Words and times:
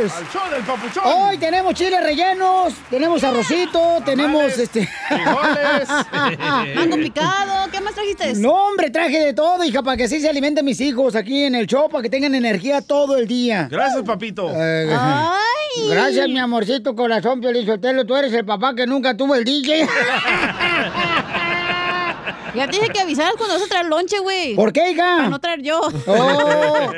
Al 0.00 0.08
show 0.32 0.50
del 0.50 0.62
papuchón. 0.62 1.02
Hoy 1.04 1.36
tenemos 1.36 1.74
chiles 1.74 2.02
rellenos, 2.02 2.72
tenemos 2.88 3.22
arrocito, 3.22 4.00
tenemos 4.02 4.56
este. 4.56 4.88
Mango 6.74 6.96
picado, 6.96 7.70
¿qué 7.70 7.82
más 7.82 7.92
trajiste? 7.92 8.32
No, 8.36 8.52
hombre, 8.52 8.88
traje 8.88 9.18
de 9.18 9.34
todo, 9.34 9.62
hija, 9.62 9.82
para 9.82 9.98
que 9.98 10.04
así 10.04 10.18
se 10.18 10.30
alimenten 10.30 10.64
mis 10.64 10.80
hijos 10.80 11.14
aquí 11.14 11.44
en 11.44 11.54
el 11.54 11.66
show, 11.66 11.90
para 11.90 12.02
que 12.02 12.08
tengan 12.08 12.34
energía 12.34 12.80
todo 12.80 13.18
el 13.18 13.26
día. 13.26 13.68
Gracias, 13.70 14.02
papito. 14.02 14.50
Eh, 14.54 14.88
Ay. 14.98 15.90
Gracias, 15.90 16.28
mi 16.28 16.38
amorcito 16.38 16.96
corazón, 16.96 17.42
Piolín 17.42 17.66
Sotelo. 17.66 18.06
Tú 18.06 18.16
eres 18.16 18.32
el 18.32 18.46
papá 18.46 18.74
que 18.74 18.86
nunca 18.86 19.14
tuvo 19.14 19.34
el 19.34 19.44
DJ. 19.44 19.86
Ya 22.54 22.66
te 22.66 22.76
dije 22.76 22.88
que 22.88 23.00
avisaras 23.00 23.34
cuando 23.36 23.54
vas 23.54 23.64
a 23.64 23.68
traer 23.68 23.86
lonche, 23.86 24.18
güey. 24.18 24.54
¿Por 24.54 24.72
qué, 24.72 24.90
hija? 24.90 25.16
Para 25.16 25.28
no 25.28 25.38
traer 25.38 25.62
yo. 25.62 25.80
Oh. 26.06 26.92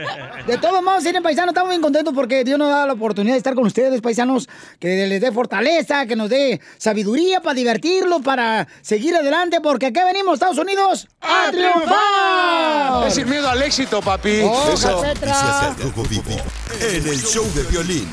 De 0.47 0.59
todos 0.59 0.83
modos, 0.83 1.05
miren, 1.05 1.23
paisanos, 1.23 1.51
estamos 1.53 1.71
bien 1.71 1.83
contentos 1.83 2.15
porque 2.15 2.43
Dios 2.45 2.59
nos 2.59 2.69
da 2.71 2.87
la 2.87 2.95
oportunidad 2.95 3.35
de 3.35 3.39
estar 3.39 3.55
con 3.55 3.67
ustedes, 3.67 4.01
paisanos, 4.01 4.49
que 4.81 5.07
les 5.07 5.21
dé 5.21 5.31
fortaleza, 5.33 6.07
que 6.07 6.17
nos 6.17 6.29
dé 6.31 6.61
sabiduría 6.79 7.41
para 7.41 7.55
divertirlos, 7.55 8.23
para 8.23 8.67
seguir 8.81 9.15
adelante, 9.15 9.61
porque 9.61 9.87
aquí 9.87 10.01
venimos, 10.05 10.35
Estados 10.35 10.59
Unidos, 10.59 11.09
a 11.21 11.51
triunfar. 11.51 13.09
Es 13.09 13.15
sin 13.15 13.29
miedo 13.29 13.49
al 13.49 13.63
éxito, 13.63 14.01
papi. 14.01 14.41
Oh, 14.45 14.71
Eso. 14.73 15.03
Vivo 16.09 16.25
en 16.81 17.07
el 17.09 17.23
show 17.23 17.45
de 17.55 17.63
Piolín. 17.65 18.09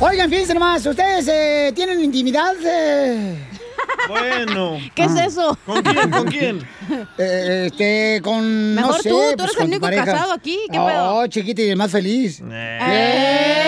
Oigan, 0.00 0.28
fíjense 0.28 0.54
nomás, 0.54 0.84
¿ustedes 0.86 1.26
eh, 1.28 1.72
tienen 1.74 2.02
intimidad? 2.02 2.54
eh? 2.64 3.36
Bueno. 4.08 4.78
¿Qué 4.94 5.04
es 5.04 5.14
eso? 5.16 5.58
¿Con 5.64 5.82
quién? 5.82 6.10
¿Con 6.10 6.26
quién? 6.26 6.66
Eh, 7.18 7.68
este, 7.70 8.20
con. 8.22 8.74
Mejor 8.74 8.96
no 8.96 8.98
sé, 8.98 9.08
tú, 9.08 9.16
tú 9.16 9.36
pues, 9.36 9.50
eres 9.50 9.56
el 9.60 9.64
único 9.64 9.80
pareja. 9.80 10.04
casado 10.04 10.32
aquí, 10.32 10.58
¿qué 10.70 10.78
oh, 10.78 10.86
pedo? 10.86 11.26
chiquita 11.28 11.62
y 11.62 11.70
el 11.70 11.76
más 11.76 11.90
feliz. 11.90 12.42
Eh. 12.50 13.64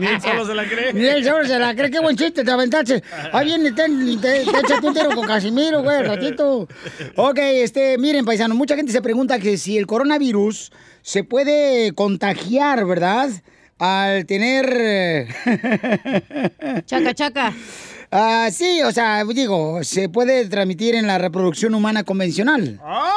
Ni 0.00 0.06
él 0.06 0.20
solo 0.20 0.46
se 0.46 0.54
la 0.54 0.64
cree. 0.64 0.92
Ni 0.94 1.04
él 1.04 1.24
solo 1.24 1.46
se 1.46 1.58
la 1.58 1.74
cree. 1.74 1.90
Qué 1.90 2.00
buen 2.00 2.16
chiste 2.16 2.44
te 2.44 2.50
aventaste. 2.50 3.02
Ahí 3.32 3.46
viene, 3.46 3.72
te, 3.72 3.82
te, 3.88 4.44
te 4.44 4.58
échate 4.58 4.86
un 4.86 4.94
tiro 4.94 5.10
con 5.10 5.26
Casimiro, 5.26 5.82
güey, 5.82 6.02
ratito. 6.02 6.68
Ok, 7.16 7.38
este, 7.38 7.98
miren, 7.98 8.24
paisano, 8.24 8.54
mucha 8.54 8.76
gente 8.76 8.92
se 8.92 9.02
pregunta 9.02 9.38
que 9.38 9.58
si 9.58 9.76
el 9.76 9.86
coronavirus 9.86 10.72
se 11.02 11.24
puede 11.24 11.92
contagiar, 11.94 12.84
¿verdad? 12.86 13.30
Al 13.80 14.26
tener... 14.26 14.72
eh, 14.78 16.82
Chaca, 16.86 17.14
chaca. 17.14 17.52
Ah, 18.12 18.48
sí, 18.52 18.82
o 18.82 18.90
sea, 18.92 19.24
digo, 19.24 19.82
se 19.84 20.08
puede 20.08 20.46
transmitir 20.48 20.94
en 20.96 21.06
la 21.06 21.18
reproducción 21.18 21.74
humana 21.74 22.02
convencional. 22.04 22.80
¿Ah? 22.84 23.12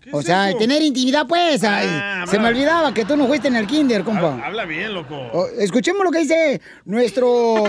¿Qué 0.00 0.10
O 0.12 0.20
es 0.20 0.26
sea, 0.26 0.50
eso? 0.50 0.58
tener 0.58 0.82
intimidad, 0.82 1.26
pues. 1.26 1.64
ay, 1.64 1.88
Ah, 1.90 2.24
se 2.28 2.38
me 2.38 2.48
olvidaba 2.48 2.94
que 2.94 3.04
tú 3.04 3.16
no 3.16 3.26
fuiste 3.26 3.48
en 3.48 3.56
el 3.56 3.66
kinder, 3.66 4.04
compa. 4.04 4.32
Habla, 4.34 4.46
habla 4.46 4.64
bien, 4.66 4.94
loco. 4.94 5.16
Oh, 5.32 5.46
Escuchemos 5.58 6.04
lo 6.04 6.10
que 6.10 6.20
dice 6.20 6.60
nuestro 6.84 7.64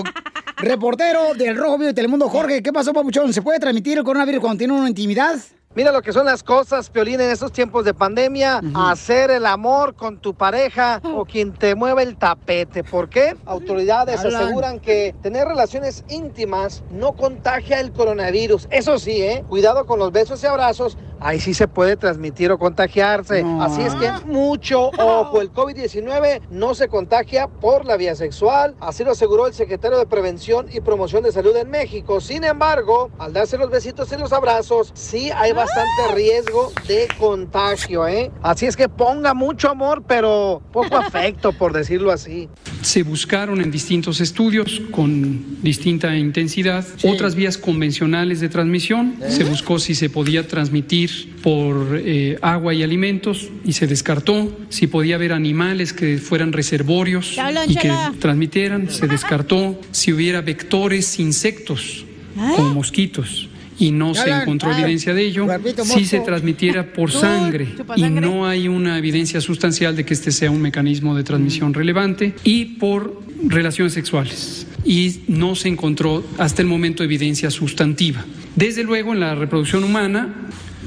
reportero 0.58 1.34
del 1.34 1.56
Rojo 1.58 1.78
Vivo 1.78 1.88
de 1.88 1.94
Telemundo, 1.94 2.30
Jorge. 2.30 2.60
¿Qué 2.64 2.72
pasó, 2.72 2.94
papuchón? 2.94 3.34
¿Se 3.34 3.42
puede 3.42 3.60
transmitir 3.60 3.98
el 3.98 4.04
coronavirus 4.04 4.42
cuando 4.42 4.58
tiene 4.60 4.74
una 4.74 4.88
intimidad? 4.88 5.36
Mira 5.76 5.92
lo 5.92 6.02
que 6.02 6.14
son 6.14 6.26
las 6.26 6.42
cosas, 6.42 6.90
Piolín, 6.90 7.20
en 7.20 7.32
estos 7.32 7.52
tiempos 7.52 7.84
de 7.84 7.94
pandemia. 7.94 8.62
Hacer 8.74 9.30
el 9.30 9.46
amor 9.46 9.94
con 9.94 10.20
tu 10.20 10.34
pareja 10.34 11.02
o 11.04 11.26
quien 11.26 11.52
te 11.52 11.76
mueva 11.76 12.02
el 12.02 12.16
tapete. 12.16 12.82
¿Por 12.82 13.10
qué? 13.10 13.36
Autoridades 13.46 14.22
Hablan. 14.22 14.44
aseguran 14.44 14.80
que 14.80 15.14
tener 15.22 15.46
relaciones 15.46 16.06
íntimas 16.08 16.82
no 16.90 17.12
contagia 17.12 17.82
el 17.82 17.92
coronavirus. 17.92 18.70
Eso 18.72 18.98
sí, 18.98 19.22
¿eh? 19.22 19.44
Cuidado 19.50 19.86
con 19.86 20.00
los 20.00 20.14
besos 20.14 20.42
y 20.44 20.48
abrazos. 20.48 20.98
Ahí 21.20 21.40
sí 21.40 21.54
se 21.54 21.68
puede 21.68 21.98
transmitir 21.98 22.52
o 22.52 22.58
contagiarse. 22.58 23.44
No. 23.44 23.62
Así 23.62 23.82
es 23.82 23.94
que 23.96 24.12
mucho 24.26 24.92
ojo. 24.98 25.42
El 25.42 25.52
COVID-19 25.52 26.42
no 26.52 26.74
se 26.74 26.88
contagia 26.88 27.48
por 27.48 27.86
la 27.86 27.98
vía 27.98 28.16
sexual. 28.16 28.76
Así 28.80 29.04
lo 29.04 29.12
aseguró 29.12 29.48
el 29.48 29.54
secretario 29.54 29.98
de 29.98 30.06
Prevención 30.06 30.68
y 30.72 30.80
Promoción 30.80 31.24
de 31.24 31.34
Salud 31.34 31.56
en 31.58 31.70
México. 31.70 32.22
Sin 32.22 32.46
embargo, 32.46 33.10
al 33.20 33.34
darse 33.34 33.58
los 33.58 33.70
besitos 33.70 34.10
y 34.14 34.18
los 34.18 34.32
abrazos, 34.32 34.92
sí 34.94 35.32
hay 35.36 35.52
bastante 35.66 36.16
riesgo 36.16 36.74
de 36.88 37.08
contagio, 37.18 38.08
¿eh? 38.08 38.32
Así 38.42 38.66
es 38.66 38.76
que 38.76 38.88
ponga 38.88 39.34
mucho 39.34 39.70
amor, 39.70 40.04
pero 40.08 40.62
poco 40.72 40.98
afecto, 41.06 41.54
por 41.54 41.74
decirlo 41.74 42.12
así. 42.12 42.48
Se 42.82 43.04
buscaron 43.04 43.62
en 43.62 43.72
distintos 43.72 44.22
estudios 44.22 44.82
con 44.92 45.62
distinta 45.62 46.16
intensidad 46.16 46.86
otras 47.04 47.36
vías 47.36 47.58
convencionales 47.58 48.40
de 48.40 48.50
transmisión. 48.50 49.16
Se 49.28 49.44
buscó 49.44 49.80
si 49.80 49.96
se 49.96 50.10
podía 50.10 50.48
transmitir 50.48 51.36
por 51.42 52.00
eh, 52.04 52.38
agua 52.42 52.74
y 52.74 52.84
alimentos 52.84 53.50
y 53.64 53.74
se 53.74 53.88
descartó. 53.88 54.56
Si 54.70 54.88
podía 54.88 55.16
haber 55.16 55.34
animales 55.34 55.94
que 55.94 56.18
fueran 56.18 56.54
reservorios 56.54 57.38
y 57.68 57.76
que 57.76 57.92
transmitieran, 58.20 58.90
se 58.90 59.08
descartó. 59.08 59.80
Si 59.92 60.14
hubiera 60.14 60.42
vectores 60.42 61.20
insectos 61.20 62.06
como 62.36 62.74
mosquitos 62.74 63.50
y 63.78 63.92
no 63.92 64.14
se 64.14 64.30
encontró 64.30 64.72
evidencia 64.72 65.14
de 65.14 65.24
ello, 65.24 65.48
si 65.84 66.06
se 66.06 66.20
transmitiera 66.20 66.94
por 66.94 67.12
sangre 67.12 67.68
y 67.96 68.04
no 68.04 68.48
hay 68.48 68.68
una 68.68 68.98
evidencia 68.98 69.42
sustancial 69.42 69.96
de 69.96 70.06
que 70.06 70.14
este 70.14 70.32
sea 70.32 70.52
un 70.52 70.62
mecanismo 70.62 71.16
de 71.16 71.24
transmisión 71.24 71.74
relevante 71.74 72.36
y 72.44 72.66
por 72.66 73.22
relaciones 73.48 73.94
sexuales. 73.94 74.68
Y 74.84 75.24
no 75.28 75.56
se 75.56 75.68
encontró 75.68 76.24
hasta 76.38 76.62
el 76.62 76.68
momento 76.68 77.04
evidencia 77.04 77.50
sustantiva. 77.50 78.24
Desde 78.56 78.84
luego, 78.84 79.14
en 79.14 79.20
la 79.20 79.36
reproducción 79.36 79.84
humana, 79.84 80.34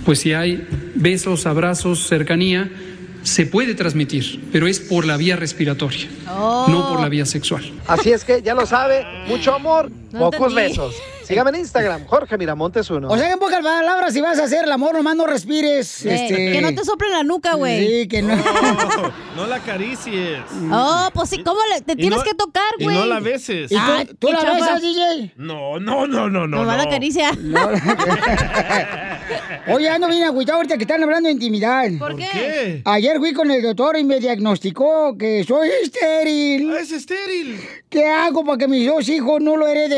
pues 0.05 0.21
si 0.21 0.33
hay 0.33 0.67
besos, 0.95 1.47
abrazos, 1.47 2.07
cercanía, 2.07 2.71
se 3.23 3.47
puede 3.47 3.75
transmitir, 3.75 4.41
pero 4.53 4.67
es 4.67 4.81
por 4.81 5.05
la 5.05 5.17
vía 5.17 5.37
respiratoria, 5.37 6.07
Oh. 6.31 6.67
no 6.69 6.89
por 6.89 7.01
la 7.01 7.09
vía 7.09 7.27
sexual. 7.27 7.65
Así 7.87 8.11
es 8.11 8.25
que 8.25 8.41
ya 8.43 8.55
lo 8.55 8.65
sabe, 8.65 9.05
mucho 9.27 9.55
amor, 9.55 9.91
No 10.13 10.31
pocos 10.31 10.53
entendí. 10.53 10.71
besos. 10.71 10.95
Sígame 11.25 11.51
en 11.51 11.57
Instagram, 11.57 12.07
Jorge 12.07 12.39
Miramontes 12.39 12.89
uno. 12.91 13.09
O 13.09 13.19
sea, 13.19 13.31
en 13.31 13.39
pocas 13.39 13.63
palabras, 13.63 14.15
si 14.15 14.23
vas 14.23 14.39
a 14.39 14.45
hacer 14.45 14.65
el 14.65 14.73
amor, 14.73 14.95
nomás 14.95 15.15
no 15.15 15.27
respires. 15.27 16.07
Eh, 16.07 16.15
este... 16.15 16.53
Que 16.53 16.61
no 16.63 16.75
te 16.75 16.83
soplen 16.87 17.11
la 17.11 17.23
nuca, 17.23 17.53
güey. 17.55 17.87
Sí, 18.03 18.09
que 18.09 18.23
no. 18.23 18.35
No, 18.35 19.13
no 19.37 19.47
la 19.47 19.57
acaricies. 19.57 20.39
Oh, 20.73 21.09
pues 21.13 21.29
sí, 21.29 21.43
¿cómo 21.45 21.61
le, 21.75 21.83
te 21.83 21.93
Y 21.93 21.97
tienes 21.97 22.19
no- 22.21 22.25
que 22.25 22.33
tocar, 22.35 22.63
Y 22.79 22.85
güey? 22.85 22.97
no 22.97 23.05
la 23.05 23.21
beses. 23.21 23.71
¿Y 23.71 23.75
tú, 24.19 24.29
qué 24.29 24.33
la 24.33 24.41
chafa. 24.41 24.55
besas, 24.55 24.81
DJ? 24.81 25.33
No, 25.37 25.79
no, 25.79 26.07
no, 26.07 26.31
no, 26.31 26.47
no. 26.47 26.57
Nomás 26.61 26.79
la 26.79 26.85
no. 26.85 26.91
caricia. 26.91 27.31
Oye, 29.71 29.89
ando 29.91 30.09
bien 30.09 30.23
agüitado 30.23 30.57
ahorita 30.57 30.77
que 30.79 30.85
están 30.85 31.03
hablando 31.03 31.27
de 31.27 31.35
intimidad. 31.35 31.85
¿Por 31.99 32.17
qué? 32.17 32.27
qué? 32.33 32.83
Ayer 32.87 33.19
fui 33.19 33.35
con 33.35 33.51
el 33.51 33.61
doctor 33.63 33.99
y 33.99 34.05
me 34.05 34.19
diagnosticó 34.19 35.17
que 35.19 35.45
soy 35.45 35.69
estéril. 35.83 36.73
Ah, 36.73 36.81
es 36.81 36.93
estéril. 36.93 37.61
¿Qué 37.91 38.07
hago 38.07 38.45
para 38.45 38.57
que 38.59 38.69
mis 38.69 38.87
dos 38.87 39.07
hijos 39.11 39.41
no 39.43 39.57
lo 39.57 39.67
hereden? 39.67 39.98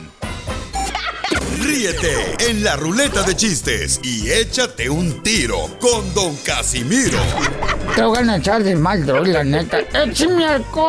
Ríete 1.59 2.35
en 2.49 2.63
la 2.63 2.75
ruleta 2.75 3.23
de 3.23 3.35
chistes 3.35 3.99
y 4.03 4.29
échate 4.31 4.89
un 4.89 5.21
tiro 5.21 5.57
con 5.79 6.13
Don 6.13 6.35
Casimiro. 6.37 7.19
Te 7.95 8.03
voy 8.03 8.17
a 8.17 8.35
echar 8.37 8.63
de 8.63 8.75
mal, 8.75 9.05
droga, 9.05 9.27
la 9.27 9.43
neta. 9.43 9.79
¡Échame 9.79 10.45
alcohol! 10.45 10.85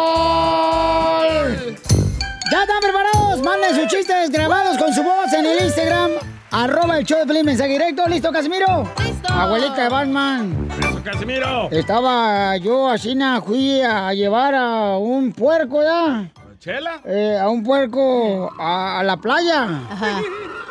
¡Ya 2.50 2.62
están 2.62 2.80
preparados! 2.80 3.42
Manden 3.42 3.74
sus 3.74 3.88
chistes 3.88 4.30
grabados 4.30 4.78
con 4.78 4.94
su 4.94 5.02
voz 5.02 5.32
en 5.32 5.46
el 5.46 5.64
Instagram. 5.64 6.12
Arroba 6.50 6.98
el 6.98 7.06
show 7.06 7.18
de 7.18 7.26
Pelín, 7.26 7.46
mensaje 7.46 7.70
directo. 7.70 8.06
¿Listo, 8.06 8.30
Casimiro? 8.30 8.88
¡Listo! 9.04 9.32
Abuelita 9.32 9.84
de 9.84 9.88
Batman. 9.88 10.68
Eso, 10.78 11.02
Casimiro. 11.02 11.70
Estaba 11.70 12.56
yo 12.58 12.88
así, 12.88 13.14
na, 13.14 13.40
fui 13.40 13.80
a 13.80 14.12
llevar 14.12 14.54
a 14.54 14.98
un 14.98 15.32
puerco, 15.32 15.82
¿ya? 15.82 16.30
¿Chela? 16.62 17.00
Eh, 17.04 17.36
a 17.42 17.48
un 17.48 17.64
puerco 17.64 18.48
a, 18.56 19.00
a 19.00 19.02
la 19.02 19.16
playa. 19.16 19.64
Ajá. 19.90 20.20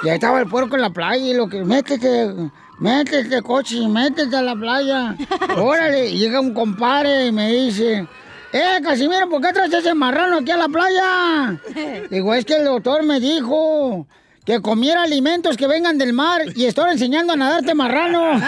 Y 0.04 0.08
ahí 0.08 0.14
estaba 0.14 0.40
el 0.40 0.48
puerco 0.48 0.78
en 0.78 0.84
la 0.84 0.90
playa 0.90 1.26
y 1.26 1.34
lo 1.34 1.50
que, 1.50 1.66
métete, 1.66 2.34
métete, 2.80 3.42
coche, 3.42 3.86
métete 3.90 4.34
a 4.38 4.42
la 4.42 4.56
playa. 4.56 5.18
Órale, 5.58 6.08
y 6.08 6.18
llega 6.18 6.40
un 6.40 6.54
compadre 6.54 7.26
y 7.26 7.34
me 7.34 7.52
dice, 7.52 8.08
eh, 8.54 8.80
Casimiro, 8.82 9.28
¿por 9.28 9.42
qué 9.42 9.52
traes 9.52 9.74
ese 9.74 9.94
marrano 9.94 10.38
aquí 10.38 10.52
a 10.52 10.56
la 10.56 10.70
playa? 10.70 11.60
Digo, 12.10 12.34
es 12.36 12.46
que 12.46 12.56
el 12.56 12.64
doctor 12.64 13.04
me 13.04 13.20
dijo 13.20 14.08
que 14.46 14.62
comiera 14.62 15.04
alimentos 15.04 15.58
que 15.58 15.68
vengan 15.68 15.98
del 15.98 16.14
mar 16.14 16.44
y 16.56 16.68
estoy 16.68 16.92
enseñando 16.92 17.34
a 17.34 17.36
nadarte 17.36 17.76
marrano. 17.76 18.40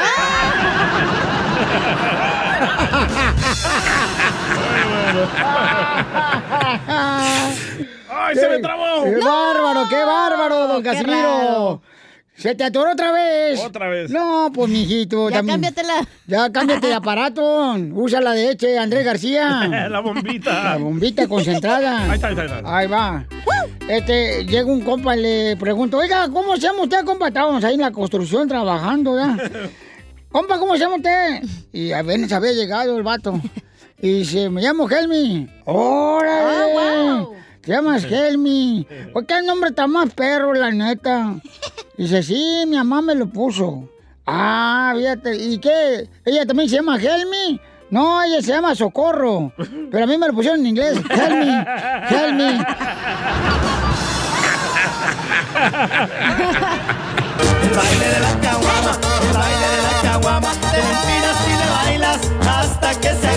¡Ay, 8.16 8.36
se 8.36 8.48
me 8.50 8.60
trabó! 8.60 9.04
¡Qué 9.04 9.16
bárbaro, 9.18 9.84
qué 9.90 10.04
bárbaro, 10.04 10.68
don 10.68 10.84
qué 10.84 10.90
Casimiro! 10.90 11.14
raro. 11.18 11.82
¿Se 12.36 12.56
te 12.56 12.64
atoró 12.64 12.92
otra 12.94 13.12
vez? 13.12 13.60
Otra 13.64 13.88
vez. 13.90 14.10
No, 14.10 14.52
pues, 14.54 14.68
mijito. 14.70 15.30
Ya 15.30 15.38
también- 15.38 15.56
cámbiatela. 15.62 15.94
Ya 16.26 16.52
cámbiate 16.52 16.88
de 16.88 16.94
aparato. 16.96 17.76
Usa 17.94 18.22
la 18.22 18.32
de 18.34 18.52
Eche, 18.52 18.78
Andrés 18.80 19.06
García. 19.06 19.68
La 19.90 20.00
bombita. 20.00 20.64
La 20.64 20.78
bombita 20.78 21.28
concentrada. 21.28 22.06
Ahí 22.06 22.16
está, 22.16 22.28
ahí 22.28 22.34
está, 22.34 22.42
ahí 22.44 22.58
está. 22.60 22.78
Ahí 22.78 22.88
va. 22.88 23.26
Este, 23.88 24.46
llega 24.46 24.66
un 24.66 24.82
compa 24.82 25.16
y 25.16 25.22
le 25.22 25.58
pregunto, 25.58 25.98
oiga, 25.98 26.28
¿cómo 26.30 26.56
se 26.56 26.62
llama 26.62 26.84
usted, 26.84 27.04
compa? 27.06 27.28
Estábamos 27.28 27.64
ahí 27.64 27.76
en 27.76 27.82
la 27.82 27.92
construcción 27.92 28.48
trabajando, 28.48 29.16
¿ya? 29.18 29.38
compa, 30.32 30.58
¿cómo 30.58 30.74
se 30.74 30.80
llama 30.80 30.96
usted? 30.96 31.44
Y 31.72 31.92
apenas 31.92 32.32
había 32.32 32.54
llegado 32.54 32.98
el 32.98 33.04
vato. 33.04 33.40
Y 34.04 34.16
dice, 34.16 34.50
me 34.50 34.62
llamo 34.62 34.90
Helmi. 34.90 35.50
¡Órale! 35.64 36.34
Ah, 36.36 37.20
wow. 37.22 37.36
Te 37.62 37.72
llamas 37.72 38.04
Helmi. 38.04 38.86
¿Por 39.14 39.26
qué 39.26 39.36
el 39.36 39.46
nombre 39.46 39.70
está 39.70 39.88
más 39.88 40.14
perro, 40.14 40.54
la 40.54 40.72
neta? 40.72 41.36
Dice, 41.98 42.22
sí, 42.22 42.66
mi 42.68 42.76
mamá 42.76 43.02
me 43.02 43.16
lo 43.16 43.28
puso. 43.28 43.88
Ah, 44.28 44.92
fíjate. 44.98 45.38
¿Y 45.38 45.58
qué? 45.58 46.10
¿Ella 46.26 46.46
también 46.46 46.68
se 46.68 46.76
llama 46.76 46.98
Helmi? 46.98 47.62
No, 47.92 48.22
ella 48.22 48.42
se 48.42 48.50
llama 48.52 48.76
Socorro. 48.76 49.54
Pero 49.90 50.04
a 50.04 50.08
mí 50.08 50.18
me 50.18 50.28
lo 50.28 50.34
pusieron 50.34 50.60
en 50.60 50.68
inglés. 50.68 50.98
Helmi. 51.10 51.64
Helmi. 52.10 52.60
El 57.62 57.70
baile 57.70 58.08
de 58.08 58.20
la 58.20 58.40
caguama, 58.42 59.00
el 59.22 59.38
baile 59.38 59.68
de 59.76 59.82
la 59.82 60.02
caguama. 60.12 60.52
Te 60.52 60.80
empinas 60.80 61.48
y 61.48 61.52
le 61.52 61.70
bailas 61.72 62.32
hasta 62.46 63.00
que 63.00 63.14
se 63.16 63.33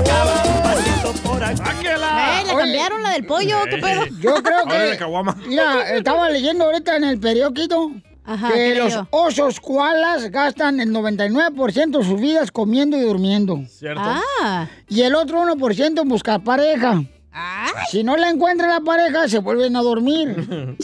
cambiaron 2.66 3.02
la 3.02 3.10
del 3.10 3.26
pollo, 3.26 3.56
¿qué 3.70 3.78
pedo? 3.78 4.06
Yo 4.20 4.42
creo 4.42 4.64
que. 4.66 4.96
caguama. 4.98 5.36
Mira, 5.46 5.94
estaba 5.94 6.30
leyendo 6.30 6.64
ahorita 6.64 6.96
en 6.96 7.04
el 7.04 7.20
periódico 7.20 7.92
Ajá, 8.24 8.48
que 8.48 8.54
¿qué 8.54 8.74
los 8.74 8.98
osos 9.10 9.60
koalas 9.60 10.30
gastan 10.30 10.80
el 10.80 10.90
99% 10.90 11.98
de 11.98 12.04
sus 12.04 12.20
vidas 12.20 12.50
comiendo 12.50 12.96
y 12.96 13.02
durmiendo. 13.02 13.62
¿Cierto? 13.68 14.02
Ah. 14.04 14.66
Y 14.88 15.02
el 15.02 15.14
otro 15.14 15.42
1% 15.42 16.02
en 16.02 16.08
buscar 16.08 16.42
pareja. 16.42 17.02
Ay. 17.32 17.72
Si 17.90 18.02
no 18.02 18.16
la 18.16 18.30
encuentra 18.30 18.66
la 18.66 18.80
pareja, 18.80 19.28
se 19.28 19.38
vuelven 19.38 19.76
a 19.76 19.82
dormir. 19.82 20.76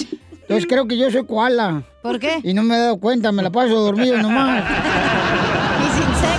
Entonces 0.42 0.66
creo 0.68 0.86
que 0.86 0.96
yo 0.96 1.10
soy 1.10 1.24
koala. 1.24 1.82
¿Por 2.02 2.20
qué? 2.20 2.40
Y 2.42 2.52
no 2.54 2.62
me 2.62 2.76
he 2.76 2.78
dado 2.78 2.98
cuenta, 2.98 3.32
me 3.32 3.42
la 3.42 3.50
paso 3.50 3.74
dormido 3.74 4.18
nomás. 4.18 4.64
Y 5.82 5.84
sin 5.84 6.14
sex. 6.14 6.38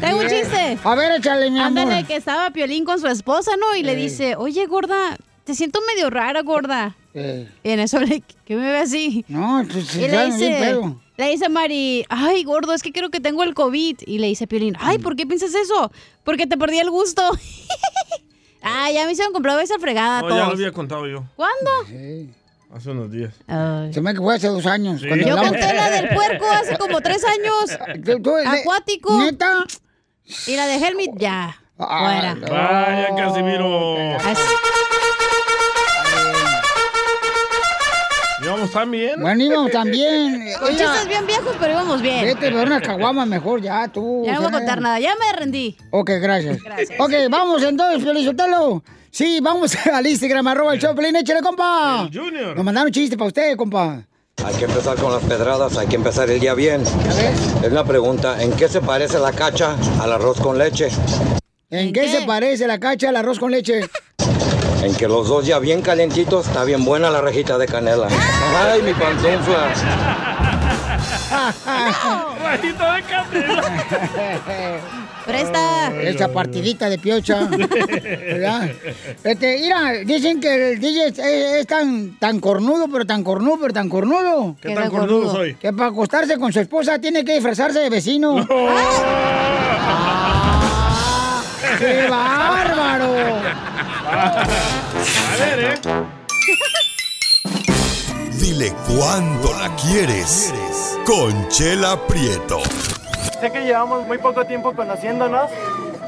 Tengo 0.00 0.18
un 0.18 0.26
chiste. 0.28 0.39
A 0.84 0.94
ver, 0.94 1.12
échale, 1.12 1.50
mi 1.50 1.58
amor. 1.60 1.82
Ándale, 1.82 2.04
que 2.04 2.16
estaba 2.16 2.50
Piolín 2.50 2.84
con 2.84 3.00
su 3.00 3.06
esposa, 3.06 3.52
¿no? 3.58 3.74
Y 3.76 3.82
le 3.82 3.96
dice, 3.96 4.36
oye, 4.36 4.66
gorda, 4.66 5.16
te 5.44 5.54
siento 5.54 5.80
medio 5.94 6.10
rara, 6.10 6.42
gorda. 6.42 6.96
Eh, 7.14 7.48
Y 7.64 7.70
en 7.70 7.80
eso 7.80 7.98
le, 8.00 8.22
¿qué 8.44 8.54
me 8.56 8.70
ve 8.70 8.78
así? 8.78 9.24
no, 9.28 9.64
pues 9.70 9.94
Y 9.96 10.00
le 10.02 10.08
bien 10.08 10.30
dice, 10.36 10.48
pedo. 10.60 11.00
le 11.16 11.30
dice 11.30 11.48
Mari, 11.48 12.04
ay, 12.08 12.44
gordo, 12.44 12.72
es 12.72 12.82
que 12.82 12.92
creo 12.92 13.10
que 13.10 13.18
tengo 13.20 13.42
el 13.42 13.54
COVID. 13.54 13.98
Y 14.06 14.18
le 14.18 14.28
dice 14.28 14.46
Piolín, 14.46 14.76
ay, 14.78 14.98
¿por 14.98 15.16
qué 15.16 15.26
piensas 15.26 15.54
eso? 15.54 15.90
Porque 16.24 16.46
te 16.46 16.56
perdí 16.56 16.78
el 16.78 16.90
gusto. 16.90 17.22
ah, 18.62 18.90
ya 18.92 19.06
me 19.06 19.12
hicieron 19.12 19.32
comprar 19.32 19.58
esa 19.60 19.78
fregada 19.78 20.22
No, 20.22 20.28
todos. 20.28 20.40
ya 20.40 20.46
lo 20.46 20.52
había 20.52 20.72
contado 20.72 21.06
yo. 21.06 21.24
¿Cuándo? 21.36 21.70
Sí. 21.88 22.30
Hace 22.72 22.90
unos 22.90 23.10
días. 23.10 23.34
Ay. 23.48 23.92
Se 23.92 24.00
me 24.00 24.14
fue 24.14 24.36
hace 24.36 24.46
dos 24.46 24.64
años. 24.66 25.00
Sí. 25.00 25.08
Yo 25.08 25.14
hablamos- 25.36 25.48
conté 25.50 25.74
la 25.74 25.90
del 25.90 26.08
puerco 26.10 26.46
hace 26.52 26.78
como 26.78 27.00
tres 27.00 27.24
años. 27.24 27.76
Tú- 28.04 28.22
tú- 28.22 28.36
ne- 28.36 28.60
Acuático. 28.60 29.18
¿Neta? 29.20 29.64
Y 30.46 30.56
la 30.56 30.66
de 30.66 30.76
Helmut, 30.76 31.18
ya. 31.18 31.56
Ah, 31.78 32.04
Fuera. 32.04 32.34
no. 32.34 32.46
Vaya, 32.46 33.14
Casimiro. 33.16 33.96
¿Íbamos 38.42 38.70
tan 38.70 38.90
bien? 38.90 39.20
Bueno, 39.20 39.42
íbamos 39.44 39.70
también. 39.70 40.52
Con 40.60 40.68
chistes 40.70 41.08
bien 41.08 41.26
viejos, 41.26 41.54
pero 41.60 41.72
íbamos 41.72 42.00
bien. 42.00 42.24
Vete 42.24 42.50
por 42.50 42.66
una 42.66 42.80
caguama 42.80 43.26
mejor 43.26 43.60
ya, 43.60 43.86
tú. 43.88 44.22
Ya 44.24 44.34
no 44.34 44.40
voy 44.42 44.48
a 44.48 44.52
contar 44.52 44.80
nada, 44.80 44.98
ya 44.98 45.14
me 45.16 45.32
rendí. 45.38 45.76
Ok, 45.90 46.10
gracias. 46.20 46.62
Gracias. 46.62 46.98
Ok, 46.98 47.12
vamos 47.30 47.62
entonces, 47.62 48.02
Felizotelo. 48.02 48.82
Sí, 49.10 49.40
vamos 49.42 49.74
al 49.92 50.06
Instagram, 50.06 50.46
arroba 50.46 50.74
el 50.74 50.80
show, 50.80 50.94
Pelín, 50.94 51.16
échale, 51.16 51.42
compa. 51.42 52.08
El 52.10 52.18
Junior. 52.18 52.56
Nos 52.56 52.64
mandaron 52.64 52.90
chiste 52.92 53.16
para 53.18 53.28
usted, 53.28 53.56
compa. 53.56 54.04
Hay 54.44 54.54
que 54.54 54.64
empezar 54.64 54.96
con 54.96 55.12
las 55.12 55.22
pedradas, 55.22 55.76
hay 55.76 55.86
que 55.86 55.96
empezar 55.96 56.28
el 56.30 56.40
día 56.40 56.54
bien. 56.54 56.82
Es 57.62 57.70
una 57.70 57.84
pregunta, 57.84 58.42
¿en 58.42 58.52
qué 58.52 58.68
se 58.68 58.80
parece 58.80 59.18
la 59.18 59.32
cacha 59.32 59.76
al 60.00 60.12
arroz 60.12 60.40
con 60.40 60.56
leche? 60.58 60.88
¿En, 61.70 61.88
¿En 61.88 61.92
qué, 61.92 62.02
qué? 62.02 62.08
se 62.20 62.22
parece 62.26 62.66
la 62.66 62.78
cacha 62.78 63.10
al 63.10 63.16
arroz 63.16 63.38
con 63.38 63.50
leche? 63.50 63.80
En 64.82 64.94
que 64.94 65.06
los 65.08 65.28
dos 65.28 65.46
ya 65.46 65.58
bien 65.58 65.82
calentitos, 65.82 66.46
está 66.46 66.64
bien 66.64 66.84
buena 66.84 67.10
la 67.10 67.20
rejita 67.20 67.58
de 67.58 67.66
canela. 67.66 68.08
Ay, 68.56 68.82
mi 68.82 68.94
pantufla. 68.94 69.74
Rajito 72.42 72.92
de 72.92 73.02
canela. 73.02 73.62
Presta. 75.30 75.92
Esa 76.02 76.32
partidita 76.32 76.88
de 76.88 76.98
piocha. 76.98 77.46
¿Verdad? 77.50 78.70
Este, 79.22 79.60
mira, 79.60 79.92
dicen 80.04 80.40
que 80.40 80.72
el 80.72 80.80
DJ 80.80 81.06
es, 81.06 81.18
es 81.18 81.66
tan, 81.66 82.18
tan 82.18 82.40
cornudo, 82.40 82.88
pero 82.90 83.06
tan 83.06 83.22
cornudo, 83.22 83.58
pero 83.60 83.72
tan 83.72 83.88
cornudo. 83.88 84.56
¿Qué 84.60 84.68
Qué 84.68 84.74
tan 84.74 84.90
cornudo 84.90 85.30
soy? 85.30 85.54
Que 85.54 85.72
para 85.72 85.90
acostarse 85.90 86.36
con 86.38 86.52
su 86.52 86.60
esposa 86.60 86.98
tiene 86.98 87.24
que 87.24 87.34
disfrazarse 87.34 87.78
de 87.78 87.90
vecino. 87.90 88.44
¡Ah! 88.50 90.20
¡Qué 91.78 92.08
bárbaro! 92.08 93.14
A 94.12 94.44
ver, 95.38 95.60
¿eh? 95.60 95.74
Dile 98.40 98.72
cuándo 98.88 99.52
la 99.52 99.74
quieres. 99.76 100.52
Conchela 101.06 102.06
Prieto. 102.06 102.60
Sé 103.40 103.50
que 103.50 103.60
llevamos 103.64 104.06
muy 104.06 104.18
poco 104.18 104.44
tiempo 104.44 104.74
conociéndonos. 104.74 105.50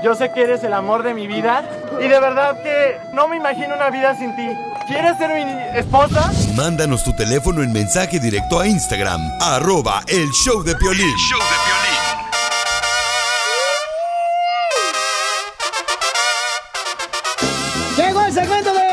Yo 0.03 0.15
sé 0.15 0.33
que 0.33 0.43
eres 0.43 0.65
el 0.65 0.73
amor 0.73 1.03
de 1.03 1.15
mi 1.15 1.27
vida. 1.27 1.65
Y 2.01 2.09
de 2.09 2.21
verdad 2.21 2.63
que 2.63 2.99
no 3.13 3.29
me 3.29 3.37
imagino 3.37 3.75
una 3.75 3.91
vida 3.91 4.17
sin 4.17 4.35
ti. 4.37 4.49
¿Quieres 4.87 5.17
ser 5.17 5.31
mi 5.33 5.79
esposa? 5.79 6.31
Mándanos 6.55 7.05
tu 7.05 7.15
teléfono 7.15 7.63
en 7.63 7.73
mensaje 7.73 8.19
directo 8.19 8.59
a 8.59 8.67
Instagram, 8.67 9.21
arroba 9.41 10.03
el 10.09 10.29
show 10.31 10.63
de 10.63 10.75
Piolín. 10.75 11.15
Llegó 17.97 18.25
el 18.25 18.33
segmento 18.33 18.75
de 18.75 18.93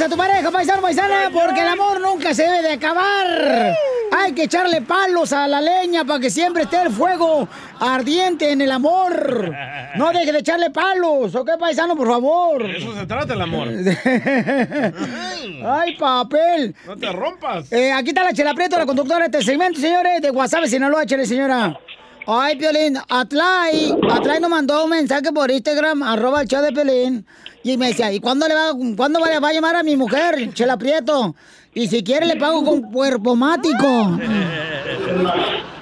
a 0.00 0.08
tu 0.08 0.16
pareja, 0.16 0.50
paisano, 0.50 0.82
paisana, 0.82 1.30
porque 1.32 1.60
el 1.60 1.68
amor 1.68 2.00
nunca 2.00 2.34
se 2.34 2.42
debe 2.42 2.62
de 2.62 2.72
acabar. 2.72 3.74
Hay 4.10 4.32
que 4.32 4.44
echarle 4.44 4.82
palos 4.82 5.32
a 5.32 5.46
la 5.48 5.60
leña 5.60 6.04
para 6.04 6.20
que 6.20 6.30
siempre 6.30 6.62
esté 6.64 6.82
el 6.82 6.90
fuego 6.90 7.48
ardiente 7.78 8.50
en 8.50 8.60
el 8.60 8.72
amor. 8.72 9.52
No 9.96 10.10
deje 10.12 10.32
de 10.32 10.38
echarle 10.38 10.70
palos, 10.70 11.34
¿ok, 11.34 11.50
paisano, 11.58 11.96
por 11.96 12.08
favor? 12.08 12.62
De 12.66 12.78
eso 12.78 12.94
se 12.94 13.06
trata 13.06 13.34
el 13.34 13.40
amor. 13.42 13.68
Ay, 15.66 15.96
papel. 15.96 16.74
No 16.86 16.96
te 16.96 17.12
rompas. 17.12 17.70
Eh, 17.72 17.92
aquí 17.92 18.10
está 18.10 18.24
la 18.24 18.32
Chela 18.32 18.54
Prieto, 18.54 18.78
la 18.78 18.86
conductora 18.86 19.28
de 19.28 19.38
este 19.38 19.42
segmento, 19.42 19.80
señores, 19.80 20.22
de 20.22 20.30
WhatsApp, 20.30 20.64
Sinaloa, 20.64 21.04
chele, 21.06 21.26
señora. 21.26 21.78
Ay, 22.26 22.56
Piolín, 22.56 22.98
Atlay, 23.08 23.94
Atlay 24.10 24.38
nos 24.38 24.50
mandó 24.50 24.84
un 24.84 24.90
mensaje 24.90 25.32
por 25.32 25.50
Instagram, 25.50 26.02
arroba 26.02 26.42
el 26.42 26.48
show 26.48 26.60
de 26.60 26.72
Piolín, 26.72 27.24
y 27.62 27.78
me 27.78 27.88
decía, 27.88 28.12
¿y 28.12 28.20
cuándo 28.20 28.46
le 28.46 28.54
va, 28.54 28.72
cuándo 28.96 29.18
va, 29.18 29.40
va 29.40 29.48
a 29.48 29.52
llamar 29.52 29.76
a 29.76 29.82
mi 29.82 29.96
mujer, 29.96 30.52
Chela 30.52 30.76
Prieto? 30.76 31.34
Y 31.78 31.86
si 31.86 32.02
quiere 32.02 32.26
le 32.26 32.36
pago 32.36 32.64
con 32.64 32.82
cuerpo 32.90 33.36
mático. 33.36 34.18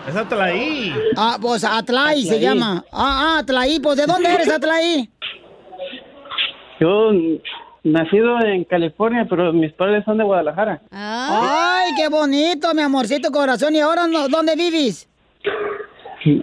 Es 0.08 0.14
Atlaí. 0.14 0.94
Ah, 1.16 1.36
pues 1.40 1.64
Atlay 1.64 2.22
se 2.22 2.36
Atlaí. 2.36 2.40
llama. 2.40 2.84
Ah, 2.92 3.34
ah, 3.34 3.38
Atlay, 3.40 3.80
pues 3.80 3.96
¿de 3.96 4.06
dónde 4.06 4.32
eres, 4.32 4.48
Atlay? 4.48 5.10
Yo 6.78 7.10
nacido 7.82 8.38
en 8.40 8.62
California, 8.64 9.26
pero 9.28 9.52
mis 9.52 9.72
padres 9.72 10.04
son 10.04 10.18
de 10.18 10.24
Guadalajara. 10.24 10.80
Ay, 10.92 11.90
qué 11.96 12.08
bonito, 12.08 12.72
mi 12.72 12.82
amorcito 12.82 13.32
corazón. 13.32 13.74
¿Y 13.74 13.80
ahora 13.80 14.06
no- 14.06 14.28
dónde 14.28 14.54
vives? 14.54 15.08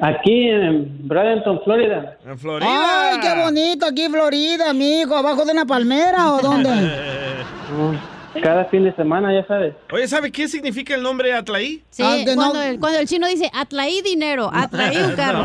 Aquí 0.02 0.50
en 0.50 1.08
Bradenton, 1.08 1.62
Florida. 1.64 2.18
En 2.26 2.38
Ay, 2.64 3.18
qué 3.22 3.34
bonito 3.46 3.86
aquí 3.86 4.02
en 4.04 4.12
Florida, 4.12 4.70
amigo. 4.72 5.16
¿Abajo 5.16 5.46
de 5.46 5.54
una 5.54 5.66
palmera 5.66 6.34
o 6.34 6.42
dónde? 6.42 6.70
Cada 8.42 8.66
fin 8.66 8.84
de 8.84 8.96
semana, 8.96 9.34
ya 9.34 9.46
sabes. 9.48 9.76
Oye, 9.92 10.08
¿sabe 10.08 10.32
qué 10.32 10.48
significa 10.48 10.96
el 10.96 11.04
nombre 11.04 11.34
Atlaí? 11.34 11.84
Sí, 11.92 12.04
cuando, 12.36 12.62
el, 12.62 12.80
cuando 12.80 13.00
el 13.00 13.08
chino 13.08 13.28
dice, 13.28 13.50
atraí 13.54 14.02
dinero, 14.02 14.50
atraí 14.52 14.98
un 14.98 15.12
carro. 15.16 15.44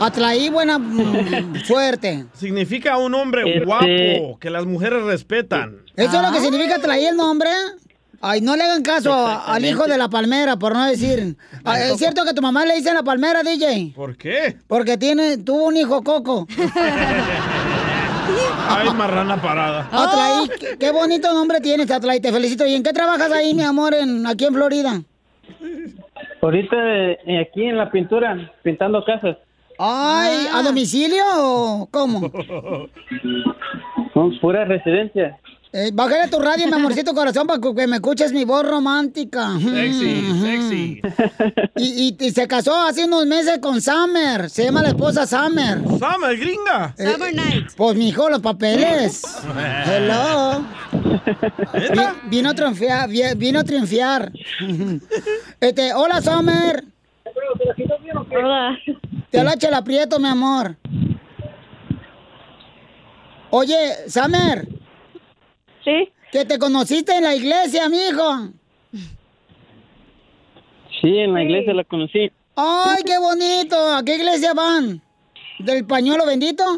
Atraí 0.00 0.48
buena 0.48 0.78
mm, 0.78 1.56
suerte. 1.64 2.26
Significa 2.32 2.96
un 2.98 3.14
hombre 3.14 3.42
Este- 3.46 3.64
guapo, 3.64 4.38
que 4.40 4.50
las 4.50 4.64
mujeres 4.64 5.02
respetan. 5.02 5.76
¿Eso 5.96 6.16
es 6.16 6.22
lo 6.22 6.32
que 6.32 6.38
Ah. 6.38 6.40
significa 6.42 6.78
traer 6.78 7.10
el 7.10 7.16
nombre? 7.16 7.50
Ay, 8.22 8.40
no 8.40 8.56
le 8.56 8.62
hagan 8.64 8.82
caso 8.82 9.12
a- 9.12 9.44
al 9.54 9.64
hijo 9.66 9.84
de 9.86 9.98
la 9.98 10.08
palmera, 10.08 10.56
por 10.56 10.72
no 10.74 10.86
decir. 10.86 11.36
Ah, 11.64 11.80
¿Es 11.80 11.98
cierto 11.98 12.24
que 12.24 12.32
tu 12.32 12.40
mamá 12.42 12.64
le 12.64 12.76
dice 12.76 12.94
la 12.94 13.02
palmera, 13.02 13.42
DJ? 13.42 13.92
¿Por 13.94 14.16
qué? 14.16 14.56
Porque 14.68 14.96
tiene, 14.96 15.36
tuvo 15.38 15.64
un 15.66 15.76
hijo 15.76 16.02
coco. 16.04 16.46
Ay, 18.68 18.88
marrana 18.94 19.40
parada. 19.40 19.88
Atlaí, 19.92 20.48
qué, 20.60 20.78
qué 20.78 20.90
bonito 20.92 21.32
nombre 21.32 21.60
tienes, 21.60 21.90
Atlaí. 21.90 22.20
Te 22.20 22.32
felicito. 22.32 22.66
¿Y 22.66 22.74
en 22.74 22.82
qué 22.82 22.92
trabajas 22.92 23.30
ahí, 23.32 23.54
mi 23.54 23.62
amor, 23.62 23.94
en, 23.94 24.26
aquí 24.26 24.44
en 24.44 24.54
Florida? 24.54 25.02
Ahorita 26.42 26.76
eh, 26.76 27.40
aquí 27.40 27.64
en 27.64 27.76
la 27.76 27.90
pintura, 27.90 28.52
pintando 28.62 29.04
casas. 29.04 29.36
Ay, 29.78 30.46
¿a 30.52 30.62
domicilio 30.62 31.22
o 31.36 31.88
cómo? 31.90 32.20
Son 34.14 34.38
pura 34.40 34.64
residencia. 34.64 35.38
Eh, 35.72 35.90
bájale 35.92 36.28
tu 36.28 36.38
radio, 36.38 36.66
mi 36.68 36.72
amorcito 36.72 37.12
corazón, 37.14 37.46
para 37.46 37.60
que 37.60 37.86
me 37.86 37.96
escuches 37.96 38.32
mi 38.32 38.44
voz 38.44 38.66
romántica. 38.66 39.50
Sexy, 39.60 40.40
sexy. 40.40 41.02
Y, 41.78 42.08
y- 42.08 42.16
y 42.26 42.30
se 42.30 42.48
casó 42.48 42.74
hace 42.74 43.04
unos 43.04 43.26
meses 43.26 43.58
con 43.58 43.82
Summer. 43.82 44.48
Se 44.48 44.64
llama 44.64 44.80
la 44.82 44.88
esposa 44.88 45.26
Summer. 45.26 45.78
Summer, 45.82 46.38
gringa. 46.38 46.94
Summer 46.96 47.34
Night. 47.34 47.68
Pues, 47.76 47.96
mijo, 47.96 48.30
los 48.30 48.40
papeles. 48.40 49.22
Hello. 49.86 50.64
Vi- 51.74 52.28
vino 52.30 52.50
a 52.50 52.54
triunfar, 52.54 53.08
vi- 53.10 53.34
vino 53.36 53.60
a 53.60 53.64
triunfar. 53.64 54.32
Este, 55.60 55.92
hola, 55.92 56.22
Summer. 56.22 56.84
Hola. 58.30 58.78
Te 59.30 59.40
habla 59.40 59.56
Chela 59.58 59.84
Prieto, 59.84 60.18
mi 60.18 60.28
amor. 60.28 60.76
Oye, 63.50 63.92
Summer. 64.08 64.66
Sí. 65.86 66.08
Que 66.32 66.44
te 66.44 66.58
conociste 66.58 67.16
en 67.16 67.22
la 67.24 67.34
iglesia, 67.34 67.88
mijo. 67.88 68.48
Sí, 71.00 71.16
en 71.18 71.32
la 71.32 71.42
iglesia 71.42 71.72
la 71.72 71.84
conocí. 71.84 72.30
Ay, 72.56 73.02
qué 73.06 73.16
bonito. 73.18 73.76
¿A 73.94 74.02
qué 74.04 74.16
iglesia 74.16 74.52
van? 74.52 75.00
¿Del 75.60 75.86
pañuelo 75.86 76.26
bendito? 76.26 76.64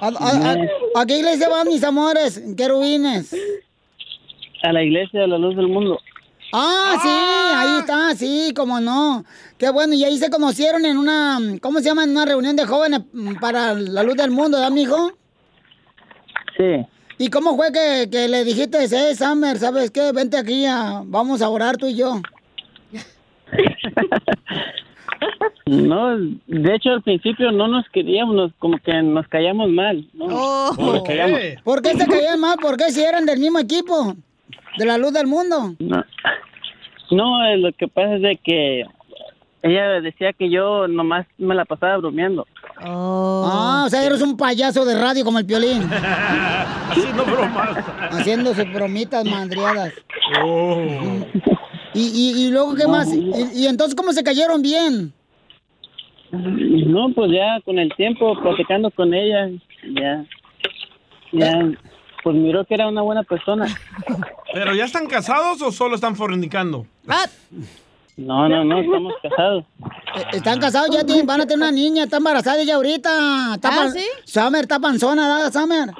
¿A, 0.00 0.08
a- 0.08 0.52
a- 0.52 1.00
a 1.00 1.06
qué 1.06 1.18
iglesia 1.18 1.48
van, 1.48 1.68
mis 1.68 1.82
amores? 1.84 2.42
Querubines. 2.56 3.34
A 4.62 4.72
la 4.72 4.82
iglesia 4.82 5.20
de 5.22 5.28
la 5.28 5.38
luz 5.38 5.56
del 5.56 5.68
mundo. 5.68 5.98
Ah, 6.52 6.96
sí, 7.02 7.08
ahí 7.08 7.78
está, 7.80 8.14
sí, 8.14 8.52
cómo 8.54 8.78
no. 8.80 9.24
Qué 9.62 9.70
bueno, 9.70 9.94
y 9.94 10.02
ahí 10.02 10.18
se 10.18 10.28
conocieron 10.28 10.84
en 10.84 10.98
una, 10.98 11.38
¿cómo 11.60 11.78
se 11.78 11.84
llama? 11.84 12.02
En 12.02 12.10
una 12.10 12.24
reunión 12.24 12.56
de 12.56 12.66
jóvenes 12.66 13.02
mm, 13.12 13.34
para 13.36 13.74
la 13.74 14.02
luz 14.02 14.16
del 14.16 14.32
mundo, 14.32 14.58
¿verdad, 14.58 14.72
mijo? 14.72 15.12
Sí. 16.56 16.84
¿Y 17.18 17.30
cómo 17.30 17.54
fue 17.54 17.70
que, 17.70 18.08
que 18.10 18.26
le 18.26 18.42
dijiste, 18.42 18.82
eh, 18.82 19.14
Summer, 19.14 19.56
¿sabes 19.58 19.92
qué? 19.92 20.10
Vente 20.10 20.36
aquí, 20.36 20.66
a- 20.66 21.02
vamos 21.04 21.42
a 21.42 21.48
orar 21.48 21.76
tú 21.76 21.86
y 21.86 21.94
yo. 21.94 22.20
No, 25.66 26.16
de 26.18 26.74
hecho 26.74 26.90
al 26.90 27.02
principio 27.02 27.52
no 27.52 27.68
nos 27.68 27.88
queríamos, 27.90 28.34
nos- 28.34 28.52
como 28.58 28.78
que 28.78 29.00
nos 29.02 29.26
callamos 29.28 29.70
mal. 29.70 30.04
¿no? 30.12 30.26
Oh. 30.28 30.74
Nos 30.76 31.02
callamos. 31.04 31.38
¿Por 31.62 31.80
qué 31.82 31.90
se 31.90 32.04
caían 32.06 32.40
mal? 32.40 32.56
¿Por 32.60 32.76
qué 32.76 32.90
si 32.90 33.00
eran 33.02 33.24
del 33.24 33.38
mismo 33.38 33.60
equipo? 33.60 34.16
De 34.76 34.84
la 34.84 34.98
luz 34.98 35.12
del 35.12 35.28
mundo. 35.28 35.76
No, 35.78 36.04
no 37.12 37.44
eh, 37.46 37.58
lo 37.58 37.72
que 37.72 37.86
pasa 37.86 38.16
es 38.16 38.22
de 38.22 38.36
que 38.42 38.84
ella 39.62 40.00
decía 40.00 40.32
que 40.32 40.50
yo 40.50 40.88
nomás 40.88 41.26
me 41.38 41.54
la 41.54 41.64
pasaba 41.64 41.96
bromeando. 41.98 42.46
Ah, 42.78 43.84
o 43.86 43.88
sea, 43.88 44.04
eres 44.04 44.20
un 44.20 44.36
payaso 44.36 44.84
de 44.84 45.00
radio 45.00 45.24
como 45.24 45.38
el 45.38 45.46
piolín. 45.46 45.82
Haciendo 46.90 47.24
bromas. 47.24 47.78
Haciendo 48.10 48.54
sus 48.54 48.72
bromitas 48.72 49.24
mandriadas. 49.24 49.92
Oh. 50.44 50.80
Y, 51.94 52.00
y, 52.00 52.46
y 52.46 52.50
luego, 52.50 52.74
¿qué 52.74 52.86
más? 52.88 53.12
¿Y, 53.14 53.30
y 53.54 53.66
entonces 53.66 53.94
cómo 53.94 54.12
se 54.12 54.24
cayeron 54.24 54.62
bien? 54.62 55.12
No, 56.32 57.12
pues 57.14 57.30
ya 57.30 57.60
con 57.64 57.78
el 57.78 57.94
tiempo 57.94 58.34
platicando 58.40 58.90
con 58.90 59.12
ella, 59.12 59.50
ya, 59.94 60.24
ya, 61.30 61.70
pues 62.24 62.34
miró 62.36 62.64
que 62.64 62.74
era 62.74 62.88
una 62.88 63.02
buena 63.02 63.22
persona. 63.22 63.66
¿Pero 64.54 64.74
ya 64.74 64.86
están 64.86 65.06
casados 65.06 65.60
o 65.60 65.70
solo 65.70 65.94
están 65.94 66.16
fornicando? 66.16 66.86
No, 68.16 68.48
no, 68.48 68.64
no, 68.64 68.80
estamos 68.80 69.14
casados. 69.22 69.64
Eh, 70.16 70.24
Están 70.34 70.60
casados, 70.60 70.90
ya 70.90 71.04
tienen, 71.04 71.26
van 71.26 71.40
a 71.40 71.46
tener 71.46 71.58
una 71.58 71.72
niña, 71.72 72.04
está 72.04 72.18
embarazada 72.18 72.60
ella 72.60 72.74
ahorita. 72.76 73.54
Está 73.54 73.68
¿Ah, 73.72 73.88
sí? 73.90 74.04
Summer, 74.24 74.62
está 74.62 74.78
panzona, 74.78 75.36
¿verdad, 75.36 75.52
Summer? 75.52 75.90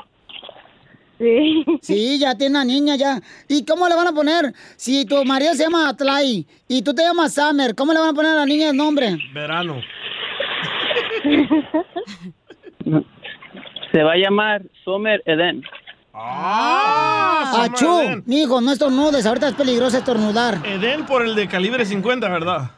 Sí. 1.18 1.64
Sí, 1.80 2.18
ya 2.18 2.34
tiene 2.36 2.56
una 2.56 2.64
niña 2.64 2.96
ya. 2.96 3.20
¿Y 3.48 3.64
cómo 3.64 3.88
le 3.88 3.94
van 3.94 4.08
a 4.08 4.12
poner? 4.12 4.52
Si 4.76 5.06
tu 5.06 5.24
marido 5.24 5.54
se 5.54 5.62
llama 5.64 5.88
Atlay 5.88 6.46
y 6.68 6.82
tú 6.82 6.92
te 6.94 7.02
llamas 7.02 7.32
Summer, 7.34 7.74
¿cómo 7.74 7.92
le 7.92 8.00
van 8.00 8.10
a 8.10 8.14
poner 8.14 8.32
a 8.32 8.36
la 8.36 8.46
niña 8.46 8.70
el 8.70 8.76
nombre? 8.76 9.16
Verano. 9.32 9.80
Se 13.92 14.02
va 14.02 14.12
a 14.12 14.16
llamar 14.16 14.62
Summer 14.84 15.22
Eden. 15.26 15.62
Ah, 16.14 17.64
Achú, 17.70 18.22
mijo, 18.26 18.60
no 18.60 18.72
estornudes, 18.72 19.24
ahorita 19.24 19.48
es 19.48 19.54
peligroso 19.54 19.96
estornudar. 19.98 20.60
Edén 20.66 21.06
por 21.06 21.22
el 21.24 21.34
de 21.34 21.48
calibre 21.48 21.84
50, 21.86 22.28
¿verdad? 22.28 22.70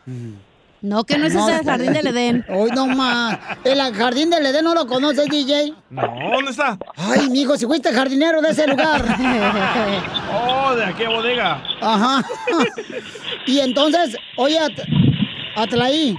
No, 0.81 1.03
que 1.05 1.17
no 1.19 1.27
es 1.27 1.35
ese 1.35 1.57
el 1.57 1.65
jardín 1.65 1.93
del 1.95 2.07
Edén. 2.09 2.45
Hoy 2.51 2.71
no 2.73 2.87
más. 2.87 3.39
El 3.65 3.81
jardín 3.95 4.31
del 4.31 4.45
Edén 4.47 4.65
no 4.65 4.75
lo 4.75 4.87
conoces, 4.87 5.27
DJ. 5.29 5.75
No, 5.91 6.03
¿dónde 6.33 6.51
está? 6.51 6.79
Ay, 6.97 7.29
mijo, 7.31 7.57
si 7.57 7.67
fuiste 7.67 7.93
jardinero 7.93 8.41
de 8.41 8.51
ese 8.51 8.67
lugar. 8.67 9.05
Oh, 10.37 10.75
de 10.75 10.85
aquella 10.85 11.11
bodega. 11.11 11.63
Ajá. 11.81 12.25
Y 13.47 13.61
entonces, 13.61 14.17
oye, 14.37 14.59
At- 14.59 14.73
Atlaí, 15.57 16.17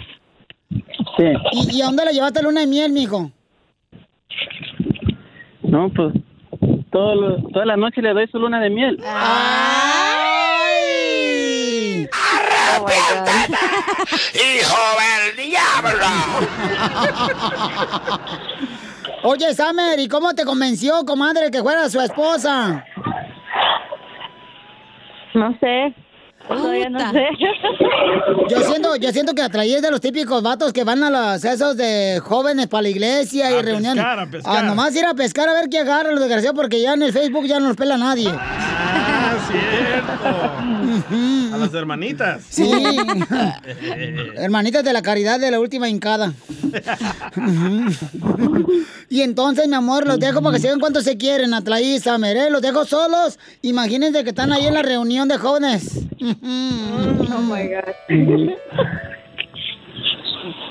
Sí. 1.17 1.23
¿y, 1.53 1.77
y 1.77 1.81
a 1.81 1.85
dónde 1.85 2.05
la 2.05 2.11
llevaste 2.11 2.39
a 2.39 2.43
luna 2.43 2.61
de 2.61 2.67
miel, 2.67 2.91
mijo? 2.91 3.31
No, 5.63 5.89
pues 5.89 6.13
todo 6.95 7.13
lo- 7.15 7.35
toda 7.51 7.65
la 7.65 7.75
noche 7.75 8.01
le 8.01 8.13
doy 8.13 8.25
su 8.27 8.39
luna 8.39 8.61
de 8.61 8.69
miel. 8.69 8.97
¡Ay! 9.05 9.27
Oh 12.77 12.81
God. 12.83 12.91
¡Hijo 14.33 14.81
del 15.01 15.35
diablo! 15.49 16.05
Oye, 19.23 19.53
Samer, 19.53 19.99
¿y 19.99 20.07
cómo 20.07 20.33
te 20.35 20.45
convenció, 20.45 21.03
comadre, 21.05 21.51
que 21.51 21.61
fuera 21.61 21.89
su 21.89 21.99
esposa? 21.99 22.85
No 25.33 25.57
sé. 25.59 25.93
Todavía 26.47 26.89
no 26.89 26.99
sé. 27.11 27.27
Yo 28.49 28.61
siento, 28.61 28.95
yo 28.97 29.11
siento 29.11 29.33
que 29.33 29.41
Atraí 29.41 29.73
es 29.73 29.81
de 29.81 29.89
los 29.91 29.99
típicos 30.01 30.43
vatos 30.43 30.71
que 30.73 30.83
van 30.83 31.03
a 31.03 31.09
los 31.09 31.43
esos 31.43 31.75
de 31.75 32.19
jóvenes 32.23 32.67
para 32.67 32.83
la 32.83 32.89
iglesia 32.89 33.51
y 33.51 33.55
A 33.55 33.61
reuniones. 33.61 33.95
pescar, 34.03 34.19
a 34.19 34.25
pescar. 34.27 34.57
Ah, 34.57 34.61
nomás 34.61 34.95
ir 34.95 35.05
a 35.05 35.13
pescar 35.15 35.49
a 35.49 35.53
ver 35.53 35.69
qué 35.69 35.79
agarra 35.79 36.11
los 36.11 36.19
desgraciados 36.19 36.55
porque 36.55 36.81
ya 36.81 36.93
en 36.93 37.01
el 37.03 37.11
Facebook 37.13 37.45
ya 37.47 37.59
no 37.59 37.67
los 37.69 37.77
pela 37.77 37.97
nadie. 37.97 38.29
Ah, 38.31 39.14
cierto. 39.39 40.27
A 41.53 41.57
las 41.57 41.73
hermanitas. 41.73 42.43
Sí. 42.49 42.69
Hermanitas 44.35 44.83
de 44.83 44.93
la 44.93 45.01
caridad 45.01 45.39
de 45.39 45.51
la 45.51 45.59
última 45.59 45.89
hincada. 45.89 46.33
y 49.09 49.21
entonces, 49.21 49.67
mi 49.67 49.75
amor, 49.75 50.07
los 50.07 50.19
dejo 50.19 50.41
para 50.41 50.55
que 50.55 50.61
se 50.61 50.67
vean 50.67 50.79
cuánto 50.79 51.01
se 51.01 51.17
quieren, 51.17 51.53
Atlaí, 51.53 51.99
Samer, 51.99 52.37
¿eh? 52.37 52.49
Los 52.49 52.61
dejo 52.61 52.85
solos. 52.85 53.39
Imagínense 53.61 54.23
que 54.23 54.29
están 54.29 54.51
ahí 54.51 54.65
en 54.65 54.73
la 54.73 54.81
reunión 54.81 55.27
de 55.27 55.37
jóvenes. 55.37 56.07
Oh 56.21 57.41
my 57.41 57.67
God. 57.67 57.93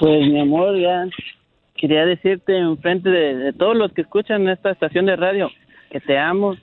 Pues 0.00 0.26
mi 0.28 0.40
amor, 0.40 0.78
ya 0.78 1.06
quería 1.76 2.04
decirte 2.06 2.56
en 2.56 2.78
frente 2.78 3.08
de, 3.08 3.36
de 3.36 3.52
todos 3.52 3.76
los 3.76 3.92
que 3.92 4.02
escuchan 4.02 4.48
esta 4.48 4.70
estación 4.70 5.06
de 5.06 5.16
radio 5.16 5.50
que 5.90 6.00
te 6.00 6.18
amo 6.18 6.56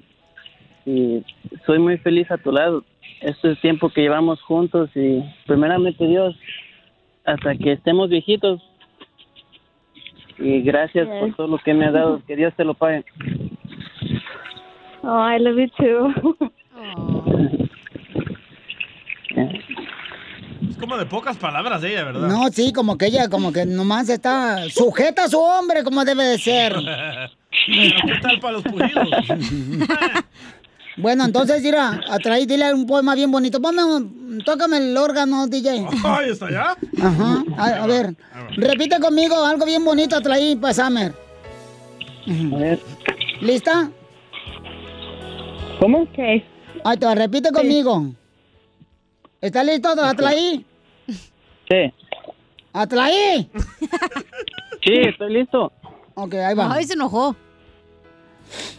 y 0.85 1.23
soy 1.65 1.79
muy 1.79 1.97
feliz 1.97 2.29
a 2.31 2.37
tu 2.37 2.51
lado. 2.51 2.83
Este 3.21 3.55
tiempo 3.57 3.89
que 3.89 4.01
llevamos 4.01 4.41
juntos 4.41 4.89
y 4.95 5.23
primeramente 5.45 6.05
Dios, 6.05 6.35
hasta 7.25 7.55
que 7.55 7.73
estemos 7.73 8.09
viejitos. 8.09 8.61
Y 10.39 10.61
gracias 10.61 11.07
por 11.07 11.35
todo 11.35 11.47
lo 11.47 11.57
que 11.59 11.73
me 11.73 11.85
ha 11.85 11.91
dado. 11.91 12.21
Que 12.25 12.35
Dios 12.35 12.53
te 12.55 12.63
lo 12.63 12.73
pague. 12.73 13.05
Oh, 15.03 15.27
I 15.27 15.39
love 15.39 15.57
you 15.57 15.69
too. 15.77 16.37
Es 20.69 20.77
como 20.77 20.97
de 20.97 21.05
pocas 21.05 21.37
palabras 21.37 21.83
ella, 21.83 22.03
¿verdad? 22.03 22.27
No, 22.27 22.49
sí, 22.49 22.71
como 22.71 22.97
que 22.97 23.07
ella, 23.07 23.29
como 23.29 23.51
que 23.51 23.65
nomás 23.65 24.09
está 24.09 24.69
sujeta 24.69 25.25
a 25.25 25.27
su 25.27 25.39
hombre, 25.39 25.83
como 25.83 26.05
debe 26.05 26.23
de 26.23 26.37
ser. 26.37 26.73
Pero, 27.65 27.95
¿Qué 28.05 28.19
tal 28.21 28.39
para 28.39 28.53
los 28.53 28.63
pulidos? 28.63 29.09
Bueno, 31.01 31.25
entonces, 31.25 31.63
mira, 31.63 31.99
Atraí, 32.09 32.45
dile 32.45 32.73
un 32.73 32.85
poema 32.85 33.15
bien 33.15 33.31
bonito. 33.31 33.59
Ponme, 33.61 33.83
un- 33.83 34.41
tócame 34.45 34.77
el 34.77 34.95
órgano, 34.97 35.47
DJ. 35.47 35.87
Ay, 36.03 36.29
¿está 36.29 36.45
allá? 36.47 36.75
Ajá. 37.01 37.43
A, 37.57 37.65
a 37.83 37.87
ver, 37.87 38.15
repite 38.55 38.99
conmigo 38.99 39.43
algo 39.43 39.65
bien 39.65 39.83
bonito, 39.83 40.15
Atraí, 40.15 40.55
para 40.55 40.73
Summer. 40.73 41.13
¿Lista? 43.41 43.89
¿Cómo? 45.79 46.03
Ok. 46.03 46.19
Ahí 46.83 46.97
te 46.97 47.05
va, 47.05 47.15
repite 47.15 47.51
conmigo. 47.51 48.05
¿Está 49.41 49.63
listo, 49.63 49.89
Atlaí? 49.89 50.65
Sí. 51.07 51.93
¡Atlaí! 52.73 53.49
Sí, 54.83 54.93
estoy 54.93 55.31
listo. 55.31 55.71
Ok, 56.15 56.33
ahí 56.33 56.55
va. 56.55 56.73
Ay, 56.73 56.85
se 56.85 56.93
enojó. 56.93 57.35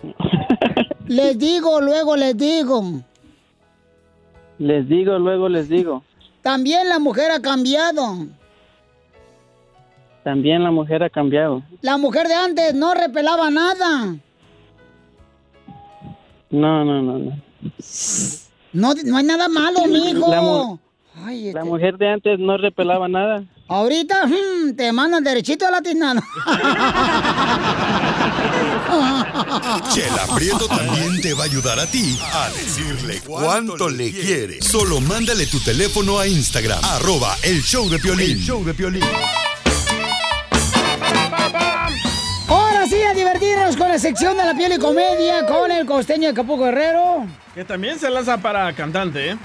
Les 1.07 1.39
digo, 1.39 1.81
luego 1.81 2.17
les 2.17 2.37
digo. 2.37 2.83
Les 4.59 4.89
digo, 4.89 5.19
luego 5.19 5.49
les 5.49 5.69
digo. 5.69 6.03
También 6.43 6.89
la 6.89 6.99
mujer 6.99 7.31
ha 7.31 7.41
cambiado. 7.41 8.27
También 10.25 10.63
la 10.63 10.71
mujer 10.71 11.03
ha 11.03 11.11
cambiado. 11.11 11.63
La 11.81 11.99
mujer 11.99 12.29
de 12.29 12.35
antes 12.35 12.75
no 12.75 12.95
repelaba 12.95 13.51
nada. 13.51 14.15
No, 16.51 16.85
no, 16.85 17.03
no, 17.03 17.19
no. 17.19 17.33
No, 18.73 18.95
no 19.05 19.17
hay 19.17 19.25
nada 19.25 19.49
malo, 19.49 19.81
mijo. 19.87 20.31
La 20.31 20.41
mu- 20.43 20.79
Ay, 21.25 21.49
este- 21.49 21.59
La 21.59 21.65
mujer 21.65 21.99
de 21.99 22.09
antes 22.09 22.39
no 22.39 22.57
repelaba 22.57 23.09
nada. 23.09 23.43
Ahorita 23.69 24.27
hmm, 24.27 24.75
te 24.77 24.93
mandan 24.93 25.25
derechito 25.25 25.67
a 25.67 25.71
la 25.71 25.81
tiznada. 25.81 26.23
Chela 29.93 30.27
Prieto 30.35 30.67
también 30.69 31.21
te 31.21 31.33
va 31.35 31.45
a 31.45 31.47
ayudar 31.47 31.79
a 31.79 31.87
ti 31.87 32.19
a 32.33 32.51
decirle 32.51 33.21
cuánto 33.25 33.89
le 33.89 34.11
quiere. 34.13 34.61
Solo 34.61 35.01
mándale 35.01 35.47
tu 35.47 35.61
teléfono 35.61 36.19
a 36.19 36.27
Instagram, 36.27 36.85
arroba 36.85 37.37
el 37.43 37.63
show 37.63 37.89
de 37.89 37.99
Piolín. 37.99 38.33
El 38.33 38.41
show 38.41 38.65
de 38.65 38.75
Piolín. 38.75 39.05
Ahora 42.49 42.87
sí, 42.87 43.03
a 43.03 43.15
divertirnos 43.15 43.77
con 43.77 43.89
la 43.89 43.99
sección 43.99 44.37
de 44.37 44.45
la 44.45 44.55
piel 44.55 44.75
y 44.75 44.79
comedia 44.79 45.47
con 45.47 45.71
el 45.71 45.87
costeño 45.87 46.29
de 46.29 46.35
Capuco 46.35 46.65
Guerrero. 46.65 47.27
Que 47.55 47.67
también 47.67 47.99
se 47.99 48.09
lanza 48.09 48.39
para 48.39 48.73
cantante, 48.75 49.33
¿eh? 49.33 49.37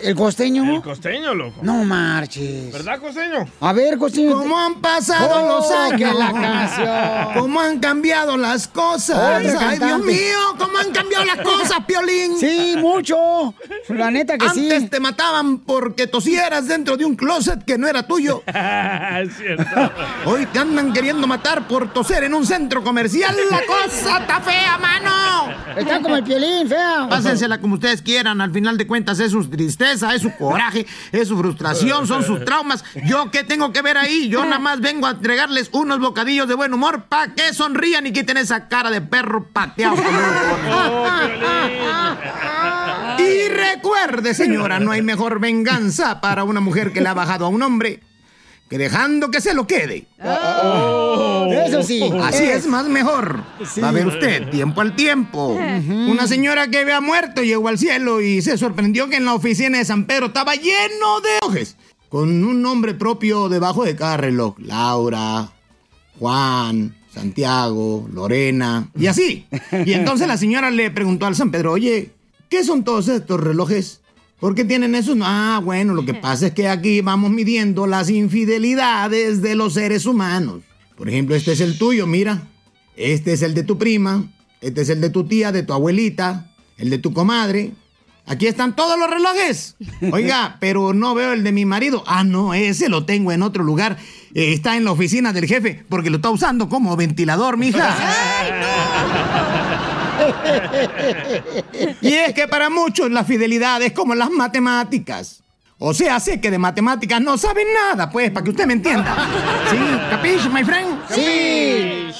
¿El 0.00 0.14
costeño? 0.14 0.76
El 0.76 0.80
costeño, 0.80 1.34
loco. 1.34 1.58
No 1.62 1.82
marches. 1.82 2.72
¿Verdad, 2.72 3.00
costeño? 3.00 3.48
A 3.60 3.72
ver, 3.72 3.98
costeño. 3.98 4.38
¿Cómo 4.38 4.56
han 4.56 4.80
pasado 4.80 5.48
los 5.48 5.66
Oh, 5.68 5.76
años? 5.76 5.98
que 5.98 6.18
la 6.18 6.32
canción. 6.32 7.34
¿Cómo 7.42 7.60
han 7.60 7.80
cambiado 7.80 8.36
las 8.36 8.68
cosas? 8.68 9.18
Otro 9.46 9.58
Ay, 9.60 9.78
Dios 9.80 9.98
mío, 10.04 10.38
¿cómo 10.56 10.78
han 10.78 10.92
cambiado 10.92 11.24
las 11.24 11.38
cosas, 11.38 11.80
Piolín? 11.84 12.38
Sí, 12.38 12.76
mucho. 12.78 13.52
La 13.88 14.12
neta 14.12 14.38
que 14.38 14.48
sí. 14.50 14.70
Antes 14.70 14.90
te 14.90 15.00
mataban 15.00 15.58
porque 15.58 16.06
tosieras 16.06 16.68
dentro 16.68 16.96
de 16.96 17.04
un 17.04 17.16
closet 17.16 17.64
que 17.64 17.76
no 17.76 17.88
era 17.88 18.06
tuyo. 18.06 18.44
es 18.46 19.36
cierto. 19.36 19.92
Hoy 20.26 20.46
te 20.46 20.60
andan 20.60 20.92
queriendo 20.92 21.26
matar 21.26 21.66
por 21.66 21.92
toser 21.92 22.22
en 22.22 22.34
un 22.34 22.46
centro 22.46 22.84
comercial. 22.84 23.34
La 23.50 23.62
cosa 23.66 24.18
está 24.20 24.40
fea, 24.40 24.78
mano. 24.78 25.50
Está 25.76 26.00
como 26.00 26.14
el 26.16 26.22
piolín, 26.22 26.68
fea. 26.68 27.08
Pásensela 27.32 27.60
como 27.60 27.74
ustedes 27.74 28.02
quieran. 28.02 28.42
Al 28.42 28.52
final 28.52 28.76
de 28.76 28.86
cuentas 28.86 29.18
es 29.18 29.32
su 29.32 29.48
tristeza, 29.48 30.14
es 30.14 30.20
su 30.20 30.36
coraje, 30.36 30.86
es 31.12 31.28
su 31.28 31.38
frustración, 31.38 32.06
son 32.06 32.22
sus 32.24 32.44
traumas. 32.44 32.84
¿Yo 33.06 33.30
qué 33.30 33.42
tengo 33.42 33.72
que 33.72 33.80
ver 33.80 33.96
ahí? 33.96 34.28
Yo 34.28 34.44
nada 34.44 34.58
más 34.58 34.80
vengo 34.80 35.06
a 35.06 35.12
entregarles 35.12 35.70
unos 35.72 35.98
bocadillos 35.98 36.46
de 36.46 36.54
buen 36.54 36.74
humor 36.74 37.04
para 37.08 37.34
que 37.34 37.54
sonrían 37.54 38.06
y 38.06 38.12
quiten 38.12 38.36
esa 38.36 38.68
cara 38.68 38.90
de 38.90 39.00
perro 39.00 39.48
pateado. 39.48 39.96
Y 43.18 43.48
recuerde, 43.48 44.34
señora, 44.34 44.78
no 44.78 44.90
hay 44.90 45.00
mejor 45.00 45.40
venganza 45.40 46.20
para 46.20 46.44
una 46.44 46.60
mujer 46.60 46.92
que 46.92 47.00
le 47.00 47.08
ha 47.08 47.14
bajado 47.14 47.46
a 47.46 47.48
un 47.48 47.62
hombre 47.62 48.00
que 48.72 48.78
dejando 48.78 49.30
que 49.30 49.42
se 49.42 49.52
lo 49.52 49.66
quede. 49.66 50.06
Eso 50.18 51.82
sí. 51.82 52.10
Así 52.22 52.44
Eh. 52.44 52.54
es 52.54 52.66
más 52.66 52.88
mejor. 52.88 53.42
Va 53.82 53.90
a 53.90 53.92
ver 53.92 54.06
usted, 54.06 54.48
tiempo 54.48 54.80
al 54.80 54.96
tiempo. 54.96 55.48
Una 55.48 56.26
señora 56.26 56.68
que 56.68 56.78
había 56.78 57.02
muerto 57.02 57.42
llegó 57.42 57.68
al 57.68 57.76
cielo 57.78 58.22
y 58.22 58.40
se 58.40 58.56
sorprendió 58.56 59.10
que 59.10 59.16
en 59.16 59.26
la 59.26 59.34
oficina 59.34 59.76
de 59.76 59.84
San 59.84 60.06
Pedro 60.06 60.28
estaba 60.28 60.54
lleno 60.54 61.20
de 61.20 61.46
hojes. 61.46 61.76
Con 62.08 62.42
un 62.44 62.62
nombre 62.62 62.94
propio 62.94 63.50
debajo 63.50 63.84
de 63.84 63.94
cada 63.94 64.16
reloj. 64.16 64.54
Laura, 64.58 65.50
Juan, 66.18 66.96
Santiago, 67.12 68.08
Lorena 68.10 68.88
y 68.98 69.06
así. 69.06 69.46
Y 69.84 69.92
entonces 69.92 70.26
la 70.28 70.38
señora 70.38 70.70
le 70.70 70.90
preguntó 70.90 71.26
al 71.26 71.36
San 71.36 71.50
Pedro, 71.50 71.72
oye, 71.72 72.12
¿qué 72.48 72.64
son 72.64 72.84
todos 72.84 73.08
estos 73.08 73.38
relojes? 73.38 74.00
¿Por 74.42 74.56
qué 74.56 74.64
tienen 74.64 74.96
eso? 74.96 75.14
Ah, 75.22 75.60
bueno, 75.62 75.94
lo 75.94 76.04
que 76.04 76.14
pasa 76.20 76.48
es 76.48 76.52
que 76.52 76.66
aquí 76.66 77.00
vamos 77.00 77.30
midiendo 77.30 77.86
las 77.86 78.10
infidelidades 78.10 79.40
de 79.40 79.54
los 79.54 79.74
seres 79.74 80.04
humanos. 80.04 80.62
Por 80.96 81.08
ejemplo, 81.08 81.36
este 81.36 81.52
es 81.52 81.60
el 81.60 81.78
tuyo, 81.78 82.08
mira. 82.08 82.48
Este 82.96 83.34
es 83.34 83.42
el 83.42 83.54
de 83.54 83.62
tu 83.62 83.78
prima. 83.78 84.24
Este 84.60 84.80
es 84.80 84.88
el 84.88 85.00
de 85.00 85.10
tu 85.10 85.28
tía, 85.28 85.52
de 85.52 85.62
tu 85.62 85.72
abuelita. 85.72 86.50
El 86.76 86.90
de 86.90 86.98
tu 86.98 87.12
comadre. 87.12 87.70
Aquí 88.26 88.48
están 88.48 88.74
todos 88.74 88.98
los 88.98 89.08
relojes. 89.08 89.76
Oiga, 90.12 90.56
pero 90.58 90.92
no 90.92 91.14
veo 91.14 91.34
el 91.34 91.44
de 91.44 91.52
mi 91.52 91.64
marido. 91.64 92.02
Ah, 92.08 92.24
no, 92.24 92.52
ese 92.52 92.88
lo 92.88 93.06
tengo 93.06 93.30
en 93.30 93.42
otro 93.42 93.62
lugar. 93.62 93.96
Eh, 94.34 94.52
está 94.54 94.76
en 94.76 94.84
la 94.84 94.90
oficina 94.90 95.32
del 95.32 95.46
jefe 95.46 95.84
porque 95.88 96.10
lo 96.10 96.16
está 96.16 96.30
usando 96.30 96.68
como 96.68 96.96
ventilador, 96.96 97.56
mija. 97.56 97.96
Y 102.00 102.14
es 102.14 102.34
que 102.34 102.48
para 102.48 102.70
muchos 102.70 103.10
la 103.10 103.24
fidelidad 103.24 103.82
es 103.82 103.92
como 103.92 104.14
las 104.14 104.30
matemáticas. 104.30 105.42
O 105.78 105.92
sea, 105.94 106.20
sé 106.20 106.40
que 106.40 106.50
de 106.50 106.58
matemáticas 106.58 107.20
no 107.20 107.36
saben 107.36 107.66
nada, 107.74 108.08
pues, 108.08 108.30
para 108.30 108.44
que 108.44 108.50
usted 108.50 108.66
me 108.66 108.74
entienda. 108.74 109.16
¿Sí? 109.68 109.76
¿Capiche, 110.10 110.48
my 110.48 110.62
friend? 110.62 111.00
Sí. 111.10 112.12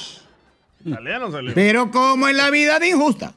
Pero 1.55 1.89
como 1.89 2.27
en 2.27 2.35
la 2.35 2.49
vida 2.49 2.79
de 2.79 2.89
injusta. 2.89 3.33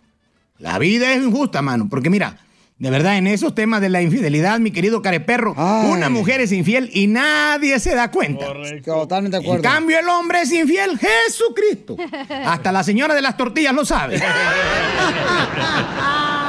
La 0.59 0.79
vida 0.79 1.13
es 1.13 1.23
injusta, 1.23 1.63
mano. 1.63 1.87
Porque 1.89 2.11
mira, 2.11 2.39
de 2.79 2.91
verdad, 2.91 3.17
en 3.17 3.27
esos 3.27 3.55
temas 3.55 3.81
de 3.81 3.89
la 3.89 4.03
infidelidad, 4.03 4.59
mi 4.59 4.71
querido 4.71 5.01
careperro, 5.01 5.53
una 5.53 6.11
mujer 6.11 6.41
es 6.43 6.53
infiel 6.53 6.91
y 6.93 7.07
nadie 7.07 7.81
se 7.81 7.95
da 7.95 8.11
cuenta. 8.11 8.47
Totalmente 8.85 9.39
de 9.39 9.43
En 9.43 9.47
acuerdo. 9.49 9.63
cambio, 9.63 9.99
el 9.99 10.09
hombre 10.09 10.43
es 10.43 10.53
infiel, 10.53 10.99
Jesucristo. 10.99 11.97
Hasta 12.45 12.73
la 12.73 12.83
señora 12.85 13.15
de 13.15 13.23
las 13.23 13.37
tortillas 13.37 13.75
lo 13.75 13.85
sabe. 13.85 14.21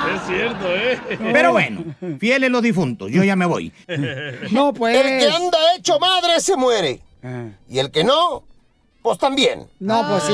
Es 0.07 0.21
cierto, 0.25 0.65
¿eh? 0.73 0.99
Pero 1.33 1.51
bueno, 1.51 1.83
fieles 2.19 2.49
los 2.49 2.61
difuntos, 2.61 3.11
yo 3.11 3.23
ya 3.23 3.35
me 3.35 3.45
voy. 3.45 3.71
No, 4.51 4.73
pues. 4.73 4.95
El 4.95 5.19
que 5.19 5.29
anda 5.31 5.57
hecho 5.77 5.99
madre 5.99 6.39
se 6.39 6.55
muere. 6.55 7.01
Y 7.69 7.79
el 7.79 7.91
que 7.91 8.03
no, 8.05 8.43
pues 9.01 9.17
también. 9.17 9.67
No, 9.79 10.07
pues 10.07 10.23
sí, 10.23 10.33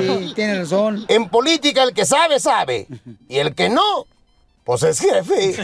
sí, 0.00 0.32
tiene 0.34 0.60
razón. 0.60 1.04
En 1.08 1.28
política 1.28 1.82
el 1.82 1.92
que 1.92 2.06
sabe, 2.06 2.40
sabe. 2.40 2.86
Y 3.28 3.36
el 3.36 3.54
que 3.54 3.68
no, 3.68 4.06
Pues 4.64 4.82
es 4.84 5.00
jefe. 5.00 5.56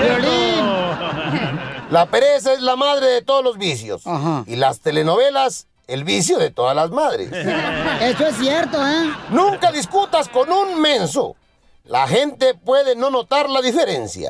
Violín. 0.00 0.66
La 1.90 2.06
pereza 2.06 2.52
es 2.52 2.62
la 2.62 2.74
madre 2.74 3.06
de 3.06 3.22
todos 3.22 3.44
los 3.44 3.58
vicios. 3.58 4.02
Y 4.46 4.56
las 4.56 4.80
telenovelas, 4.80 5.68
el 5.86 6.02
vicio 6.02 6.38
de 6.38 6.50
todas 6.50 6.74
las 6.74 6.90
madres. 6.90 7.30
Eso 8.00 8.26
es 8.26 8.36
cierto, 8.38 8.84
¿eh? 8.84 9.12
Nunca 9.30 9.70
discutas 9.70 10.28
con 10.28 10.50
un 10.50 10.80
menso. 10.80 11.36
La 11.84 12.08
gente 12.08 12.54
puede 12.54 12.96
no 12.96 13.10
notar 13.10 13.48
la 13.48 13.62
diferencia. 13.62 14.28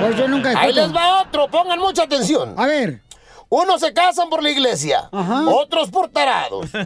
Pues 0.00 0.16
yo 0.16 0.26
nunca 0.26 0.58
Ahí 0.58 0.72
les 0.72 0.94
va 0.94 1.20
otro, 1.20 1.48
pongan 1.50 1.78
mucha 1.78 2.04
atención. 2.04 2.54
A 2.56 2.64
ver. 2.64 3.02
Unos 3.48 3.80
se 3.80 3.92
casan 3.92 4.28
por 4.28 4.42
la 4.42 4.50
iglesia, 4.50 5.08
otros 5.12 5.88
por 5.90 6.08
tarados. 6.08 6.66
Un 6.74 6.82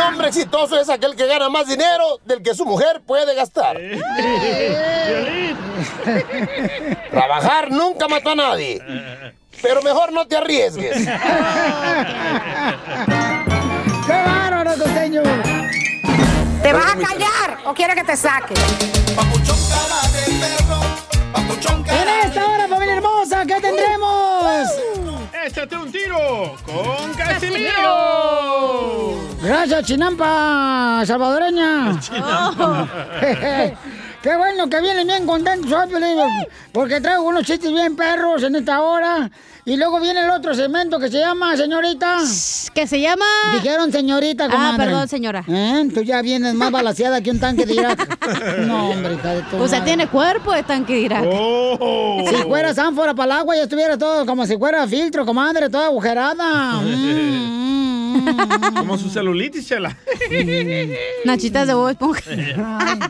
hombre 0.00 0.28
exitoso 0.28 0.80
es 0.80 0.88
aquel 0.88 1.14
que 1.16 1.26
gana 1.26 1.50
más 1.50 1.66
dinero 1.66 2.18
del 2.24 2.42
que 2.42 2.54
su 2.54 2.64
mujer 2.64 3.02
puede 3.06 3.34
gastar. 3.34 3.76
Trabajar 7.10 7.70
nunca 7.70 8.08
mató 8.08 8.30
a 8.30 8.36
nadie, 8.36 8.80
pero 9.60 9.82
mejor 9.82 10.12
no 10.12 10.26
te 10.26 10.38
arriesgues. 10.38 10.96
¡Qué 14.06 14.12
bárbaro, 14.12 14.72
costeño! 14.78 15.22
¿Te 16.62 16.72
vas 16.72 16.86
a 16.86 16.96
callar 16.96 17.58
o 17.66 17.74
quieres 17.74 17.96
que 17.96 18.04
te 18.04 18.16
saque? 18.16 18.54
En 21.86 22.08
esta 22.26 22.46
hora, 22.50 22.66
familia 22.68 22.94
hermosa, 22.96 23.44
¿qué 23.46 23.60
tendremos? 23.60 24.13
¡Échate 25.64 25.82
un 25.82 25.90
tiro 25.90 26.56
con 26.66 27.14
Casimiro! 27.14 29.16
Gracias, 29.42 29.86
Chinampa, 29.86 31.02
salvadoreña. 31.06 31.98
Chinampa. 32.00 32.86
Qué 34.24 34.34
bueno 34.38 34.70
que 34.70 34.80
vienen 34.80 35.06
bien 35.06 35.26
contentos 35.26 35.70
hoy, 35.70 36.46
porque 36.72 36.98
traigo 36.98 37.24
unos 37.24 37.44
chistes 37.44 37.70
bien 37.70 37.94
perros 37.94 38.42
en 38.42 38.56
esta 38.56 38.80
hora. 38.80 39.30
Y 39.66 39.76
luego 39.76 40.00
viene 40.00 40.20
el 40.20 40.30
otro 40.30 40.54
segmento 40.54 40.98
que 40.98 41.10
se 41.10 41.18
llama, 41.18 41.54
señorita. 41.58 42.20
¿Qué 42.72 42.86
se 42.86 43.02
llama? 43.02 43.26
Dijeron 43.52 43.92
señorita, 43.92 44.48
comadre. 44.48 44.82
Ah, 44.82 44.86
perdón, 44.86 45.08
señora. 45.08 45.44
¿Eh? 45.46 45.90
Tú 45.92 46.00
ya 46.00 46.22
vienes 46.22 46.54
más 46.54 46.70
balaseada 46.70 47.20
que 47.20 47.30
un 47.30 47.38
tanque 47.38 47.66
de 47.66 47.74
Irak. 47.74 48.18
No, 48.66 48.88
hombre, 48.88 49.14
hija 49.14 49.34
de 49.34 49.42
tu 49.42 49.56
O 49.56 49.68
sea, 49.68 49.80
madre. 49.80 49.90
tiene 49.92 50.06
cuerpo 50.08 50.54
de 50.54 50.62
tanque 50.62 50.94
de 50.94 51.00
Irak. 51.00 51.24
Oh. 51.30 52.24
Si 52.26 52.34
fuera 52.44 52.70
ánfora 52.70 53.12
para 53.12 53.34
el 53.34 53.40
agua, 53.40 53.56
ya 53.56 53.64
estuviera 53.64 53.98
todo 53.98 54.24
como 54.24 54.46
si 54.46 54.56
fuera 54.56 54.88
filtro, 54.88 55.26
comadre, 55.26 55.68
toda 55.68 55.86
agujerada. 55.88 56.80
Como 58.76 58.96
su 58.98 59.10
celulitis, 59.10 59.66
chela. 59.66 59.96
Nachitas 61.24 61.66
de 61.66 61.74
Bob 61.74 61.88
Esponja. 61.90 62.22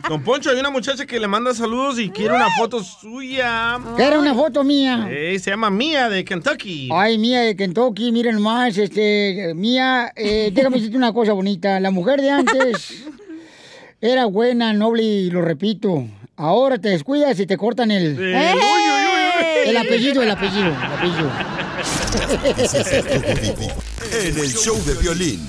Don 0.09 0.23
Poncho, 0.23 0.49
hay 0.49 0.59
una 0.59 0.69
muchacha 0.69 1.05
que 1.05 1.19
le 1.19 1.27
manda 1.27 1.53
saludos 1.53 1.99
y 1.99 2.09
quiere 2.09 2.33
una 2.35 2.49
foto 2.57 2.83
suya. 2.83 3.79
Quiere 3.95 4.17
una 4.17 4.33
foto 4.33 4.63
mía. 4.63 5.07
Eh, 5.09 5.37
se 5.39 5.51
llama 5.51 5.69
Mía 5.69 6.09
de 6.09 6.25
Kentucky. 6.25 6.89
Ay, 6.91 7.17
Mía 7.17 7.41
de 7.41 7.55
Kentucky, 7.55 8.11
miren 8.11 8.41
más, 8.41 8.77
este, 8.77 9.53
Mía, 9.55 10.11
eh, 10.15 10.51
déjame 10.53 10.77
decirte 10.77 10.97
una 10.97 11.13
cosa 11.13 11.33
bonita. 11.33 11.79
La 11.79 11.91
mujer 11.91 12.21
de 12.21 12.31
antes 12.31 13.05
era 14.01 14.25
buena, 14.25 14.73
noble 14.73 15.03
y 15.03 15.29
lo 15.29 15.41
repito. 15.41 16.07
Ahora 16.37 16.77
te 16.77 16.89
descuidas 16.89 17.39
y 17.39 17.45
te 17.45 17.55
cortan 17.57 17.91
el... 17.91 18.17
Eh, 18.19 18.53
uy, 18.53 18.59
uy, 18.59 19.69
El 19.69 19.77
apellido, 19.77 20.21
el 20.21 20.31
apellido, 20.31 20.67
el 20.67 20.75
apellido. 20.75 21.31
En 24.11 24.37
el 24.37 24.53
show 24.53 24.77
de 24.85 24.93
violín. 24.95 25.39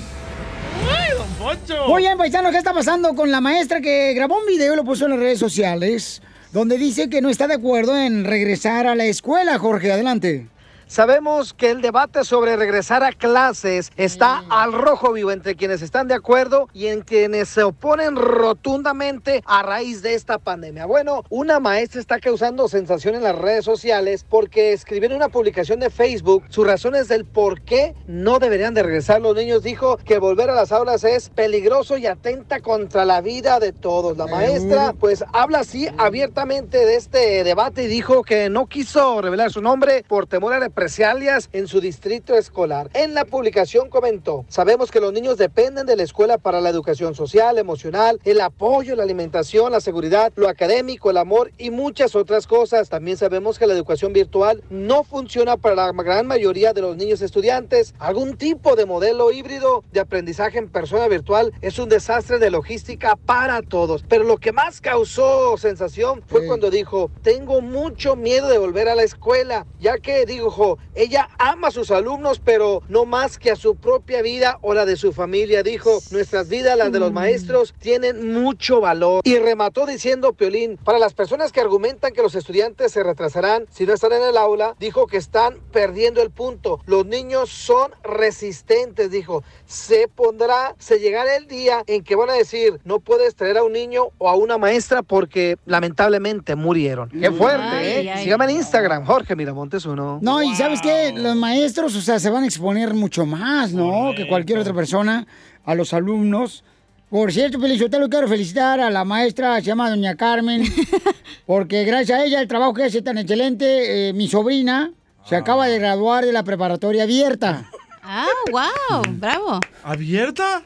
¡Ay, 0.91 1.13
don 1.17 1.29
Poncho! 1.35 1.89
Muy 1.89 2.03
bien, 2.03 2.17
paisano, 2.17 2.51
¿qué 2.51 2.59
está 2.59 2.73
pasando 2.73 3.15
con 3.15 3.31
la 3.31 3.41
maestra 3.41 3.81
que 3.81 4.13
grabó 4.15 4.39
un 4.39 4.47
video 4.47 4.73
y 4.73 4.77
lo 4.77 4.85
puso 4.85 5.05
en 5.05 5.13
las 5.13 5.21
redes 5.21 5.39
sociales? 5.39 6.23
Donde 6.53 6.79
dice 6.79 7.09
que 7.11 7.21
no 7.21 7.29
está 7.29 7.47
de 7.47 7.55
acuerdo 7.55 7.97
en 7.97 8.25
regresar 8.25 8.87
a 8.87 8.95
la 8.95 9.05
escuela, 9.05 9.59
Jorge, 9.59 9.93
adelante. 9.93 10.49
Sabemos 10.89 11.53
que 11.53 11.71
el 11.73 11.83
debate 11.83 12.23
sobre 12.23 12.55
regresar 12.57 13.03
a 13.03 13.11
clases 13.11 13.91
está 13.97 14.45
al 14.49 14.73
rojo 14.73 15.13
vivo 15.13 15.33
entre 15.33 15.57
quienes 15.57 15.83
están 15.83 16.07
de 16.07 16.15
acuerdo 16.15 16.69
y 16.73 16.87
en 16.87 17.01
quienes 17.01 17.49
se 17.49 17.65
oponen 17.65 18.15
rotundamente 18.15 19.43
a 19.47 19.65
raíz 19.65 20.01
de 20.03 20.15
esta 20.15 20.39
pandemia. 20.39 20.87
Bueno, 20.87 21.25
una 21.29 21.59
maestra 21.59 22.01
está 22.01 22.21
causando 22.21 22.69
sensación 22.69 23.17
en 23.17 23.25
las 23.25 23.37
redes 23.37 23.65
sociales 23.65 24.25
porque 24.29 24.73
escribió 24.73 25.11
en 25.11 25.17
una 25.17 25.29
publicación 25.29 25.81
de 25.81 25.91
Facebook 25.91 26.45
sus 26.51 26.65
razones 26.65 27.09
del 27.09 27.25
por 27.25 27.63
qué 27.63 27.97
no 28.07 28.39
deberían 28.39 28.73
de 28.73 28.85
regresar 28.85 29.21
los 29.21 29.35
niños. 29.35 29.65
Dijo 29.65 29.97
que 29.97 30.19
volver 30.19 30.51
a 30.51 30.55
las 30.55 30.71
aulas 30.71 31.03
es 31.03 31.31
peligroso 31.31 31.97
y 31.97 32.07
atenta 32.07 32.61
contra 32.61 33.05
la 33.05 33.21
vida 33.23 33.59
de 33.59 33.73
todos. 33.73 34.17
La 34.17 34.29
maestra 34.29 34.93
pues 34.93 35.25
habla 35.33 35.59
así 35.59 35.89
abiertamente 35.99 36.79
de 36.79 36.95
este 36.95 37.43
debate 37.43 37.83
y 37.83 37.87
dijo 37.89 38.23
que 38.23 38.49
no 38.51 38.67
quiso 38.67 39.21
revelar 39.21 39.51
su 39.51 39.61
nombre 39.61 40.05
por 40.07 40.29
temor 40.29 40.53
a 40.53 40.61
represalias 40.77 41.49
en 41.55 41.69
su 41.69 41.81
distrito 41.81 42.37
escolar. 42.37 42.91
En 42.93 43.15
la 43.15 43.25
publicación 43.25 43.89
comentó, 43.89 44.45
sabemos 44.51 44.91
que 44.91 45.01
los 45.01 45.11
niños 45.11 45.39
dependen 45.39 45.87
de 45.87 45.97
la 45.97 46.03
escuela 46.03 46.37
para 46.37 46.61
la 46.61 46.69
educación 46.69 47.15
social, 47.15 47.57
emocional, 47.57 48.21
el 48.25 48.43
apoyo, 48.43 48.95
la 48.95 49.05
alimentación, 49.05 49.73
la 49.73 49.81
seguridad, 49.81 50.35
lo 50.37 50.51
académico, 50.51 51.09
el 51.09 51.17
amor 51.17 51.51
y 51.57 51.71
muchas 51.71 52.15
otras 52.15 52.47
cosas. 52.47 52.91
También 52.91 53.17
sabemos 53.17 53.59
que 53.59 53.67
la 53.67 53.73
educación 53.73 54.13
virtual 54.13 54.63
no 54.69 55.03
funciona 55.03 55.57
para 55.57 55.75
la 55.75 55.93
gran 55.93 56.27
mayoría 56.27 56.75
de 56.75 56.83
los 56.83 56.95
niños 56.95 57.23
estudiantes. 57.23 57.95
Algún 57.99 58.37
tipo 58.37 58.77
de 58.77 58.85
modelo 58.85 59.33
híbrido 59.33 59.83
de 59.93 60.01
aprendizaje 60.01 60.59
en 60.59 60.69
persona 60.69 61.09
virtual 61.09 61.55
es 61.63 61.79
un 61.79 61.89
desastre 61.89 62.39
de 62.39 62.51
logística 62.51 63.17
para 63.17 63.63
todos. 63.63 64.05
Pero 64.07 64.25
lo 64.25 64.37
que 64.37 64.53
más 64.53 64.83
causó 64.83 65.57
sensación 65.57 66.23
fue 66.27 66.47
cuando 66.47 66.71
dijo, 66.71 67.11
tengo 67.23 67.63
mucho 67.63 68.15
miedo 68.15 68.51
de 68.51 68.59
volver 68.59 68.91
a 68.91 68.95
la 68.95 69.05
escuela, 69.05 69.65
ya 69.81 69.97
que 69.97 70.27
dijo, 70.27 70.66
ella 70.95 71.29
ama 71.39 71.69
a 71.69 71.71
sus 71.71 71.91
alumnos, 71.91 72.41
pero 72.45 72.83
no 72.89 73.05
más 73.05 73.39
que 73.39 73.51
a 73.51 73.57
su 73.57 73.77
propia 73.77 74.23
vida 74.23 74.59
o 74.63 74.75
la 74.75 74.85
de 74.85 74.97
su 74.97 75.13
familia. 75.13 75.63
Dijo, 75.63 76.01
nuestras 76.11 76.49
vidas, 76.49 76.77
las 76.77 76.93
de 76.93 77.01
los 77.01 77.13
maestros, 77.13 77.75
tienen 77.79 78.33
mucho 78.33 78.81
valor. 78.81 79.21
Y 79.25 79.39
remató 79.39 79.87
diciendo, 79.87 80.33
Piolín, 80.33 80.79
para 80.83 80.99
las 80.99 81.15
personas 81.15 81.53
que 81.53 81.61
argumentan 81.61 82.13
que 82.13 82.23
los 82.23 82.35
estudiantes 82.35 82.93
se 82.93 83.03
retrasarán 83.03 83.67
si 83.71 83.87
no 83.87 83.95
están 83.95 84.13
en 84.13 84.23
el 84.23 84.37
aula, 84.37 84.75
dijo 84.79 85.07
que 85.07 85.17
están 85.17 85.59
perdiendo 85.73 86.23
el 86.23 86.31
punto. 86.31 86.81
Los 86.87 87.07
niños 87.07 87.51
son 87.51 87.93
resistentes, 88.03 89.11
dijo. 89.11 89.43
Se 89.67 90.09
pondrá, 90.09 90.75
se 90.79 90.99
llegará 90.99 91.37
el 91.37 91.47
día 91.47 91.83
en 91.87 92.03
que 92.05 92.17
van 92.17 92.31
a 92.31 92.35
decir, 92.35 92.81
no 92.85 93.01
puedes 93.01 93.35
traer 93.35 93.59
a 93.59 93.65
un 93.65 93.73
niño 93.73 94.09
o 94.19 94.29
a 94.29 94.35
una 94.35 94.59
maestra 94.59 95.03
porque 95.03 95.57
lamentablemente 95.67 96.55
murieron. 96.55 97.11
Qué 97.11 97.31
fuerte, 97.31 97.63
Ay, 97.63 98.07
¿eh? 98.07 98.13
ay. 98.13 98.25
Sígame 98.25 98.45
en 98.47 98.51
Instagram, 98.53 99.05
Jorge 99.05 99.37
Miramontes 99.37 99.85
uno. 99.87 100.19
No, 100.23 100.43
y 100.43 100.55
sabes 100.57 100.81
qué, 100.81 101.13
los 101.13 101.37
maestros, 101.37 101.95
o 101.97 102.01
sea, 102.01 102.19
se 102.19 102.31
van 102.31 102.45
a 102.45 102.47
exponer 102.47 102.95
mucho 102.95 103.27
más, 103.27 103.73
¿no? 103.73 104.13
Que 104.17 104.27
cualquier 104.27 104.59
otra 104.59 104.73
persona, 104.73 105.27
a 105.65 105.75
los 105.75 105.93
alumnos. 105.93 106.65
Por 107.11 107.33
cierto, 107.33 107.61
Felizotelo, 107.61 108.09
quiero 108.09 108.27
felicitar 108.27 108.81
a 108.81 108.91
la 108.91 109.05
maestra, 109.05 109.57
se 109.57 109.67
llama 109.67 109.91
Doña 109.91 110.17
Carmen, 110.17 110.65
porque 111.47 111.85
gracias 111.85 112.19
a 112.19 112.25
ella, 112.25 112.41
el 112.41 112.49
trabajo 112.49 112.75
que 112.75 112.85
hace 112.85 113.03
tan 113.03 113.19
excelente, 113.19 114.09
eh, 114.09 114.13
mi 114.13 114.29
sobrina 114.29 114.93
se 115.25 115.37
acaba 115.37 115.67
de 115.67 115.79
graduar 115.79 116.25
de 116.25 116.33
la 116.33 116.43
preparatoria 116.43 117.03
abierta. 117.03 117.69
Ah, 118.03 118.27
wow, 118.51 119.03
bravo. 119.09 119.61
¿Abierta? 119.83 120.63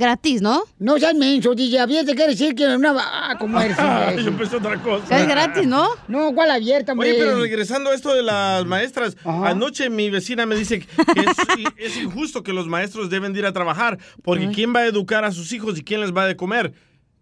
Gratis, 0.00 0.40
¿no? 0.40 0.62
No 0.78 0.98
seas 0.98 1.14
menso, 1.14 1.54
DJ, 1.54 1.78
abierta 1.78 2.14
quiere 2.14 2.30
decir 2.30 2.54
que 2.54 2.66
una... 2.66 2.96
Ah, 2.98 3.36
¿cómo 3.38 3.60
eres? 3.60 3.76
Yo 4.24 4.34
pensé 4.34 4.56
otra 4.56 4.80
cosa. 4.80 5.20
Es 5.20 5.28
gratis, 5.28 5.66
¿no? 5.66 5.90
No, 6.08 6.32
¿cuál 6.32 6.50
abierta, 6.52 6.92
hombre? 6.92 7.10
Oye, 7.10 7.18
pero 7.18 7.38
regresando 7.38 7.90
a 7.90 7.94
esto 7.94 8.14
de 8.14 8.22
las 8.22 8.64
maestras, 8.64 9.14
anoche 9.24 9.90
mi 9.90 10.08
vecina 10.08 10.46
me 10.46 10.56
dice 10.56 10.78
que 10.78 10.86
es, 11.20 11.66
es 11.76 11.96
injusto 11.98 12.42
que 12.42 12.54
los 12.54 12.66
maestros 12.66 13.10
deben 13.10 13.34
de 13.34 13.40
ir 13.40 13.46
a 13.46 13.52
trabajar, 13.52 13.98
porque 14.22 14.48
¿quién 14.48 14.74
va 14.74 14.80
a 14.80 14.86
educar 14.86 15.26
a 15.26 15.32
sus 15.32 15.52
hijos 15.52 15.78
y 15.78 15.84
quién 15.84 16.00
les 16.00 16.16
va 16.16 16.26
de 16.26 16.34
comer? 16.34 16.72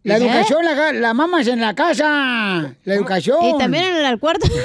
La 0.04 0.16
educación, 0.16 0.64
la, 0.64 0.92
la 0.92 1.12
mamas 1.12 1.46
en 1.48 1.60
la 1.60 1.74
casa. 1.74 2.74
La 2.84 2.94
educación. 2.94 3.38
Y 3.44 3.58
también 3.58 3.84
en 3.84 4.06
el 4.06 4.18
cuarto. 4.18 4.46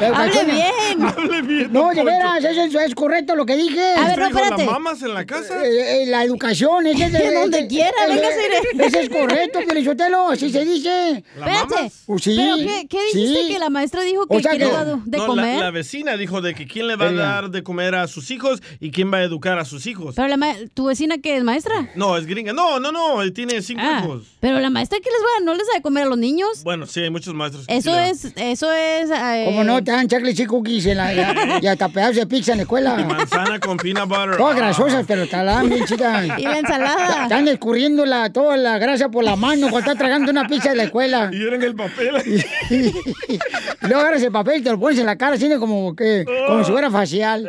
La 0.00 0.08
Hable 0.08 0.44
bien. 0.44 1.02
Hable 1.02 1.42
bien. 1.42 1.72
No, 1.72 1.90
de 1.90 2.04
veras, 2.04 2.44
eso 2.44 2.62
es, 2.64 2.74
es 2.74 2.94
correcto 2.94 3.34
lo 3.34 3.46
que 3.46 3.56
dije. 3.56 3.80
A 3.96 4.08
ver, 4.08 4.18
no, 4.18 4.26
¿Usted 4.26 4.26
dijo 4.26 4.38
espérate. 4.38 4.62
las 4.64 4.72
mamas 4.72 5.02
en 5.02 5.14
la 5.14 5.24
casa? 5.24 5.64
Eh, 5.64 6.02
eh, 6.02 6.06
la 6.06 6.22
educación, 6.22 6.86
ese 6.86 7.06
es 7.06 7.12
de, 7.12 7.34
Donde 7.40 7.58
ese- 7.60 7.66
quiera, 7.68 7.92
véngase, 8.06 8.36
iré. 8.74 8.86
Ese 8.86 9.00
es 9.04 9.08
correcto, 9.08 9.60
Pelizotelo, 9.66 10.28
así 10.28 10.50
se 10.50 10.64
dice. 10.66 11.24
Espérate. 11.34 11.90
Pues 12.04 12.22
sí, 12.22 12.36
¿Pero 12.36 12.56
qué, 12.56 12.86
qué 12.88 12.98
dijiste 13.14 13.42
sí. 13.46 13.52
que 13.54 13.58
la 13.58 13.70
maestra 13.70 14.02
dijo 14.02 14.26
que 14.26 14.36
O 14.36 14.40
sea 14.40 14.50
quién 14.50 14.62
que- 14.62 14.66
le 14.68 14.72
va 14.72 14.80
a 14.80 14.84
de 14.84 15.16
No, 15.16 15.22
la- 15.22 15.26
comer? 15.26 15.60
La, 15.60 15.70
vecina 15.70 16.16
dijo 16.18 16.42
de 16.42 16.54
que 16.54 16.66
quién 16.66 16.88
le 16.88 16.96
va 16.96 17.06
a 17.08 17.12
dar 17.12 17.50
de 17.50 17.62
comer 17.62 17.94
a 17.94 18.06
sus 18.06 18.30
hijos 18.30 18.62
y 18.80 18.90
quién 18.90 19.10
va 19.10 19.18
a 19.18 19.22
educar 19.22 19.58
a 19.58 19.64
sus 19.64 19.86
hijos. 19.86 20.14
Pero 20.14 20.28
la 20.28 20.36
ma- 20.36 20.54
tu 20.74 20.86
vecina 20.86 21.16
que 21.18 21.36
es 21.38 21.42
maestra. 21.42 21.88
No, 21.94 22.18
es 22.18 22.26
gringa. 22.26 22.52
No, 22.52 22.78
no, 22.80 22.92
no, 22.92 23.32
tiene 23.32 23.62
cinco 23.62 23.75
Ah, 23.78 24.06
pero 24.40 24.60
la 24.60 24.70
maestra, 24.70 24.98
¿qué 25.02 25.10
les 25.10 25.20
va 25.20 25.26
a 25.26 25.32
dar? 25.40 25.42
¿No 25.44 25.54
les 25.54 25.66
da 25.66 25.74
de 25.74 25.82
comer 25.82 26.04
a 26.04 26.06
los 26.06 26.18
niños? 26.18 26.62
Bueno, 26.64 26.86
sí, 26.86 27.00
hay 27.00 27.10
muchos 27.10 27.34
maestros. 27.34 27.66
que 27.66 27.76
Eso 27.76 27.98
es, 27.98 28.26
eso 28.36 28.72
es... 28.72 29.10
eh, 29.10 29.42
Como 29.46 29.64
no, 29.64 29.82
te 29.82 29.90
dan 29.90 30.08
chocolates 30.08 30.40
y 30.40 30.46
cookies 30.46 30.86
en 30.86 30.96
la, 30.98 31.12
y, 31.14 31.18
y 31.62 31.66
hasta 31.66 31.88
pedazos 31.88 32.16
de 32.16 32.26
pizza 32.26 32.52
en 32.52 32.58
la 32.58 32.62
escuela. 32.62 32.94
Manzana 32.96 33.58
con 33.60 33.76
peanut 33.76 34.08
butter. 34.08 34.36
Todas 34.36 34.56
grasosas, 34.56 35.04
pero 35.06 35.26
te 35.26 35.36
la 35.36 35.44
dan 35.44 35.68
bien 35.68 35.84
chica. 35.84 36.24
Y 36.38 36.42
la 36.42 36.58
ensalada. 36.58 37.22
Están 37.24 37.48
escurriendo 37.48 38.04
la, 38.06 38.32
toda 38.32 38.56
la 38.56 38.78
grasa 38.78 39.08
por 39.08 39.24
la 39.24 39.36
mano 39.36 39.68
cuando 39.70 39.78
estás 39.90 39.96
tragando 39.98 40.30
una 40.30 40.46
pizza 40.46 40.70
de 40.70 40.76
la 40.76 40.84
escuela. 40.84 41.30
Y 41.32 41.42
eran 41.42 41.62
el 41.62 41.74
papel. 41.74 42.16
Y 42.70 43.86
luego 43.88 44.00
agarras 44.00 44.22
el 44.22 44.32
papel 44.32 44.60
y 44.60 44.64
te 44.64 44.70
lo 44.70 44.78
pones 44.80 44.98
en 44.98 45.06
la 45.06 45.16
cara, 45.16 45.34
así 45.34 45.48
como 45.58 45.94
que, 45.94 46.24
como 46.46 46.64
si 46.64 46.72
fuera 46.72 46.90
facial. 46.90 47.48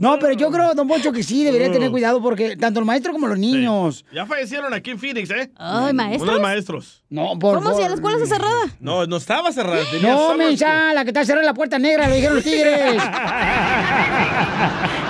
No, 0.00 0.18
pero 0.18 0.32
yo 0.32 0.50
creo, 0.50 0.74
don 0.74 0.88
Poncho, 0.88 1.12
que 1.12 1.22
sí 1.22 1.44
debería 1.44 1.70
tener 1.70 1.90
cuidado 1.90 2.22
porque 2.22 2.56
tanto 2.56 2.80
el 2.80 2.86
maestro 2.86 3.12
como 3.12 3.26
los 3.26 3.38
niños. 3.38 4.02
Ya 4.10 4.24
fallecieron 4.24 4.72
aquí 4.72 4.92
en 4.92 4.98
Phoenix, 4.98 5.28
¿eh? 5.30 5.50
Ay, 5.56 5.92
¿maestros? 5.92 6.30
Unos 6.30 6.40
maestros. 6.40 7.02
No, 7.10 7.38
por 7.38 7.62
¿Cómo 7.62 7.76
si 7.76 7.82
la 7.82 7.92
escuela 7.92 8.16
está 8.16 8.34
cerrada? 8.36 8.62
No, 8.80 9.04
no 9.06 9.18
estaba 9.18 9.52
cerrada. 9.52 9.82
tenía 9.90 10.14
No, 10.14 10.34
mensa, 10.36 10.94
la 10.94 11.04
que 11.04 11.10
está 11.10 11.22
cerrada 11.26 11.44
la 11.44 11.52
puerta 11.52 11.78
negra, 11.78 12.08
lo 12.08 12.14
dijeron 12.14 12.36
los 12.36 12.44
tigres. 12.44 13.02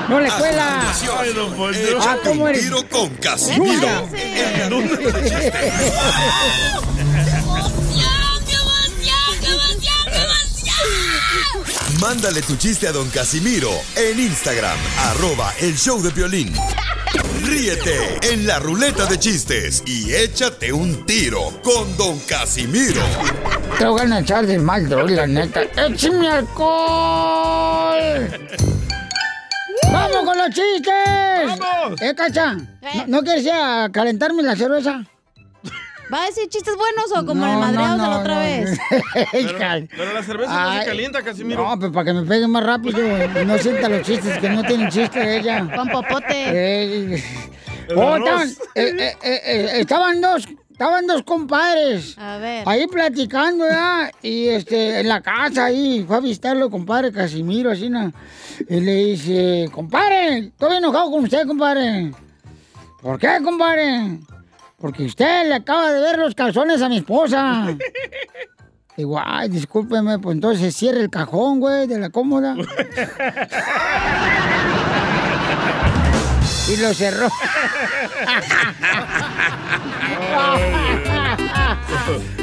No, 0.08 0.18
la 0.18 0.26
escuela. 0.26 0.80
Ay, 1.20 1.32
don 1.34 1.52
Poncho. 1.54 1.78
Ah, 2.00 2.16
¿cómo 2.24 2.48
eres? 2.48 2.62
tiro 2.62 2.78
con 2.88 3.10
Casimiro. 3.10 3.76
Mándale 12.00 12.40
tu 12.40 12.56
chiste 12.56 12.88
a 12.88 12.92
don 12.92 13.10
Casimiro 13.10 13.70
en 13.94 14.18
Instagram, 14.18 14.78
arroba 15.10 15.52
el 15.60 15.76
show 15.76 16.00
de 16.00 16.08
violín. 16.10 16.50
Ríete 17.44 18.18
en 18.22 18.46
la 18.46 18.58
ruleta 18.58 19.04
de 19.04 19.18
chistes 19.18 19.82
y 19.84 20.14
échate 20.14 20.72
un 20.72 21.04
tiro 21.04 21.60
con 21.62 21.94
don 21.98 22.18
Casimiro. 22.20 23.02
Te 23.78 23.84
voy 23.84 24.10
a 24.10 24.18
echar 24.18 24.46
de 24.46 24.58
mal, 24.58 24.88
droga, 24.88 25.14
la 25.14 25.26
neta. 25.26 25.62
¡Échame 25.62 26.26
alcohol! 26.26 28.30
¡Vamos 29.92 30.24
con 30.24 30.38
los 30.38 30.48
chistes! 30.48 31.58
¡Vamos! 31.58 32.00
¿Eh, 32.00 32.14
cacha? 32.14 32.54
¿No, 32.54 33.06
no 33.08 33.22
quieres 33.22 33.44
ir 33.44 33.52
a 33.52 33.90
calentarme 33.92 34.42
la 34.42 34.56
cerveza? 34.56 35.04
¿Va 36.12 36.24
a 36.24 36.26
decir 36.26 36.48
chistes 36.48 36.74
buenos 36.76 37.12
o 37.12 37.26
como 37.26 37.46
No, 37.46 37.52
el 37.52 37.58
madreado 37.58 37.96
no, 37.96 38.02
de 38.02 38.08
la 38.08 38.14
no, 38.14 38.20
otra 38.20 38.34
no. 38.34 38.40
vez? 38.40 38.78
Pero, 39.32 39.86
pero 39.96 40.12
la 40.12 40.22
cerveza 40.22 40.52
no 40.52 40.70
Ay, 40.70 40.80
se 40.80 40.86
calienta, 40.86 41.22
Casimiro. 41.22 41.68
No, 41.68 41.78
pues 41.78 41.92
para 41.92 42.04
que 42.06 42.12
me 42.12 42.22
peguen 42.22 42.50
más 42.50 42.64
rápido 42.64 42.98
no 43.44 43.58
sienta 43.58 43.88
los 43.88 44.02
chistes 44.02 44.38
que 44.38 44.48
no 44.48 44.62
tienen 44.64 44.88
chiste 44.90 45.38
ella. 45.38 45.68
Con 45.74 45.88
popote. 45.88 46.26
Eh, 46.34 47.22
oh, 47.96 48.16
estaban, 48.16 48.48
eh, 48.74 49.14
eh, 49.22 49.70
estaban 49.74 50.20
dos, 50.20 50.46
estaban 50.70 51.06
dos 51.06 51.22
compadres. 51.22 52.16
A 52.18 52.38
ver. 52.38 52.64
Ahí 52.66 52.86
platicando, 52.86 53.68
¿ya? 53.68 54.10
Y 54.22 54.48
este, 54.48 55.00
en 55.00 55.08
la 55.08 55.20
casa 55.20 55.66
ahí, 55.66 56.04
fue 56.06 56.16
a 56.16 56.20
visitarlo 56.20 56.70
compadre 56.70 57.12
Casimiro, 57.12 57.70
así, 57.70 57.88
¿no? 57.88 58.12
Y 58.68 58.80
le 58.80 58.94
dice, 58.94 59.68
compadre, 59.72 60.38
estoy 60.38 60.76
enojado 60.76 61.10
con 61.10 61.24
usted, 61.24 61.46
compadre. 61.46 62.12
¿Por 63.02 63.18
qué, 63.18 63.38
compadre? 63.42 64.18
Porque 64.80 65.04
usted 65.04 65.46
le 65.46 65.56
acaba 65.56 65.92
de 65.92 66.00
ver 66.00 66.18
los 66.18 66.34
calzones 66.34 66.80
a 66.80 66.88
mi 66.88 66.96
esposa. 66.96 67.66
Digo, 68.96 69.20
ay, 69.24 69.48
discúlpeme, 69.48 70.18
pues 70.18 70.34
entonces 70.34 70.74
cierre 70.74 71.00
el 71.00 71.10
cajón, 71.10 71.60
güey, 71.60 71.86
de 71.86 71.98
la 71.98 72.10
cómoda. 72.10 72.54
y 76.68 76.76
lo 76.76 76.92
cerró. 76.92 77.28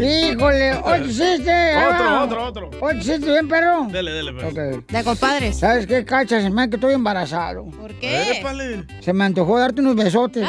Híjole, 0.00 0.74
otro 0.74 1.06
chiste. 1.06 1.76
Otro, 1.76 2.22
otro, 2.24 2.44
otro. 2.46 2.70
Otro 2.80 2.98
chiste, 3.00 3.18
bien, 3.30 3.48
perro. 3.48 3.86
Dele, 3.90 4.10
dele, 4.12 4.32
pues. 4.32 4.46
Ok. 4.46 4.86
De 4.88 5.04
compadres. 5.04 5.56
¿Sabes 5.58 5.86
qué, 5.86 6.04
cacha? 6.04 6.40
Se 6.40 6.50
me 6.50 6.62
hace 6.62 6.70
que 6.70 6.76
estoy 6.76 6.94
embarazado. 6.94 7.64
¿Por 7.66 7.94
qué? 7.94 8.38
Épale. 8.40 8.84
Se 9.00 9.12
me 9.12 9.24
antojó 9.24 9.58
darte 9.58 9.80
unos 9.80 9.94
besotes. 9.96 10.48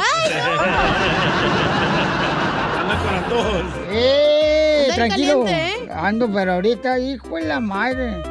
Anda 2.78 2.98
con 3.02 3.14
antojos. 3.14 3.62
¡Eh! 3.92 4.88
Tranquilo. 4.94 5.44
caliente, 5.44 5.84
¿eh? 5.84 5.88
Ando, 5.94 6.32
pero 6.32 6.54
ahorita, 6.54 6.98
hijo 6.98 7.36
de 7.36 7.42
la 7.44 7.60
madre. 7.60 8.22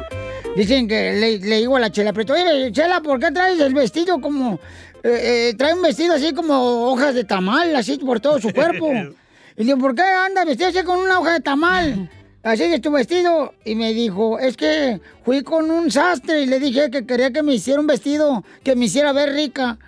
Dicen 0.56 0.88
que 0.88 1.12
le, 1.12 1.38
le 1.38 1.56
digo 1.58 1.76
a 1.76 1.80
la 1.80 1.90
chela, 1.90 2.12
pero 2.12 2.34
oye, 2.34 2.72
chela, 2.72 3.00
¿por 3.00 3.20
qué 3.20 3.30
traes 3.30 3.60
el 3.60 3.74
vestido 3.74 4.20
como... 4.20 4.54
eh, 5.02 5.50
eh, 5.50 5.54
trae 5.56 5.74
un 5.74 5.82
vestido 5.82 6.14
así 6.14 6.32
como 6.32 6.90
hojas 6.90 7.14
de 7.14 7.24
tamal, 7.24 7.76
así 7.76 7.98
por 7.98 8.20
todo 8.20 8.40
su 8.40 8.52
cuerpo? 8.52 8.90
Y 9.56 9.64
le 9.64 9.66
digo, 9.66 9.78
¿por 9.78 9.94
qué 9.94 10.02
anda 10.02 10.44
vestido 10.44 10.68
así 10.68 10.82
con 10.82 10.98
una 10.98 11.18
hoja 11.18 11.32
de 11.32 11.40
tamal? 11.40 12.10
Así 12.42 12.62
es 12.62 12.80
tu 12.80 12.92
vestido. 12.92 13.54
Y 13.64 13.74
me 13.74 13.94
dijo, 13.94 14.38
es 14.38 14.56
que 14.56 15.00
fui 15.24 15.42
con 15.42 15.70
un 15.70 15.90
sastre 15.90 16.42
y 16.42 16.46
le 16.46 16.60
dije 16.60 16.90
que 16.90 17.06
quería 17.06 17.32
que 17.32 17.42
me 17.42 17.54
hiciera 17.54 17.80
un 17.80 17.86
vestido 17.86 18.44
que 18.62 18.76
me 18.76 18.84
hiciera 18.84 19.12
ver 19.12 19.32
rica. 19.32 19.78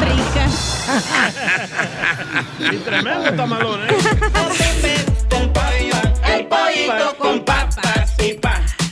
Rica. 0.00 0.48
Y 2.58 2.76
tremendo 2.78 3.32
tamalón, 3.34 3.84
¿eh? 3.84 3.86
El 6.34 6.46
pollito 6.46 7.16
con. 7.18 7.51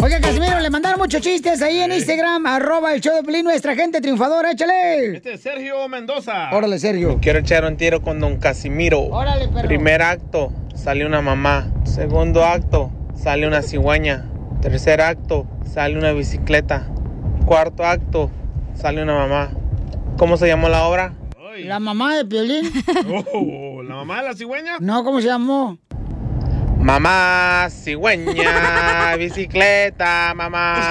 Oiga, 0.03 0.19
Casimiro, 0.21 0.59
le 0.61 0.71
mandaron 0.71 0.99
muchos 0.99 1.21
chistes 1.21 1.61
ahí 1.61 1.79
en 1.81 1.93
Instagram, 1.93 2.47
arroba 2.47 2.95
el 2.95 3.01
show 3.03 3.15
de 3.15 3.23
Pelín, 3.23 3.45
nuestra 3.45 3.75
gente 3.75 4.01
triunfadora, 4.01 4.53
échale. 4.53 5.17
Este 5.17 5.35
es 5.35 5.43
Sergio 5.43 5.87
Mendoza. 5.89 6.49
Órale, 6.53 6.79
Sergio. 6.79 7.19
Quiero 7.21 7.41
echar 7.41 7.65
un 7.67 7.77
tiro 7.77 8.01
con 8.01 8.19
don 8.19 8.39
Casimiro. 8.39 9.01
Órale, 9.03 9.49
perro. 9.49 9.69
Primer 9.69 10.01
acto, 10.01 10.53
sale 10.75 11.05
una 11.05 11.21
mamá. 11.21 11.71
Segundo 11.85 12.45
acto, 12.45 12.91
sale 13.15 13.47
una 13.47 13.61
cigüeña. 13.61 14.25
Tercer 14.63 15.03
acto, 15.03 15.47
sale 15.71 15.99
una 15.99 16.13
bicicleta. 16.13 16.89
Cuarto 17.45 17.85
acto, 17.85 18.31
sale 18.75 19.03
una 19.03 19.15
mamá. 19.15 19.51
¿Cómo 20.17 20.39
se 20.39 20.47
llamó 20.47 20.71
la 20.71 20.85
obra? 20.87 21.13
La 21.59 21.79
mamá 21.79 22.17
de 22.17 22.25
Piolín. 22.25 22.71
Oh, 23.35 23.83
¿La 23.83 23.97
mamá 23.97 24.23
de 24.23 24.29
la 24.29 24.35
cigüeña? 24.35 24.77
No, 24.81 25.05
¿cómo 25.05 25.21
se 25.21 25.27
llamó? 25.27 25.79
Mamá, 26.83 27.69
cigüeña, 27.71 29.15
bicicleta, 29.19 30.33
mamá. 30.35 30.81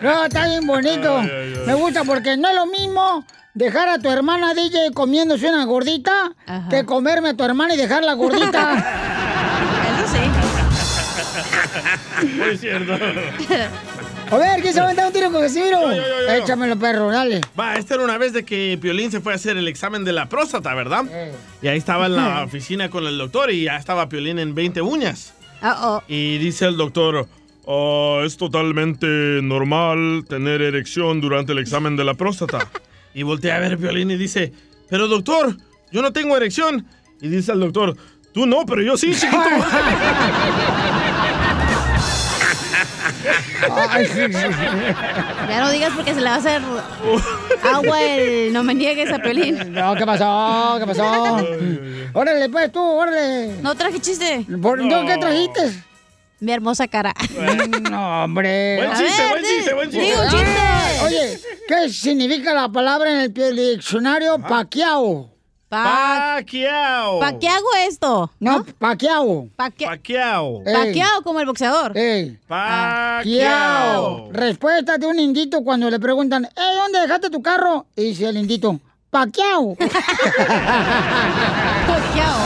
No, 0.00 0.24
está 0.24 0.46
bien 0.46 0.66
bonito. 0.66 1.20
Me 1.66 1.74
gusta 1.74 2.04
porque 2.04 2.36
no 2.36 2.48
es 2.48 2.54
lo 2.54 2.66
mismo 2.66 3.24
dejar 3.54 3.88
a 3.88 3.98
tu 3.98 4.08
hermana 4.10 4.54
DJ 4.54 4.92
comiéndose 4.94 5.48
una 5.48 5.64
gordita 5.64 6.32
que 6.70 6.84
comerme 6.84 7.30
a 7.30 7.34
tu 7.34 7.42
hermana 7.44 7.74
y 7.74 7.76
dejarla 7.76 8.12
gordita. 8.14 8.74
Eso 9.98 10.16
sí. 10.16 10.20
Muy 12.38 12.56
cierto. 12.56 12.94
A 14.30 14.36
ver, 14.38 14.60
¿quién 14.62 14.72
se 14.72 14.78
va 14.78 14.86
a 14.86 14.88
aventar 14.90 15.06
un 15.08 15.12
tiro 15.12 15.32
con 15.32 15.40
Casimiro? 15.40 15.90
Yo, 15.90 15.96
yo. 15.96 16.32
Échamelo, 16.34 16.78
perro, 16.78 17.10
dale. 17.10 17.40
Va, 17.58 17.74
esta 17.76 17.94
era 17.94 18.04
una 18.04 18.16
vez 18.16 18.32
de 18.32 18.44
que 18.44 18.78
Piolín 18.80 19.10
se 19.10 19.20
fue 19.20 19.32
a 19.32 19.36
hacer 19.36 19.56
el 19.56 19.66
examen 19.66 20.04
de 20.04 20.12
la 20.12 20.28
próstata, 20.28 20.72
¿verdad? 20.74 21.04
Eh. 21.10 21.32
Y 21.62 21.66
ahí 21.68 21.78
estaba 21.78 22.06
en 22.06 22.14
la 22.14 22.44
oficina 22.46 22.88
con 22.90 23.06
el 23.06 23.18
doctor 23.18 23.50
y 23.50 23.64
ya 23.64 23.76
estaba 23.76 24.08
Piolín 24.08 24.38
en 24.38 24.54
20 24.54 24.82
uñas. 24.82 25.34
Uh-oh. 25.62 26.02
Y 26.06 26.38
dice 26.38 26.66
el 26.66 26.76
doctor, 26.76 27.26
"Ah, 27.66 28.22
es 28.24 28.36
totalmente 28.36 29.06
normal 29.42 30.24
tener 30.28 30.62
erección 30.62 31.20
durante 31.20 31.50
el 31.52 31.58
examen 31.58 31.96
de 31.96 32.04
la 32.04 32.14
próstata. 32.14 32.68
y 33.14 33.24
voltea 33.24 33.56
a 33.56 33.58
ver 33.58 33.74
a 33.74 33.76
Piolín 33.76 34.12
y 34.12 34.16
dice, 34.16 34.52
pero 34.88 35.08
doctor, 35.08 35.56
yo 35.90 36.02
no 36.02 36.12
tengo 36.12 36.36
erección. 36.36 36.86
Y 37.20 37.28
dice 37.28 37.50
el 37.50 37.58
doctor, 37.58 37.96
tú 38.32 38.46
no, 38.46 38.64
pero 38.64 38.80
yo 38.80 38.96
sí, 38.96 39.12
chiquito. 39.12 39.38
Ay, 43.90 44.06
sí, 44.06 44.26
sí, 44.26 44.32
sí. 44.32 44.66
Ya 45.48 45.60
no 45.60 45.70
digas 45.70 45.92
porque 45.94 46.14
se 46.14 46.20
le 46.20 46.26
va 46.26 46.34
a 46.34 46.38
hacer 46.38 46.62
agua 47.72 48.02
el 48.02 48.52
no 48.52 48.62
me 48.62 48.74
niegues 48.74 49.12
a 49.12 49.18
Pelín. 49.18 49.72
No, 49.72 49.94
¿qué 49.94 50.06
pasó? 50.06 50.76
¿Qué 50.78 50.86
pasó? 50.86 51.36
órale, 52.12 52.48
pues 52.48 52.72
tú, 52.72 52.80
órale. 52.80 53.54
No 53.62 53.74
traje 53.74 54.00
chiste. 54.00 54.46
¿Por, 54.60 54.82
¿no, 54.82 55.06
¿Qué 55.06 55.16
trajiste? 55.18 55.84
Mi 56.40 56.52
hermosa 56.52 56.88
cara. 56.88 57.14
No, 57.90 58.24
hombre. 58.24 58.76
Buen 58.78 58.90
chiste, 58.92 59.22
ver, 59.22 59.30
buen 59.30 59.44
chiste, 59.44 59.74
buen 59.74 59.90
chiste. 59.90 60.06
Digo 60.06 60.22
chiste. 60.30 61.04
Oye, 61.04 61.40
¿qué 61.68 61.88
significa 61.90 62.54
la 62.54 62.68
palabra 62.68 63.24
en 63.24 63.32
el 63.36 63.56
diccionario 63.56 64.38
paquiao? 64.38 65.30
Pa 65.70 66.34
Paquiao. 66.38 67.20
¿Pa 67.20 67.38
qué 67.38 67.46
hago 67.48 67.68
esto? 67.86 68.28
No, 68.40 68.64
paquiao. 68.80 69.48
¿Pa 69.54 69.70
qué? 69.70 69.86
Paquiao. 69.86 70.62
Ey. 70.66 70.74
Paqueado 70.74 71.22
como 71.22 71.38
el 71.38 71.46
boxeador. 71.46 71.96
Ey. 71.96 72.36
Paquiao. 72.48 73.18
Paquiao. 73.18 74.32
Respuesta 74.32 74.98
de 74.98 75.06
un 75.06 75.20
indito 75.20 75.62
cuando 75.62 75.88
le 75.88 76.00
preguntan, 76.00 76.44
"Ey, 76.44 76.76
¿dónde 76.76 76.98
dejaste 77.02 77.30
tu 77.30 77.40
carro? 77.40 77.86
Y 77.94 78.02
dice 78.02 78.28
el 78.28 78.38
indito, 78.38 78.80
paquiao. 79.10 79.76
Paqueado. 81.86 82.40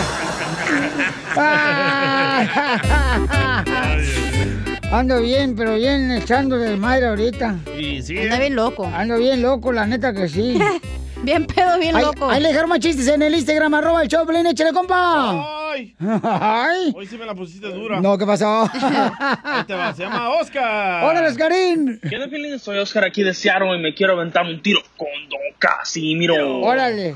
Ando 4.93 5.21
bien, 5.23 5.57
pero 5.57 5.77
bien 5.77 6.11
echando 6.13 6.59
de 6.59 6.77
madre 6.77 7.07
ahorita. 7.07 7.57
Y 7.75 8.03
sí. 8.03 8.19
Anda 8.19 8.39
bien 8.39 8.55
loco. 8.55 8.85
Ando 8.95 9.17
bien 9.17 9.41
loco, 9.41 9.73
la 9.73 9.87
neta 9.87 10.13
que 10.13 10.29
sí. 10.29 10.59
bien 11.25 11.47
pedo, 11.47 11.79
bien 11.79 11.97
Ahí- 11.97 12.03
loco. 12.05 12.29
Ahí 12.31 12.41
le 12.43 12.49
dejaron 12.49 12.71
más 12.71 12.79
chistes 12.81 13.07
en 13.09 13.23
el 13.23 13.35
Instagram, 13.35 13.75
arroba 13.75 14.03
el 14.03 14.09
Piolín, 14.09 14.47
échale, 14.47 14.73
compa. 14.73 15.71
¡Ay! 15.73 15.95
Ay. 16.23 16.93
Hoy 16.95 17.07
sí 17.07 17.17
me 17.19 17.27
la 17.27 17.35
pusiste 17.35 17.69
dura. 17.69 18.01
No, 18.01 18.17
¿qué 18.17 18.27
pasó? 18.27 18.63
Ahí 19.43 19.65
te 19.67 19.75
va, 19.75 19.93
se 19.95 20.03
llama 20.03 20.31
Oscar. 20.31 21.05
¡Hola, 21.05 21.29
Oscarín! 21.29 22.01
¿Qué 22.09 22.15
onda, 22.17 22.29
Piolín? 22.29 22.59
Soy 22.59 22.79
Oscar 22.79 23.05
aquí 23.05 23.23
de 23.23 23.35
Seattle 23.35 23.77
y 23.77 23.81
me 23.83 23.95
quiero 23.95 24.13
aventar 24.15 24.45
un 24.45 24.63
tiro 24.63 24.81
con 24.97 25.09
Don 25.29 25.41
Casimiro. 25.59 26.61
Órale. 26.61 27.13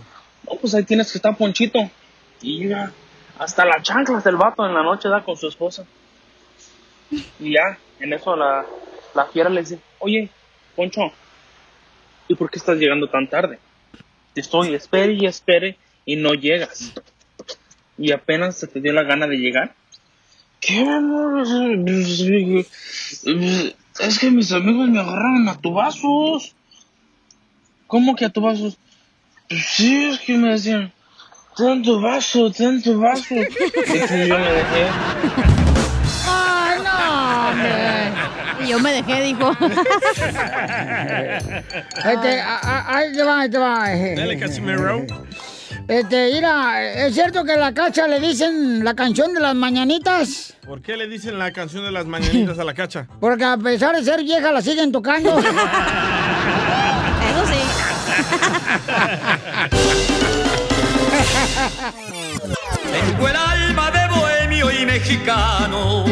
No, 0.49 0.57
pues 0.61 0.75
ahí 0.75 0.85
tienes 0.85 1.13
que 1.13 1.19
estar 1.19 1.37
Ponchito. 1.37 1.79
Y 2.43 2.69
ya, 2.69 2.91
hasta 3.39 3.65
las 3.65 3.83
chanclas 3.83 4.25
del 4.25 4.37
vato 4.37 4.65
en 4.67 4.75
la 4.75 4.83
noche 4.83 5.09
da 5.09 5.23
con 5.23 5.37
su 5.37 5.49
esposa. 5.49 5.85
Y 7.41 7.53
ya, 7.55 7.79
en 8.01 8.13
eso 8.13 8.37
la, 8.37 8.65
la 9.15 9.25
fiera 9.27 9.49
le 9.51 9.61
dice, 9.61 9.79
oye, 9.99 10.29
Poncho, 10.77 11.13
¿y 12.29 12.35
por 12.35 12.51
qué 12.51 12.59
estás 12.59 12.77
llegando 12.79 13.09
tan 13.09 13.29
tarde? 13.29 13.59
Te 14.39 14.43
estoy 14.43 14.73
espere 14.73 15.15
y 15.15 15.27
espere 15.27 15.77
y 16.07 16.15
no 16.15 16.33
llegas. 16.33 16.93
Y 17.99 18.13
apenas 18.13 18.57
se 18.57 18.69
te 18.69 18.81
dio 18.81 18.93
la 18.93 19.03
gana 19.03 19.27
de 19.27 19.37
llegar. 19.37 19.75
¿Qué, 20.61 20.79
amor? 20.79 21.45
Es 23.99 24.19
que 24.21 24.31
mis 24.31 24.53
amigos 24.53 24.91
me 24.91 25.01
agarraron 25.01 25.49
a 25.49 25.59
tubazos. 25.59 26.55
¿Cómo 27.89 28.15
que 28.15 28.27
a 28.27 28.31
tubazos? 28.31 28.79
Pues 29.49 29.67
sí, 29.67 30.05
es 30.05 30.21
que 30.21 30.39
me 30.39 30.51
decían, 30.51 30.93
ten 31.57 31.83
tu 31.83 32.01
vaso, 32.01 32.53
ten 32.53 32.81
tu 32.81 32.97
vaso. 32.97 33.35
Y 33.35 34.29
yo 34.29 34.39
me 34.39 34.53
dejé. 34.53 35.58
Y 38.69 38.73
yo 38.73 38.79
me 38.81 38.93
dejé, 38.93 39.23
dijo. 39.23 39.51
Este, 42.05 42.41
a- 42.41 42.59
a- 42.63 42.97
ahí 42.99 43.13
te 43.15 43.23
va, 43.23 43.41
ahí 43.41 43.51
te 43.51 43.57
va. 43.59 43.89
Dale, 43.89 44.39
Casimiro. 44.39 45.05
Este, 45.89 46.31
mira, 46.35 46.83
¿es 47.07 47.15
cierto 47.15 47.45
que 47.45 47.53
a 47.53 47.57
la 47.57 47.73
cacha 47.73 48.07
le 48.07 48.21
dicen 48.21 48.85
la 48.85 48.95
canción 48.95 49.33
de 49.33 49.41
las 49.41 49.55
mañanitas? 49.55 50.55
¿Por 50.67 50.83
qué 50.83 50.97
le 50.99 51.07
dicen 51.09 51.39
la 51.39 51.51
canción 51.53 51.83
de 51.85 51.91
las 51.93 52.05
mañanitas 52.07 52.59
a 52.59 52.65
la 52.65 52.75
cacha? 52.75 53.07
Porque 53.21 53.45
a 53.45 53.57
pesar 53.57 53.97
de 53.97 54.05
ser 54.05 54.23
vieja 54.23 54.53
la 54.53 54.61
siguen 54.61 54.93
tocando. 54.93 55.39
Eso 55.41 55.49
sí. 57.47 57.59
Tengo 62.93 63.29
el 63.29 63.37
alma 63.37 63.91
de 63.91 64.09
bohemio 64.09 64.71
y 64.71 64.87
mexicano, 64.87 66.05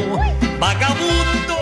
vagabundo 0.58 1.56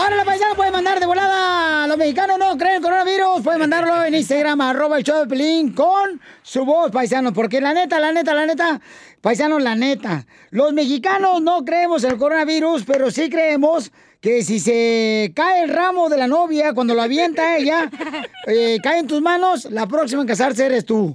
Ahora 0.00 0.16
la 0.16 0.24
paisana 0.24 0.54
puede 0.54 0.70
mandar 0.70 0.98
de 0.98 1.04
volada. 1.04 1.86
Los 1.86 1.98
mexicanos 1.98 2.38
no 2.38 2.56
creen 2.56 2.76
el 2.76 2.82
coronavirus. 2.82 3.42
Pueden 3.44 3.60
mandarlo 3.60 4.02
en 4.02 4.14
Instagram, 4.14 4.58
arroba 4.62 4.96
el 4.96 5.04
show 5.04 5.20
de 5.20 5.26
Pelín, 5.26 5.74
con 5.74 6.18
su 6.42 6.64
voz, 6.64 6.90
paisanos. 6.90 7.34
Porque 7.34 7.60
la 7.60 7.74
neta, 7.74 8.00
la 8.00 8.10
neta, 8.10 8.32
la 8.32 8.46
neta, 8.46 8.80
paisanos, 9.20 9.62
la 9.62 9.74
neta. 9.74 10.24
Los 10.52 10.72
mexicanos 10.72 11.42
no 11.42 11.66
creemos 11.66 12.02
en 12.04 12.12
el 12.12 12.16
coronavirus, 12.16 12.84
pero 12.86 13.10
sí 13.10 13.28
creemos 13.28 13.92
que 14.22 14.42
si 14.42 14.58
se 14.58 15.32
cae 15.36 15.64
el 15.64 15.68
ramo 15.68 16.08
de 16.08 16.16
la 16.16 16.26
novia 16.26 16.72
cuando 16.72 16.94
lo 16.94 17.02
avienta 17.02 17.58
ella, 17.58 17.90
eh, 18.46 18.78
cae 18.82 19.00
en 19.00 19.06
tus 19.06 19.20
manos, 19.20 19.66
la 19.66 19.86
próxima 19.86 20.22
en 20.22 20.28
casarse 20.28 20.64
eres 20.64 20.86
tú. 20.86 21.12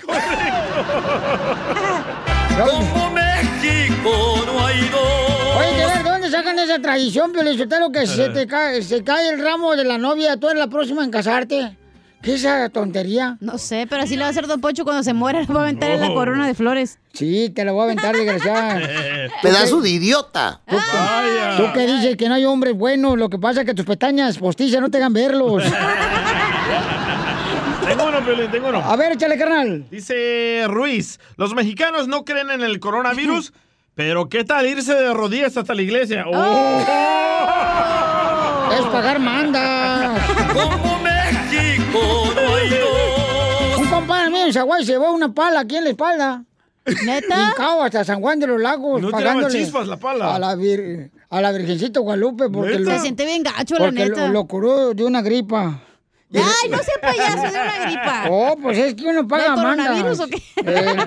Como 2.55 3.09
México 3.09 4.43
no 4.45 4.63
hay 4.63 4.89
dos. 4.89 5.24
Oye, 6.45 6.53
de 6.53 6.55
ver, 6.55 6.55
¿de 6.55 6.55
dónde 6.55 6.59
sacan 6.59 6.59
esa 6.59 6.81
tradición, 6.81 7.31
Piolichotelo, 7.31 7.91
que 7.91 8.07
se 8.07 8.29
te 8.29 8.47
cae, 8.47 8.81
se 8.81 9.03
cae 9.03 9.29
el 9.29 9.41
ramo 9.41 9.75
de 9.75 9.83
la 9.83 9.97
novia, 9.97 10.37
tú 10.37 10.47
eres 10.47 10.59
la 10.59 10.67
próxima 10.67 11.03
en 11.03 11.11
casarte? 11.11 11.75
¿Qué 12.21 12.33
es 12.33 12.39
esa 12.39 12.69
tontería? 12.69 13.37
No 13.39 13.57
sé, 13.59 13.85
pero 13.87 14.01
así 14.01 14.15
le 14.15 14.21
va 14.21 14.27
a 14.27 14.29
hacer 14.31 14.47
Don 14.47 14.59
Pocho 14.59 14.83
cuando 14.83 15.03
se 15.03 15.13
muera. 15.13 15.41
Le 15.41 15.45
va 15.47 15.59
a 15.59 15.63
aventar 15.63 15.91
en 15.91 16.01
la 16.01 16.11
corona 16.11 16.47
de 16.47 16.55
flores. 16.55 16.97
Sí, 17.13 17.51
te 17.51 17.63
la 17.63 17.71
voy 17.71 17.81
a 17.81 17.83
aventar, 17.85 18.15
desgraciada. 18.15 18.81
Pedazo 19.43 19.79
de 19.79 19.89
idiota. 19.91 20.61
¿Tú, 20.67 20.75
tú 21.57 21.63
que 21.73 21.85
dices 21.85 22.17
que 22.17 22.27
no 22.27 22.33
hay 22.33 22.45
hombres 22.45 22.73
buenos, 22.75 23.19
lo 23.19 23.29
que 23.29 23.37
pasa 23.37 23.61
es 23.61 23.67
que 23.67 23.75
tus 23.75 23.85
pestañas 23.85 24.39
postizas 24.39 24.81
no 24.81 24.89
te 24.89 24.97
hagan 24.97 25.13
verlos. 25.13 25.63
Tengo 27.87 28.07
uno, 28.07 28.25
Piolín, 28.25 28.49
tengo 28.49 28.69
uno. 28.69 28.79
A 28.79 28.95
ver, 28.95 29.11
échale, 29.11 29.37
carnal. 29.37 29.85
Dice 29.91 30.63
Ruiz, 30.67 31.19
los 31.37 31.53
mexicanos 31.53 32.07
no 32.07 32.25
creen 32.25 32.49
en 32.49 32.63
el 32.63 32.79
coronavirus, 32.79 33.53
pero 33.95 34.27
¿qué 34.29 34.43
tal 34.43 34.65
irse 34.67 34.93
de 34.93 35.13
rodillas 35.13 35.55
hasta 35.57 35.73
la 35.73 35.81
iglesia? 35.81 36.25
¡Oh! 36.27 36.79
Es 38.77 38.85
pagar 38.87 39.19
mandas. 39.19 40.19
Como 40.53 40.99
México 40.99 41.99
no 42.35 42.55
hay 42.55 42.69
dos. 42.69 43.77
Un 43.79 43.87
compadre 43.89 44.29
mío 44.29 44.45
en 44.47 44.53
Zaguay 44.53 44.85
se 44.85 44.91
llevó 44.93 45.11
una 45.13 45.33
pala 45.33 45.61
aquí 45.61 45.77
en 45.77 45.83
la 45.85 45.89
espalda. 45.91 46.43
¿Neta? 47.05 47.51
Hincao 47.51 47.81
hasta 47.83 48.03
San 48.03 48.21
Juan 48.21 48.39
de 48.39 48.47
los 48.47 48.61
Lagos. 48.61 49.01
¿No 49.01 49.09
pagándole 49.09 49.57
chispas 49.57 49.87
la 49.87 49.97
pala? 49.97 50.35
A 50.35 50.39
la, 50.39 50.55
vir- 50.55 51.09
a 51.29 51.41
la 51.41 51.51
Virgencita 51.51 51.99
Guadalupe. 51.99 52.49
Porque 52.49 52.73
Se 52.73 52.79
lo, 52.79 52.99
siente 52.99 53.25
bien 53.25 53.41
gacho, 53.43 53.75
la 53.79 53.89
neta. 53.91 54.27
lo, 54.27 54.33
lo 54.33 54.45
curó 54.45 54.93
de 54.93 55.03
una 55.03 55.21
gripa. 55.21 55.79
Ay, 56.33 56.69
no 56.69 56.77
sea 56.79 56.95
payaso 57.01 57.41
de 57.43 57.47
una 57.49 57.85
gripa. 57.85 58.23
Oh, 58.29 58.57
pues 58.61 58.77
es 58.77 58.93
que 58.95 59.05
uno 59.05 59.25
paga 59.27 59.51
¿De 59.51 59.55
coronavirus 59.61 60.19
o 60.19 60.27
qué? 60.27 60.41
Eh, 60.65 60.97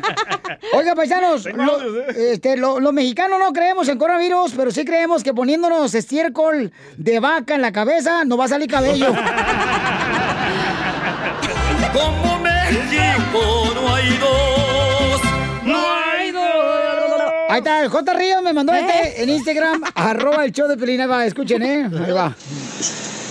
oiga, 0.73 0.95
paisanos, 0.95 1.45
lo- 1.47 2.09
este, 2.11 2.57
lo- 2.57 2.81
los 2.81 2.93
mexicanos 2.93 3.39
no 3.39 3.53
creemos 3.53 3.89
en 3.89 3.99
coronavirus, 3.99 4.53
pero 4.57 4.71
sí 4.71 4.85
creemos 4.85 5.23
que 5.23 5.35
poniéndonos 5.35 5.95
estiércol 5.95 6.73
de 6.97 7.21
vaca 7.21 7.55
en 7.57 7.63
la 7.63 7.73
cabeza 7.73 8.25
nos 8.25 8.39
va 8.41 8.45
a 8.47 8.49
salir 8.49 8.71
cabello. 8.71 9.09
Como 11.93 12.39
México 12.41 13.73
no 13.75 13.95
hay 13.95 14.19
dos. 14.19 15.21
No 15.65 15.79
hay 15.95 16.31
dos. 16.31 16.43
Ahí 17.51 17.59
está, 17.59 17.83
el 17.83 17.89
J. 17.89 18.15
Ríos 18.15 18.43
me 18.43 18.53
mandó 18.53 18.73
¿Eh? 18.75 18.81
este 18.87 19.23
en 19.23 19.29
Instagram, 19.31 19.83
arroba 19.95 20.45
el 20.45 20.53
show 20.53 20.69
de 20.69 20.77
Pelín. 20.77 21.01
Ahí 21.01 21.07
va, 21.07 21.25
escuchen, 21.27 21.63
¿eh? 21.63 21.89
Ahí 22.07 22.13
va. 22.13 22.35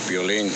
Violín, 0.08 0.50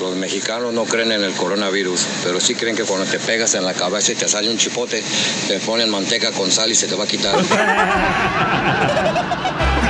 los 0.00 0.16
mexicanos 0.16 0.72
no 0.72 0.84
creen 0.84 1.12
en 1.12 1.22
el 1.24 1.32
coronavirus, 1.32 2.06
pero 2.24 2.40
sí 2.40 2.54
creen 2.54 2.76
que 2.76 2.84
cuando 2.84 3.06
te 3.06 3.18
pegas 3.18 3.54
en 3.54 3.64
la 3.64 3.72
cabeza 3.74 4.12
y 4.12 4.14
te 4.14 4.28
sale 4.28 4.50
un 4.50 4.56
chipote, 4.58 5.02
te 5.48 5.58
ponen 5.60 5.90
manteca 5.90 6.30
con 6.32 6.50
sal 6.50 6.70
y 6.70 6.74
se 6.74 6.86
te 6.86 6.94
va 6.94 7.04
a 7.04 7.06
quitar. 7.06 7.34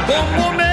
Como 0.06 0.52
México 0.52 0.64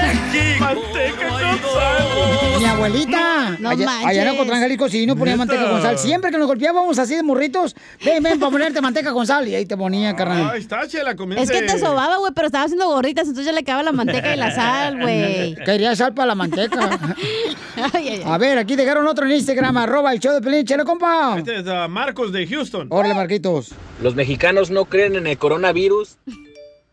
Manteca 0.60 1.28
con 1.28 1.58
sal. 1.72 2.58
Mi 2.58 2.64
abuelita, 2.66 3.56
No 3.58 3.70
allá, 3.70 3.84
manches. 3.86 4.06
allá 4.06 4.22
en 4.22 4.28
Ocotlán, 4.28 4.60
Jalisco, 4.60 4.86
no 5.06 5.16
ponía 5.16 5.36
manteca 5.36 5.68
con 5.68 5.82
sal. 5.82 5.98
Siempre 5.98 6.30
que 6.30 6.38
nos 6.38 6.46
golpeábamos 6.46 6.98
así 6.98 7.16
de 7.16 7.22
morritos, 7.22 7.74
ven, 8.04 8.22
ven, 8.22 8.38
para 8.38 8.52
ponerte 8.52 8.80
manteca 8.80 9.12
con 9.12 9.26
sal. 9.26 9.48
Y 9.48 9.54
ahí 9.54 9.66
te 9.66 9.76
ponía, 9.76 10.14
carnal. 10.14 10.50
Ahí 10.50 10.60
está, 10.60 10.86
chela, 10.86 11.16
comienza. 11.16 11.42
Es 11.42 11.50
que 11.50 11.66
te 11.66 11.78
sobaba, 11.78 12.18
güey, 12.18 12.32
pero 12.34 12.46
estaba 12.46 12.64
haciendo 12.64 12.86
gorditas, 12.88 13.26
entonces 13.26 13.46
ya 13.46 13.52
le 13.52 13.64
quedaba 13.64 13.82
la 13.82 13.92
manteca 13.92 14.32
y 14.34 14.36
la 14.36 14.54
sal, 14.54 14.96
güey. 15.00 15.54
Quería 15.64 15.96
sal 15.96 16.14
para 16.14 16.26
la 16.28 16.34
manteca. 16.34 16.98
Ay, 17.92 18.08
ay, 18.08 18.08
ay. 18.08 18.22
A 18.26 18.38
ver, 18.38 18.58
aquí 18.58 18.76
dejaron 18.76 19.06
otro 19.06 19.26
en 19.26 19.32
Instagram, 19.32 19.76
arroba 19.78 20.12
el 20.12 20.20
show 20.20 20.32
de 20.34 20.40
Pelín, 20.40 20.64
chelo, 20.64 20.84
compa. 20.84 21.36
Este 21.38 21.60
es 21.60 21.66
ah, 21.66 21.88
Marcos 21.88 22.32
de 22.32 22.46
Houston. 22.46 22.86
Órale, 22.90 23.14
Marquitos. 23.14 23.72
Los 24.02 24.14
mexicanos 24.14 24.70
no 24.70 24.84
creen 24.84 25.16
en 25.16 25.26
el 25.26 25.38
coronavirus, 25.38 26.18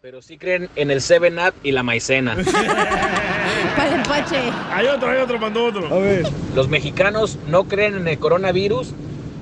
pero 0.02 0.22
sí 0.22 0.38
creen 0.38 0.70
en 0.76 0.92
el 0.92 1.02
7-Up 1.02 1.54
y 1.64 1.72
la 1.72 1.84
maicena. 1.84 2.36
Para 3.76 3.96
el 3.96 4.02
pache. 4.04 4.38
Hay 4.72 4.88
otro, 4.88 5.10
hay 5.10 5.20
otro, 5.20 5.38
mandó 5.40 5.66
otro. 5.66 5.94
A 5.94 6.00
ver. 6.00 6.26
Los 6.56 6.70
mexicanos 6.70 7.38
no 7.48 7.66
creen 7.66 7.96
en 7.96 8.08
el 8.08 8.18
coronavirus, 8.18 8.94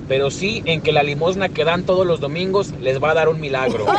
pero 0.08 0.30
sí 0.30 0.62
en 0.64 0.80
que 0.80 0.92
la 0.92 1.02
limosna 1.02 1.48
que 1.48 1.64
dan 1.64 1.84
todos 1.84 2.06
los 2.06 2.18
domingos 2.20 2.72
les 2.80 3.02
va 3.02 3.10
a 3.10 3.14
dar 3.14 3.28
un 3.28 3.40
milagro. 3.40 3.84
¡Oh! 3.88 3.94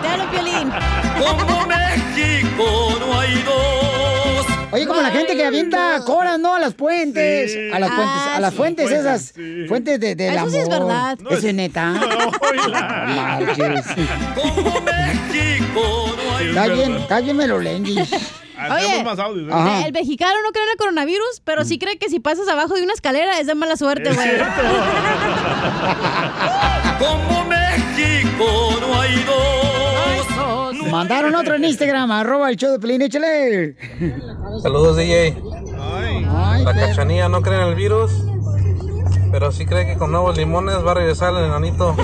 ¡Te 0.00 0.08
hablo, 0.08 0.30
Piolín! 0.30 0.72
Como 1.18 1.66
México 1.66 2.96
no 2.98 3.20
hay 3.20 3.34
dos. 3.42 3.89
Oye, 4.72 4.86
como 4.86 5.00
la 5.00 5.10
gente 5.10 5.34
que 5.36 5.44
avienta 5.44 6.00
coras, 6.04 6.38
¿no? 6.38 6.54
A 6.54 6.60
las 6.60 6.74
puentes. 6.74 7.52
Sí. 7.52 7.70
A 7.72 7.78
las 7.80 7.90
puentes, 7.90 8.16
Ah, 8.16 8.36
a 8.36 8.40
las 8.40 8.50
sí. 8.52 8.56
fuentes 8.56 8.86
Puentes, 8.88 9.04
esas. 9.06 9.22
sí. 9.34 9.64
Fuentes 9.66 9.98
de, 10.00 10.14
del 10.14 10.34
Eso 10.36 10.50
sí 10.50 10.56
es 10.58 10.66
amor. 10.66 10.78
verdad. 10.80 11.18
No, 11.20 11.30
¿Eso 11.30 11.48
es- 11.48 11.54
neta? 11.54 11.94
Como 14.34 14.80
México 14.80 16.16
no 16.16 16.36
hay 16.36 16.48
Está 16.48 16.66
bien, 16.68 16.96
está 16.96 17.20
bien 17.20 17.36
melolengis. 17.36 18.10
Hacemos 18.60 18.92
Oye. 18.92 19.04
más 19.04 19.18
audios. 19.18 19.48
¿eh? 19.50 19.82
El 19.86 19.92
mexicano 19.92 20.34
no 20.44 20.50
cree 20.52 20.64
en 20.64 20.70
el 20.72 20.76
coronavirus, 20.76 21.40
pero 21.44 21.64
sí 21.64 21.78
cree 21.78 21.96
que 21.96 22.10
si 22.10 22.20
pasas 22.20 22.46
abajo 22.46 22.74
de 22.74 22.82
una 22.82 22.92
escalera 22.92 23.40
es 23.40 23.46
de 23.46 23.54
mala 23.54 23.74
suerte, 23.78 24.12
güey. 24.12 24.28
Como 26.98 27.44
Mandaron 30.90 31.34
otro 31.34 31.54
en 31.54 31.64
Instagram, 31.64 32.10
arroba 32.10 32.50
el 32.50 32.56
show 32.56 32.72
de 32.72 32.78
Pelín, 32.78 33.02
échale. 33.02 33.76
Saludos, 34.62 34.96
DJ. 34.96 35.36
Ay. 35.78 36.64
La 36.64 36.74
cachanilla 36.74 37.28
no 37.28 37.42
cree 37.42 37.60
en 37.60 37.68
el 37.68 37.74
virus, 37.74 38.10
pero 39.30 39.52
sí 39.52 39.66
cree 39.66 39.86
que 39.86 39.96
con 39.96 40.10
nuevos 40.10 40.36
limones 40.36 40.84
va 40.84 40.92
a 40.92 40.94
regresar 40.94 41.32
el 41.34 41.44
enanito. 41.44 41.96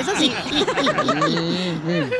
Eso 0.00 0.12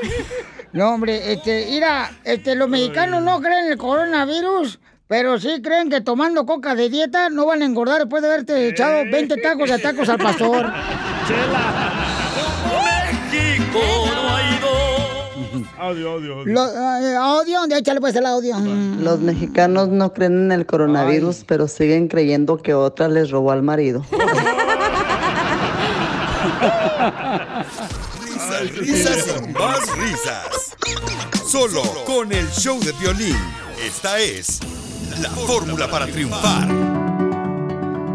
No, 0.73 0.95
hombre, 0.95 1.33
este, 1.33 1.67
mira, 1.71 2.11
este, 2.25 2.55
los 2.55 2.69
mexicanos 2.69 3.23
no 3.23 3.41
creen 3.41 3.67
en 3.67 3.73
el 3.73 3.79
coronavirus, 3.79 4.81
pero 5.07 5.39
sí 5.39 5.61
creen 5.63 5.91
que 5.91 6.01
tomando 6.01 6.47
coca 6.47 6.75
de 6.75 6.89
dieta 6.89 7.29
no 7.29 7.45
van 7.45 7.61
a 7.61 7.67
engordar 7.67 7.99
después 7.99 8.23
de 8.23 8.29
haberte 8.29 8.69
echado 8.69 9.05
20 9.05 9.37
tacos 9.37 9.69
de 9.69 9.79
tacos 9.79 10.09
al 10.09 10.19
pastor. 10.19 10.73
México 10.73 12.02
Audio, 15.83 16.13
audio, 16.13 16.39
audio. 16.39 16.53
Lo- 16.55 16.69
eh, 16.69 17.17
audio, 17.17 17.67
de 17.67 17.79
échale 17.79 18.01
pues 18.01 18.15
el 18.15 18.25
audio. 18.25 18.57
Los 19.01 19.19
mexicanos 19.19 19.89
no 19.89 20.13
creen 20.13 20.45
en 20.45 20.53
el 20.53 20.65
coronavirus, 20.65 21.43
pero 21.45 21.67
siguen 21.67 22.07
creyendo 22.07 22.57
que 22.59 22.73
otra 22.73 23.09
les 23.09 23.31
robó 23.33 23.51
al 23.51 23.63
marido. 23.65 24.05
Risas, 28.23 28.77
risas 28.77 29.27
y 29.45 29.49
más 29.53 29.97
risas. 29.97 30.77
Solo 31.51 31.83
con 32.07 32.31
el 32.33 32.49
show 32.51 32.79
de 32.81 32.93
violín. 32.93 33.37
Esta 33.85 34.19
es 34.21 34.61
la 35.21 35.31
fórmula 35.31 35.91
para 35.91 36.07
triunfar. 36.07 36.69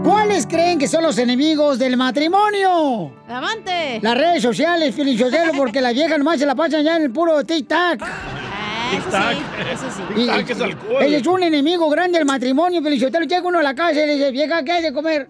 ¿Cuáles 0.08 0.47
creen 0.47 0.80
que 0.80 0.88
son 0.88 1.03
los 1.03 1.18
enemigos 1.18 1.78
del 1.78 1.97
matrimonio? 1.97 3.12
¡Amante! 3.28 3.99
Las 4.01 4.18
redes 4.18 4.41
sociales, 4.41 4.95
Felicitelo, 4.95 5.51
porque 5.58 5.82
las 5.82 5.93
viejas 5.93 6.18
nomás 6.18 6.39
se 6.39 6.45
la 6.45 6.55
pasan 6.55 6.82
ya 6.82 6.95
en 6.95 7.03
el 7.03 7.12
puro 7.12 7.41
tic-tac. 7.41 7.99
Tic-tac. 7.99 9.36
Eso 9.70 9.86
sí. 9.93 10.01
Tic-tac 10.16 10.49
es 10.49 10.62
alcohol. 10.62 11.03
Ese 11.03 11.18
es 11.18 11.28
un 11.28 11.43
enemigo 11.43 11.89
grande 11.89 12.20
del 12.20 12.26
matrimonio, 12.26 12.82
Felicitelo. 12.82 13.26
Llega 13.26 13.45
uno 13.45 13.60
a 13.60 13.64
la 13.64 13.76
casa 13.76 14.01
y 14.01 14.08
le 14.08 14.16
dice, 14.16 14.32
vieja, 14.32 14.64
¿qué 14.64 14.72
hay 14.72 14.84
de 14.84 14.93
comer? 14.93 15.30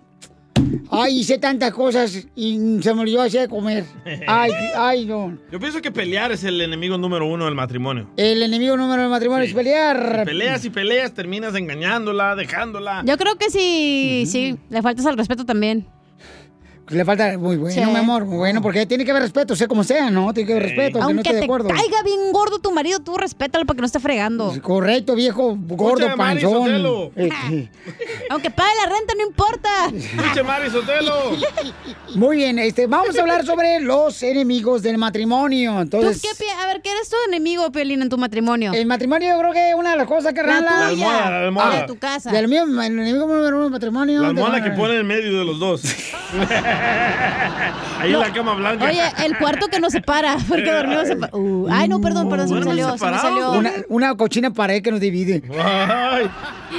Ay, 0.90 1.20
hice 1.20 1.38
tantas 1.38 1.72
cosas 1.74 2.26
y 2.36 2.80
se 2.82 2.94
me 2.94 3.02
olvidó 3.02 3.22
hacer 3.22 3.42
de 3.42 3.48
comer. 3.50 3.84
Ay, 4.28 4.52
ay, 4.76 5.06
no. 5.06 5.38
Yo 5.52 5.60
pienso 5.60 5.82
que 5.82 5.92
pelear 5.92 6.32
es 6.32 6.44
el 6.44 6.62
enemigo 6.62 6.98
número 6.98 7.26
uno 7.28 7.46
del 7.46 7.56
matrimonio. 7.56 8.10
El 8.18 8.42
enemigo 8.42 8.78
número 8.78 9.02
del 9.02 9.12
matrimonio 9.12 9.46
es 9.46 9.54
pelear. 9.54 10.24
Peleas 10.26 10.64
y 10.66 10.70
peleas, 10.70 11.14
terminas 11.14 11.56
engañándola, 11.56 12.36
dejándola. 12.36 13.04
Yo 13.06 13.18
creo 13.18 13.36
que 13.36 13.50
sí, 13.50 14.24
sí, 14.28 14.58
le 14.70 14.82
faltas 14.82 15.06
al 15.06 15.18
respeto 15.18 15.46
también. 15.46 15.86
Le 16.90 17.04
falta 17.04 17.38
muy 17.38 17.58
bueno, 17.58 17.76
Sí. 17.76 17.82
mi 17.92 17.98
amor, 17.98 18.24
muy 18.24 18.38
bueno, 18.38 18.62
porque 18.62 18.86
tiene 18.86 19.04
que 19.04 19.12
haber 19.12 19.24
respeto, 19.24 19.58
sea 19.58 19.68
como 19.68 19.84
sea, 19.84 20.10
¿no? 20.10 20.34
Tiene 20.34 20.48
que 20.48 20.54
haber 20.54 20.64
respeto, 20.68 21.02
aunque 21.02 21.16
no 21.16 21.34
de 21.34 21.40
te 21.40 21.44
acuerdo. 21.44 21.68
caiga 21.68 22.02
bien 22.02 22.32
gordo 22.32 22.60
tu 22.60 22.72
marido, 22.72 23.00
tú 23.02 23.18
respétalo 23.18 23.66
para 23.66 23.76
que 23.76 23.82
no 23.82 23.88
esté 23.88 24.00
fregando. 24.00 24.54
Correcto, 24.62 25.14
viejo, 25.14 25.58
gordo, 25.60 26.06
Escucha, 26.06 26.16
panzón. 26.16 27.12
Aunque 28.30 28.50
pague 28.52 28.70
la 28.84 28.90
renta, 28.94 29.14
no 29.18 29.26
importa. 29.26 29.70
Escuche, 29.94 30.44
Mari 30.44 30.70
Sotelo. 30.70 31.38
Muy 32.16 32.38
bien, 32.38 32.60
este, 32.60 32.88
vamos 32.88 33.18
a 33.18 33.22
hablar 33.22 33.46
sobre 33.46 33.80
los 33.80 34.22
enemigos 34.24 34.82
del 34.82 34.98
matrimonio. 34.98 35.74
¿Tú 35.90 35.98
Entonces, 35.98 36.22
qué 36.22 36.30
pi- 36.44 36.50
a 36.62 36.68
ver, 36.68 36.82
¿qué 36.82 36.92
eres 36.92 37.10
tu 37.10 37.16
enemigo, 37.28 37.72
Piolín, 37.72 38.02
en 38.02 38.10
tu 38.10 38.18
matrimonio? 38.18 38.72
el 38.74 38.86
matrimonio 38.86 39.30
yo 39.30 39.40
creo 39.40 39.54
que 39.54 39.70
es 39.70 39.76
una 39.76 39.92
de 39.92 39.98
las 39.98 40.08
cosas 40.08 40.34
que 40.34 40.42
La. 40.44 40.62
La 40.62 40.88
almohada, 40.88 41.30
la 41.30 41.40
almohada. 41.46 41.74
La 41.76 41.82
de 41.82 41.88
tu 41.88 41.98
casa. 41.98 42.32
Del 42.32 42.48
mío, 42.48 42.64
el 42.64 42.80
enemigo 42.80 43.28
número 43.28 43.48
uno 43.56 43.64
del 43.64 43.72
matrimonio. 43.72 44.22
La 44.22 44.28
almohada 44.30 44.64
que 44.64 44.72
pone 44.72 44.98
en 45.00 45.08
medio 45.08 45.40
de 45.40 45.46
los 45.46 45.60
dos. 45.60 45.82
Ahí 48.00 48.14
en 48.14 48.20
la 48.20 48.32
cama 48.32 48.54
blanca. 48.54 48.86
Oye, 48.86 49.02
el 49.26 49.38
cuarto 49.38 49.68
que 49.68 49.80
nos 49.80 49.92
separa, 49.94 50.38
porque 50.48 50.72
dormimos 50.72 51.08
separa- 51.08 51.28
Uh, 51.38 51.68
ay, 51.72 51.88
no, 51.88 52.00
perdón, 52.02 52.30
perdón, 52.30 52.48
se 52.50 52.56
me 52.56 52.64
salió, 52.64 52.98
se 52.98 53.06
me 53.06 53.20
salió. 53.20 53.52
Una, 53.52 53.72
una 53.90 54.16
cochina 54.16 54.52
pared 54.52 54.82
que 54.82 54.92
nos 54.92 55.00
divide. 55.00 55.42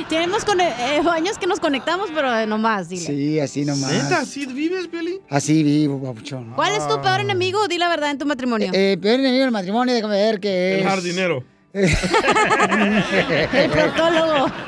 Tenemos 0.09 0.45
con, 0.45 0.61
eh, 0.61 0.75
años 1.13 1.38
que 1.39 1.47
nos 1.47 1.61
conectamos, 1.61 2.11
pero 2.15 2.35
eh, 2.37 2.47
nomás, 2.47 2.89
dile. 2.89 3.07
Sí, 3.07 3.41
así 3.41 3.65
nomás. 3.65 3.93
¿Neta? 3.93 4.21
¿Así 4.21 4.47
vives, 4.47 4.89
Piolín? 4.89 5.21
Así 5.29 5.63
vivo, 5.63 6.03
papuchón. 6.03 6.53
¿Cuál 6.55 6.75
es 6.75 6.87
tu 6.89 7.01
peor 7.01 7.21
enemigo? 7.21 7.69
Di 7.69 7.79
la 7.79 7.89
verdad 7.89 8.11
en 8.11 8.19
tu 8.19 8.27
matrimonio. 8.27 8.71
Eh, 8.73 8.99
peor 9.01 9.21
enemigo 9.21 9.45
del 9.45 9.53
matrimonio, 9.53 9.95
déjame 9.95 10.17
ver 10.17 10.41
que 10.41 10.75
es. 10.75 10.81
El 10.83 10.89
jardinero. 10.89 11.45
El 11.73 11.91
proctólogo. 13.71 14.51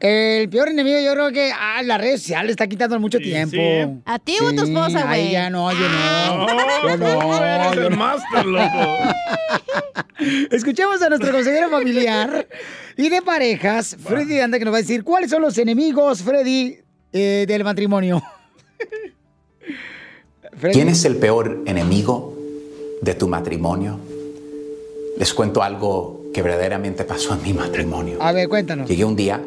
El 0.00 0.48
peor 0.48 0.68
enemigo 0.68 0.98
yo 1.00 1.12
creo 1.12 1.32
que 1.32 1.50
ah, 1.52 1.82
las 1.82 2.00
redes 2.00 2.20
sociales 2.20 2.50
está 2.52 2.66
quitando 2.66 2.98
mucho 3.00 3.18
tiempo. 3.18 3.56
sí. 3.56 4.00
¿A 4.04 4.18
ti 4.18 4.36
o 4.40 4.48
a 4.48 4.52
tu 4.54 4.62
esposa, 4.64 5.06
güey? 5.06 5.26
Ay, 5.26 5.32
ya 5.32 5.50
no, 5.50 5.72
yo 5.72 5.78
no. 5.88 6.48
Yo 6.88 6.96
no, 6.96 7.44
eres 7.44 7.74
yo 7.74 7.82
el 7.82 7.90
no. 7.90 7.96
máster, 7.96 8.44
loco. 8.44 8.98
Escuchemos 10.50 11.00
a 11.02 11.08
nuestro 11.08 11.32
consejero 11.32 11.70
familiar 11.70 12.46
y 12.96 13.08
de 13.08 13.22
parejas, 13.22 13.96
Freddy 14.02 14.40
Anda, 14.40 14.58
que 14.58 14.64
nos 14.64 14.74
va 14.74 14.78
a 14.78 14.80
decir 14.82 15.04
cuáles 15.04 15.30
son 15.30 15.42
los 15.42 15.56
enemigos, 15.58 16.22
Freddy, 16.22 16.78
eh, 17.12 17.44
del 17.48 17.64
matrimonio. 17.64 18.22
Freddy. 20.56 20.74
¿Quién 20.74 20.88
es 20.88 21.04
el 21.04 21.16
peor 21.16 21.62
enemigo 21.66 22.36
de 23.00 23.14
tu 23.14 23.26
matrimonio? 23.28 23.98
Les 25.18 25.32
cuento 25.32 25.62
algo 25.62 26.26
que 26.32 26.42
verdaderamente 26.42 27.04
pasó 27.04 27.34
en 27.34 27.42
mi 27.42 27.52
matrimonio. 27.52 28.18
A 28.20 28.32
ver, 28.32 28.48
cuéntanos. 28.48 28.88
Llegué 28.88 29.04
un 29.04 29.16
día 29.16 29.40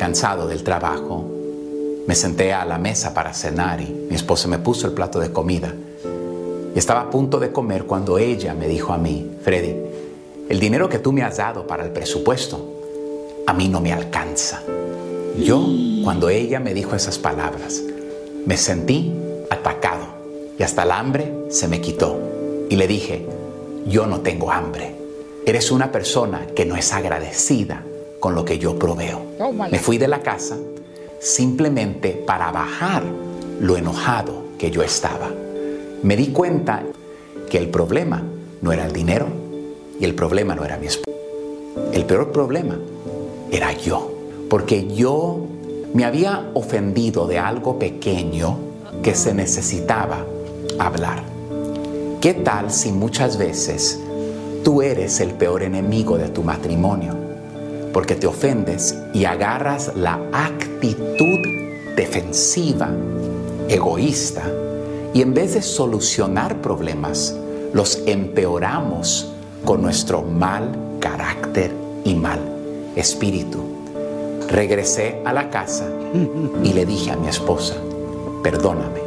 cansado 0.00 0.48
del 0.48 0.62
trabajo, 0.62 1.26
me 2.06 2.14
senté 2.14 2.54
a 2.54 2.64
la 2.64 2.78
mesa 2.78 3.12
para 3.12 3.34
cenar 3.34 3.82
y 3.82 4.06
mi 4.08 4.16
esposa 4.16 4.48
me 4.48 4.58
puso 4.58 4.86
el 4.86 4.94
plato 4.94 5.20
de 5.20 5.30
comida. 5.30 5.74
Y 6.74 6.78
estaba 6.78 7.02
a 7.02 7.10
punto 7.10 7.38
de 7.38 7.52
comer 7.52 7.84
cuando 7.84 8.16
ella 8.16 8.54
me 8.54 8.66
dijo 8.66 8.94
a 8.94 8.96
mí, 8.96 9.30
Freddy, 9.42 9.76
el 10.48 10.58
dinero 10.58 10.88
que 10.88 11.00
tú 11.00 11.12
me 11.12 11.22
has 11.22 11.36
dado 11.36 11.66
para 11.66 11.84
el 11.84 11.90
presupuesto, 11.90 13.42
a 13.46 13.52
mí 13.52 13.68
no 13.68 13.82
me 13.82 13.92
alcanza. 13.92 14.62
Yo, 15.36 15.68
cuando 16.02 16.30
ella 16.30 16.60
me 16.60 16.72
dijo 16.72 16.96
esas 16.96 17.18
palabras, 17.18 17.82
me 18.46 18.56
sentí 18.56 19.12
atacado 19.50 20.06
y 20.58 20.62
hasta 20.62 20.84
el 20.84 20.92
hambre 20.92 21.30
se 21.50 21.68
me 21.68 21.82
quitó. 21.82 22.18
Y 22.70 22.76
le 22.76 22.86
dije, 22.86 23.26
yo 23.86 24.06
no 24.06 24.20
tengo 24.20 24.50
hambre. 24.50 24.94
Eres 25.44 25.70
una 25.70 25.92
persona 25.92 26.46
que 26.56 26.64
no 26.64 26.74
es 26.74 26.90
agradecida 26.94 27.84
con 28.20 28.34
lo 28.34 28.44
que 28.44 28.58
yo 28.58 28.78
proveo. 28.78 29.22
Tómala. 29.38 29.70
Me 29.70 29.78
fui 29.78 29.98
de 29.98 30.06
la 30.06 30.20
casa 30.20 30.56
simplemente 31.18 32.10
para 32.26 32.52
bajar 32.52 33.02
lo 33.60 33.76
enojado 33.76 34.44
que 34.58 34.70
yo 34.70 34.82
estaba. 34.82 35.30
Me 36.02 36.16
di 36.16 36.28
cuenta 36.28 36.82
que 37.48 37.58
el 37.58 37.68
problema 37.68 38.22
no 38.62 38.72
era 38.72 38.86
el 38.86 38.92
dinero 38.92 39.26
y 39.98 40.04
el 40.04 40.14
problema 40.14 40.54
no 40.54 40.64
era 40.64 40.78
mi 40.78 40.86
esposa. 40.86 41.16
El 41.92 42.04
peor 42.04 42.32
problema 42.32 42.78
era 43.50 43.72
yo, 43.72 44.10
porque 44.48 44.86
yo 44.86 45.46
me 45.92 46.04
había 46.04 46.50
ofendido 46.54 47.26
de 47.26 47.38
algo 47.38 47.78
pequeño 47.78 48.56
que 49.02 49.14
se 49.14 49.34
necesitaba 49.34 50.24
hablar. 50.78 51.22
¿Qué 52.20 52.34
tal 52.34 52.70
si 52.70 52.92
muchas 52.92 53.36
veces 53.36 53.98
tú 54.62 54.82
eres 54.82 55.20
el 55.20 55.30
peor 55.30 55.62
enemigo 55.62 56.16
de 56.16 56.28
tu 56.28 56.42
matrimonio? 56.42 57.19
Porque 57.92 58.14
te 58.14 58.26
ofendes 58.26 58.96
y 59.12 59.24
agarras 59.24 59.92
la 59.96 60.20
actitud 60.32 61.38
defensiva, 61.96 62.88
egoísta, 63.68 64.42
y 65.12 65.22
en 65.22 65.34
vez 65.34 65.54
de 65.54 65.62
solucionar 65.62 66.60
problemas, 66.62 67.34
los 67.72 68.02
empeoramos 68.06 69.32
con 69.64 69.82
nuestro 69.82 70.22
mal 70.22 70.72
carácter 71.00 71.72
y 72.04 72.14
mal 72.14 72.40
espíritu. 72.96 73.58
Regresé 74.48 75.20
a 75.24 75.32
la 75.32 75.50
casa 75.50 75.86
y 76.62 76.72
le 76.72 76.86
dije 76.86 77.10
a 77.10 77.16
mi 77.16 77.28
esposa, 77.28 77.74
perdóname, 78.42 79.00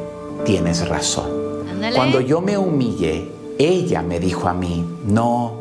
tienes 0.45 0.87
razón. 0.87 1.65
Ándale. 1.69 1.95
Cuando 1.95 2.21
yo 2.21 2.41
me 2.41 2.57
humillé, 2.57 3.29
ella 3.57 4.01
me 4.01 4.19
dijo 4.19 4.47
a 4.47 4.53
mí, 4.53 4.85
no, 5.05 5.53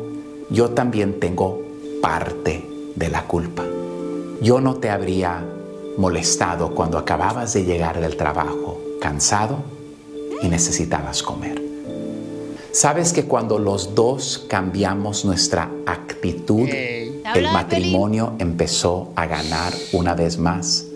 yo 0.49 0.69
también 0.69 1.19
tengo 1.19 1.61
parte 2.01 2.72
de 2.95 3.09
la 3.09 3.23
culpa. 3.23 3.63
Yo 4.41 4.59
no 4.61 4.75
te 4.75 4.89
habría 4.89 5.43
molestado 5.97 6.73
cuando 6.73 6.97
acababas 6.97 7.53
de 7.53 7.63
llegar 7.63 8.01
del 8.01 8.17
trabajo, 8.17 8.79
cansado 8.99 9.57
y 10.41 10.47
necesitabas 10.47 11.23
comer. 11.23 11.61
¿Sabes 12.71 13.13
que 13.13 13.25
cuando 13.25 13.59
los 13.59 13.93
dos 13.93 14.45
cambiamos 14.49 15.25
nuestra 15.25 15.69
actitud, 15.85 16.67
el 16.67 17.43
matrimonio 17.53 18.33
empezó 18.39 19.11
a 19.15 19.27
ganar 19.27 19.73
una 19.91 20.15
vez 20.15 20.39
más? 20.39 20.87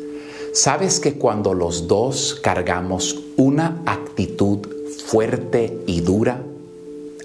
¿Sabes 0.53 0.99
que 0.99 1.13
cuando 1.19 1.53
los 1.53 1.87
dos 1.87 2.39
cargamos 2.41 3.19
una 3.35 3.83
actitud 3.85 4.67
fuerte 5.05 5.83
y 5.85 6.01
dura, 6.01 6.41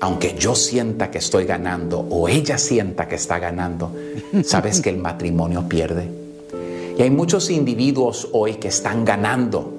aunque 0.02 0.34
yo 0.36 0.56
sienta 0.56 1.12
que 1.12 1.18
estoy 1.18 1.44
ganando 1.44 2.00
o 2.00 2.28
ella 2.28 2.58
sienta 2.58 3.06
que 3.06 3.14
está 3.14 3.38
ganando, 3.38 3.92
sabes 4.44 4.80
que 4.80 4.90
el 4.90 4.98
matrimonio 4.98 5.68
pierde? 5.68 6.08
Y 6.98 7.02
hay 7.02 7.10
muchos 7.10 7.50
individuos 7.50 8.28
hoy 8.32 8.54
que 8.54 8.66
están 8.66 9.04
ganando, 9.04 9.72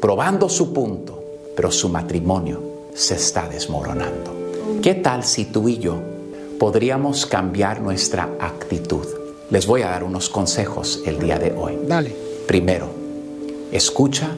probando 0.00 0.48
su 0.48 0.72
punto, 0.72 1.22
pero 1.54 1.70
su 1.70 1.88
matrimonio 1.88 2.60
se 2.92 3.14
está 3.14 3.48
desmoronando. 3.48 4.34
¿Qué 4.82 4.94
tal 4.94 5.22
si 5.22 5.44
tú 5.44 5.68
y 5.68 5.78
yo 5.78 5.96
podríamos 6.58 7.24
cambiar 7.24 7.80
nuestra 7.80 8.28
actitud? 8.40 9.06
Les 9.50 9.64
voy 9.64 9.82
a 9.82 9.90
dar 9.90 10.02
unos 10.02 10.28
consejos 10.28 11.02
el 11.06 11.20
día 11.20 11.38
de 11.38 11.52
hoy. 11.52 11.78
Dale. 11.86 12.12
Primero, 12.48 12.88
escucha 13.70 14.28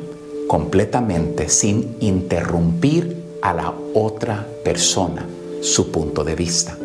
completamente 0.46 1.48
sin 1.48 1.96
interrumpir 2.00 3.17
a 3.42 3.52
la 3.52 3.72
otra 3.94 4.46
persona 4.64 5.24
su 5.60 5.90
punto 5.90 6.24
de 6.24 6.34
vista. 6.34 6.76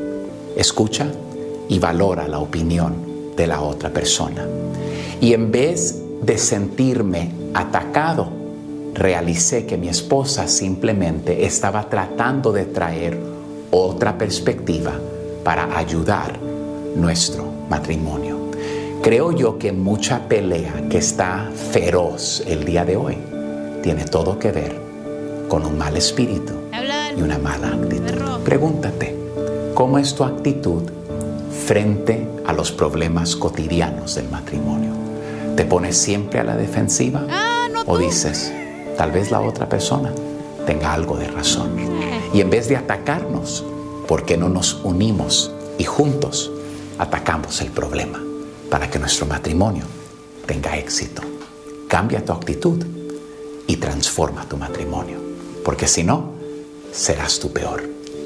Escucha 0.55 1.07
y 1.67 1.79
valora 1.79 2.27
la 2.27 2.39
opinión 2.39 3.33
de 3.35 3.47
la 3.47 3.61
otra 3.61 3.89
persona. 3.89 4.45
Y 5.19 5.33
en 5.33 5.51
vez 5.51 6.01
de 6.21 6.37
sentirme 6.37 7.31
atacado, 7.53 8.27
realicé 8.93 9.65
que 9.65 9.77
mi 9.77 9.89
esposa 9.89 10.47
simplemente 10.47 11.45
estaba 11.45 11.89
tratando 11.89 12.51
de 12.51 12.65
traer 12.65 13.17
otra 13.71 14.17
perspectiva 14.17 14.93
para 15.43 15.77
ayudar 15.77 16.39
nuestro 16.95 17.45
matrimonio. 17.69 18.37
Creo 19.01 19.31
yo 19.31 19.57
que 19.57 19.71
mucha 19.71 20.27
pelea 20.27 20.85
que 20.89 20.99
está 20.99 21.49
feroz 21.71 22.43
el 22.47 22.63
día 22.63 22.85
de 22.85 22.95
hoy 22.95 23.17
tiene 23.81 24.05
todo 24.05 24.39
que 24.39 24.51
ver 24.51 24.82
con 25.53 25.67
un 25.67 25.77
mal 25.77 25.95
espíritu 25.95 26.51
y 27.15 27.21
una 27.21 27.37
mala 27.37 27.67
actitud. 27.67 28.41
Pregúntate, 28.43 29.15
¿cómo 29.75 29.99
es 29.99 30.15
tu 30.15 30.23
actitud 30.23 30.81
frente 31.67 32.27
a 32.43 32.53
los 32.53 32.71
problemas 32.71 33.35
cotidianos 33.35 34.15
del 34.15 34.29
matrimonio? 34.29 34.93
¿Te 35.55 35.63
pones 35.65 35.95
siempre 35.95 36.39
a 36.39 36.43
la 36.43 36.55
defensiva? 36.55 37.27
¿O 37.85 37.99
dices, 37.99 38.51
tal 38.97 39.11
vez 39.11 39.29
la 39.29 39.41
otra 39.41 39.69
persona 39.69 40.11
tenga 40.65 40.91
algo 40.91 41.17
de 41.17 41.27
razón? 41.27 41.69
Y 42.33 42.41
en 42.41 42.49
vez 42.49 42.67
de 42.67 42.75
atacarnos, 42.75 43.63
¿por 44.07 44.25
qué 44.25 44.37
no 44.37 44.49
nos 44.49 44.83
unimos 44.83 45.51
y 45.77 45.83
juntos 45.83 46.51
atacamos 46.97 47.61
el 47.61 47.69
problema 47.69 48.19
para 48.71 48.89
que 48.89 48.97
nuestro 48.97 49.27
matrimonio 49.27 49.83
tenga 50.47 50.75
éxito? 50.79 51.21
Cambia 51.87 52.25
tu 52.25 52.33
actitud 52.33 52.83
y 53.67 53.77
transforma 53.77 54.45
tu 54.49 54.57
matrimonio, 54.57 55.22
porque 55.63 55.87
si 55.87 56.03
no, 56.03 56.33
serás 56.91 57.39
tu 57.39 57.51
peor 57.51 57.83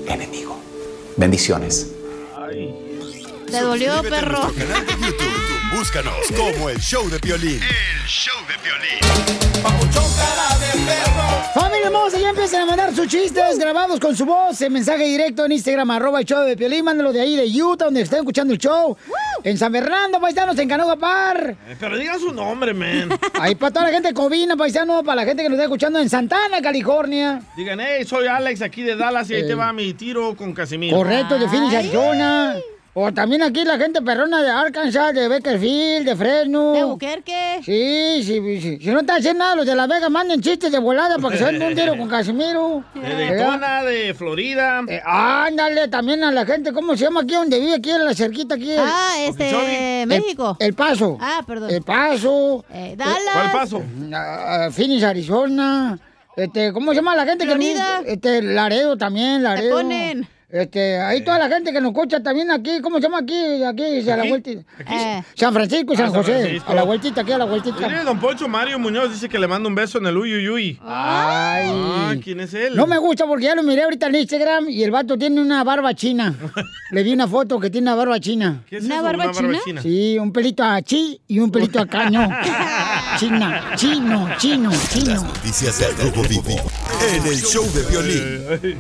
enemigo. 0.08 0.58
Bendiciones. 1.16 1.88
Te 3.50 3.62
dolió, 3.62 4.02
perro. 4.04 4.52
De. 5.72 5.78
Búscanos 5.78 6.16
como 6.36 6.70
el 6.70 6.80
show 6.80 7.10
de 7.10 7.18
violín. 7.20 7.60
El 7.62 8.08
show 8.08 8.36
de 8.48 8.56
violín. 8.64 9.00
Familia 11.54 11.88
hermosa, 11.88 12.20
ya 12.20 12.30
empiezan 12.30 12.62
a 12.62 12.66
mandar 12.66 12.94
sus 12.96 13.08
chistes 13.08 13.58
grabados 13.58 14.00
con 14.00 14.16
su 14.16 14.26
voz 14.26 14.62
en 14.62 14.74
mensaje 14.74 15.04
directo 15.06 15.46
en 15.46 15.54
Instagram, 15.54 15.90
arroba 15.92 16.20
el 16.20 16.26
show 16.26 16.44
de 16.44 16.56
Piolín. 16.56 16.86
Mándalo 16.86 17.12
de 17.12 17.22
ahí 17.22 17.36
de 17.36 17.64
Utah, 17.64 17.86
donde 17.86 18.02
estén 18.02 18.20
escuchando 18.20 18.54
el 18.54 18.60
show. 18.60 18.96
En 19.44 19.58
San 19.58 19.72
Fernando, 19.72 20.20
paisanos, 20.20 20.58
en 20.60 20.70
Canoga 20.70 20.96
Par. 20.96 21.56
Eh, 21.68 21.76
Pero 21.80 21.98
digan 21.98 22.20
su 22.20 22.32
nombre, 22.32 22.74
man. 22.74 23.10
Ahí 23.40 23.56
para 23.60 23.72
toda 23.72 23.86
la 23.88 23.92
gente 23.92 24.10
de 24.10 24.14
Covina, 24.14 24.56
paisano, 24.56 25.04
para 25.04 25.18
la 25.18 25.26
gente 25.26 25.44
que 25.44 25.50
nos 25.50 25.58
está 25.58 25.66
escuchando 25.66 26.00
en 26.00 26.10
Santana, 26.10 26.62
California. 26.62 27.42
Digan, 27.56 27.80
hey, 27.80 28.06
soy 28.06 28.28
Alex 28.28 28.62
aquí 28.62 28.84
de 28.84 28.96
Dallas 28.96 29.30
y 29.30 29.36
ahí 29.36 29.48
te 29.48 29.56
va 29.56 29.74
mi 29.74 29.94
tiro 29.94 30.36
con 30.36 30.54
Casimiro. 30.54 30.96
Correcto, 30.98 31.38
de 31.40 31.48
Phoenix, 31.50 31.74
Arizona. 31.74 32.56
O 33.00 33.14
también 33.14 33.44
aquí 33.44 33.64
la 33.64 33.78
gente 33.78 34.02
perrona 34.02 34.42
de 34.42 34.50
Arkansas, 34.50 35.14
de 35.14 35.28
Bakersfield, 35.28 36.04
de 36.04 36.16
Fresno. 36.16 36.74
¿De 36.74 36.84
Buquerque? 36.84 37.60
Sí, 37.64 38.24
sí, 38.24 38.60
sí. 38.60 38.80
Si 38.82 38.90
no 38.90 39.02
están 39.02 39.18
haciendo 39.20 39.44
nada, 39.44 39.56
los 39.56 39.68
de 39.68 39.76
La 39.76 39.86
Vega 39.86 40.10
manden 40.10 40.42
chistes 40.42 40.72
de 40.72 40.80
volada 40.80 41.20
para 41.20 41.34
que 41.34 41.38
se 41.38 41.52
den 41.52 41.62
un 41.62 41.76
tiro 41.76 41.96
con 41.96 42.10
Casimiro. 42.10 42.84
De 42.96 43.28
Daytona, 43.28 43.84
de 43.84 44.16
Florida. 44.16 44.82
Eh, 44.88 45.00
ándale, 45.06 45.90
también 45.90 46.24
a 46.24 46.32
la 46.32 46.44
gente, 46.44 46.74
¿cómo 46.74 46.98
se 46.98 47.04
llama 47.04 47.22
aquí 47.22 47.36
donde 47.36 47.60
vive? 47.60 47.76
Aquí 47.76 47.92
en 47.92 48.04
la 48.04 48.16
cerquita, 48.16 48.56
aquí. 48.56 48.74
Ah, 48.80 49.14
este. 49.28 50.06
México. 50.08 50.58
El, 50.60 50.70
El 50.70 50.74
Paso. 50.74 51.20
Ah, 51.22 51.44
perdón. 51.46 51.70
El 51.70 51.84
Paso. 51.84 52.66
Eh, 52.74 52.96
Dallas. 52.98 53.20
¿Cuál 53.32 53.52
paso? 53.52 53.84
Ah, 54.12 54.70
Phoenix, 54.72 55.04
Arizona. 55.04 56.00
Este, 56.36 56.74
¿cómo 56.74 56.94
se 56.94 56.96
llama 56.96 57.16
la 57.16 57.26
gente 57.26 57.46
Florida. 57.46 58.02
que 58.04 58.14
Este, 58.14 58.42
Laredo 58.42 58.98
también, 58.98 59.44
Laredo. 59.44 59.76
ponen. 59.76 60.28
Este, 60.50 60.98
ahí 61.02 61.26
toda 61.26 61.40
la 61.40 61.50
gente 61.50 61.74
que 61.74 61.82
nos 61.82 61.92
escucha 61.92 62.24
también 62.24 62.50
aquí, 62.52 62.80
¿cómo 62.82 62.98
se 62.98 63.02
llama 63.04 63.18
aquí? 63.20 63.36
Aquí, 63.66 63.84
a 64.10 64.16
la 64.16 64.22
¿Aquí? 64.24 64.30
vuelta. 64.30 64.52
¿Aquí? 64.80 64.94
Eh, 64.96 65.24
San 65.36 65.54
Francisco 65.54 65.92
y 65.94 65.98
San 65.98 66.06
Ah, 66.06 66.12
San 66.12 66.22
José. 66.22 66.40
Francisco. 66.40 66.72
A 66.72 66.76
la 66.76 66.84
vueltita, 66.84 67.20
aquí 67.22 67.32
a 67.34 67.38
la 67.38 67.44
vueltita. 67.44 67.86
Mire, 67.86 68.04
don 68.06 68.18
Poncho 68.18 68.48
Mario 68.48 68.80
Muñoz 68.80 69.12
dice 69.12 69.28
que 69.28 69.38
le 69.40 69.46
manda 69.48 69.68
un 69.68 69.76
beso 69.76 69.98
en 69.98 70.06
el 70.06 70.16
uyuyuy. 70.18 70.80
Ay. 70.82 71.70
Ah, 71.70 72.14
¿quién 72.24 72.40
es 72.40 72.54
él? 72.54 72.78
No 72.78 72.88
me 72.88 72.98
gusta 72.98 73.26
porque 73.26 73.44
ya 73.44 73.56
lo 73.56 73.64
miré 73.64 73.84
ahorita 73.84 74.08
en 74.08 74.16
Instagram 74.16 74.70
y 74.70 74.84
el 74.84 74.92
vato 74.92 75.18
tiene 75.18 75.42
una 75.42 75.66
barba 75.66 75.94
china. 75.94 76.34
Le 76.92 77.04
vi 77.04 77.12
una 77.12 77.28
foto 77.28 77.60
que 77.60 77.70
tiene 77.70 77.88
una 77.92 77.96
barba 77.96 78.18
china. 78.22 78.64
¿Qué 78.70 78.78
es 78.78 78.86
¿Una 78.86 78.96
eso, 78.96 79.04
barba 79.04 79.32
china? 79.34 79.82
Sí, 79.82 80.18
un 80.18 80.32
pelito 80.32 80.64
a 80.64 80.82
chi 80.82 81.20
y 81.28 81.40
un 81.40 81.52
pelito 81.52 81.82
a 81.82 81.86
caño. 81.88 82.22
China, 83.20 83.72
chino, 83.76 84.30
chino, 84.38 84.72
chino. 84.90 85.24
Noticias 85.24 85.80
del 85.80 85.98
Rojo 85.98 86.22
Vivo 86.30 86.56
en 87.14 87.26
el 87.26 87.36
show 87.42 87.66
de 87.74 87.82
violín. 87.90 88.78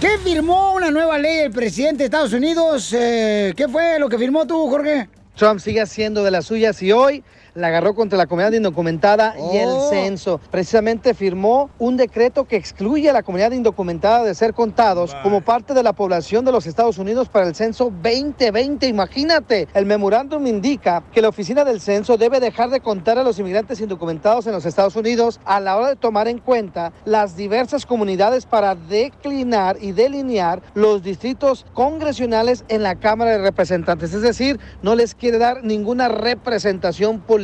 ¿Qué 0.00 0.16
firmó 0.16 0.72
una 0.72 0.90
nueva 0.90 1.18
ley 1.18 1.40
el 1.40 1.50
presidente 1.50 1.98
de 1.98 2.04
Estados 2.04 2.32
Unidos? 2.32 2.90
Eh, 2.94 3.52
¿Qué 3.54 3.68
fue 3.68 3.98
lo 3.98 4.08
que 4.08 4.16
firmó 4.16 4.46
tú, 4.46 4.66
Jorge? 4.70 5.10
Trump 5.36 5.60
sigue 5.60 5.82
haciendo 5.82 6.24
de 6.24 6.30
las 6.30 6.46
suyas 6.46 6.82
y 6.82 6.90
hoy 6.90 7.22
la 7.54 7.68
agarró 7.68 7.94
contra 7.94 8.16
la 8.18 8.26
comunidad 8.26 8.52
indocumentada 8.52 9.34
y 9.52 9.56
el 9.56 9.68
Oh. 9.68 9.88
censo. 9.90 10.40
Precisamente 10.50 11.14
firmó 11.14 11.70
un 11.78 11.96
decreto 11.96 12.44
que 12.44 12.56
excluye 12.56 13.08
a 13.10 13.12
la 13.12 13.22
comunidad 13.22 13.52
indocumentada 13.52 14.24
de 14.24 14.34
ser 14.34 14.54
contados 14.54 15.14
como 15.22 15.40
parte 15.40 15.74
de 15.74 15.82
la 15.82 15.92
población 15.92 16.44
de 16.44 16.52
los 16.52 16.66
Estados 16.66 16.98
Unidos 16.98 17.28
para 17.28 17.46
el 17.46 17.54
censo 17.54 17.90
2020. 18.02 18.86
Imagínate, 18.86 19.68
el 19.74 19.86
memorándum 19.86 20.46
indica 20.46 21.02
que 21.12 21.22
la 21.22 21.28
oficina 21.28 21.64
del 21.64 21.80
censo 21.80 22.16
debe 22.16 22.40
dejar 22.40 22.70
de 22.70 22.80
contar 22.80 23.18
a 23.18 23.22
los 23.22 23.38
inmigrantes 23.38 23.80
indocumentados 23.80 24.46
en 24.46 24.52
los 24.52 24.66
Estados 24.66 24.96
Unidos 24.96 25.40
a 25.44 25.60
la 25.60 25.76
hora 25.76 25.88
de 25.88 25.96
tomar 25.96 26.28
en 26.28 26.38
cuenta 26.38 26.92
las 27.04 27.36
diversas 27.36 27.86
comunidades 27.86 28.46
para 28.46 28.74
declinar 28.74 29.76
y 29.80 29.92
delinear 29.92 30.62
los 30.74 31.02
distritos 31.02 31.66
congresionales 31.74 32.64
en 32.68 32.82
la 32.82 32.94
Cámara 32.96 33.32
de 33.32 33.38
Representantes. 33.38 34.14
Es 34.14 34.22
decir, 34.22 34.58
no 34.82 34.94
les 34.94 35.14
quiere 35.14 35.38
dar 35.38 35.64
ninguna 35.64 36.08
representación 36.08 37.20
política. 37.20 37.39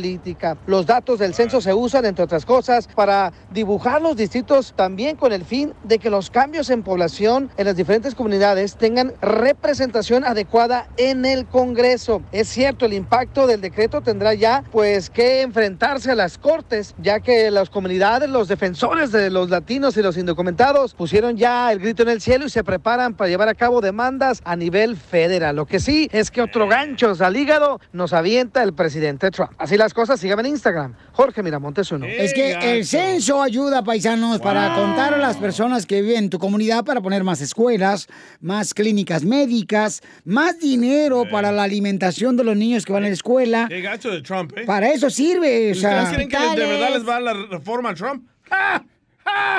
Los 0.65 0.85
datos 0.85 1.19
del 1.19 1.33
censo 1.33 1.61
se 1.61 1.73
usan, 1.73 2.05
entre 2.05 2.23
otras 2.23 2.45
cosas, 2.45 2.87
para 2.87 3.33
dibujar 3.51 4.01
los 4.01 4.15
distritos 4.15 4.73
también 4.75 5.15
con 5.15 5.33
el 5.33 5.43
fin 5.43 5.73
de 5.83 5.99
que 5.99 6.09
los 6.09 6.29
cambios 6.29 6.69
en 6.69 6.83
población 6.83 7.49
en 7.57 7.65
las 7.65 7.75
diferentes 7.75 8.15
comunidades 8.15 8.75
tengan 8.75 9.13
representación 9.21 10.23
adecuada 10.23 10.87
en 10.97 11.25
el 11.25 11.45
Congreso. 11.45 12.21
Es 12.31 12.47
cierto, 12.47 12.85
el 12.85 12.93
impacto 12.93 13.47
del 13.47 13.61
decreto 13.61 14.01
tendrá 14.01 14.33
ya 14.33 14.63
pues 14.71 15.09
que 15.09 15.41
enfrentarse 15.41 16.11
a 16.11 16.15
las 16.15 16.37
cortes, 16.37 16.95
ya 17.01 17.19
que 17.19 17.51
las 17.51 17.69
comunidades, 17.69 18.29
los 18.29 18.47
defensores 18.47 19.11
de 19.11 19.29
los 19.29 19.49
latinos 19.49 19.97
y 19.97 20.01
los 20.01 20.17
indocumentados 20.17 20.93
pusieron 20.93 21.37
ya 21.37 21.71
el 21.71 21.79
grito 21.79 22.03
en 22.03 22.09
el 22.09 22.21
cielo 22.21 22.45
y 22.45 22.49
se 22.49 22.63
preparan 22.63 23.15
para 23.15 23.29
llevar 23.29 23.49
a 23.49 23.55
cabo 23.55 23.81
demandas 23.81 24.41
a 24.45 24.55
nivel 24.55 24.97
federal. 24.97 25.55
Lo 25.55 25.65
que 25.65 25.79
sí 25.79 26.09
es 26.11 26.31
que 26.31 26.41
otro 26.41 26.67
gancho 26.67 27.13
al 27.19 27.37
hígado 27.37 27.79
nos 27.93 28.13
avienta 28.13 28.63
el 28.63 28.73
presidente 28.73 29.31
Trump. 29.31 29.51
Así 29.57 29.77
las 29.87 29.93
cosas, 29.93 30.19
síganme 30.19 30.41
en 30.41 30.47
Instagram. 30.47 30.93
Jorge 31.13 31.41
Miramontes 31.41 31.89
uno. 31.93 32.05
Es 32.05 32.33
que 32.33 32.51
el 32.51 32.85
censo 32.85 33.41
ayuda, 33.41 33.85
paisanos, 33.85 34.41
para 34.41 34.75
contar 34.75 35.13
a 35.13 35.17
las 35.17 35.37
personas 35.37 35.85
que 35.85 36.01
viven 36.01 36.25
en 36.25 36.29
tu 36.29 36.39
comunidad 36.39 36.83
para 36.83 36.99
poner 36.99 37.23
más 37.23 37.39
escuelas, 37.39 38.09
más 38.41 38.73
clínicas 38.73 39.23
médicas, 39.23 40.01
más 40.25 40.59
dinero 40.59 41.23
para 41.31 41.53
la 41.53 41.63
alimentación 41.63 42.35
de 42.35 42.43
los 42.43 42.57
niños 42.57 42.83
que 42.83 42.91
van 42.91 43.05
a 43.05 43.07
la 43.07 43.13
escuela. 43.13 43.67
Qué 43.69 43.79
gacho 43.79 44.11
de 44.11 44.21
Trump, 44.21 44.51
¿eh? 44.57 44.65
Para 44.65 44.91
eso 44.91 45.09
sirve, 45.09 45.69
o 45.69 45.71
¿Ustedes 45.71 46.09
creen 46.09 46.27
que 46.27 46.37
de 46.37 46.65
verdad 46.65 46.89
les 46.93 47.07
va 47.07 47.21
la 47.21 47.33
reforma 47.33 47.91
a 47.91 47.95
Trump? 47.95 48.27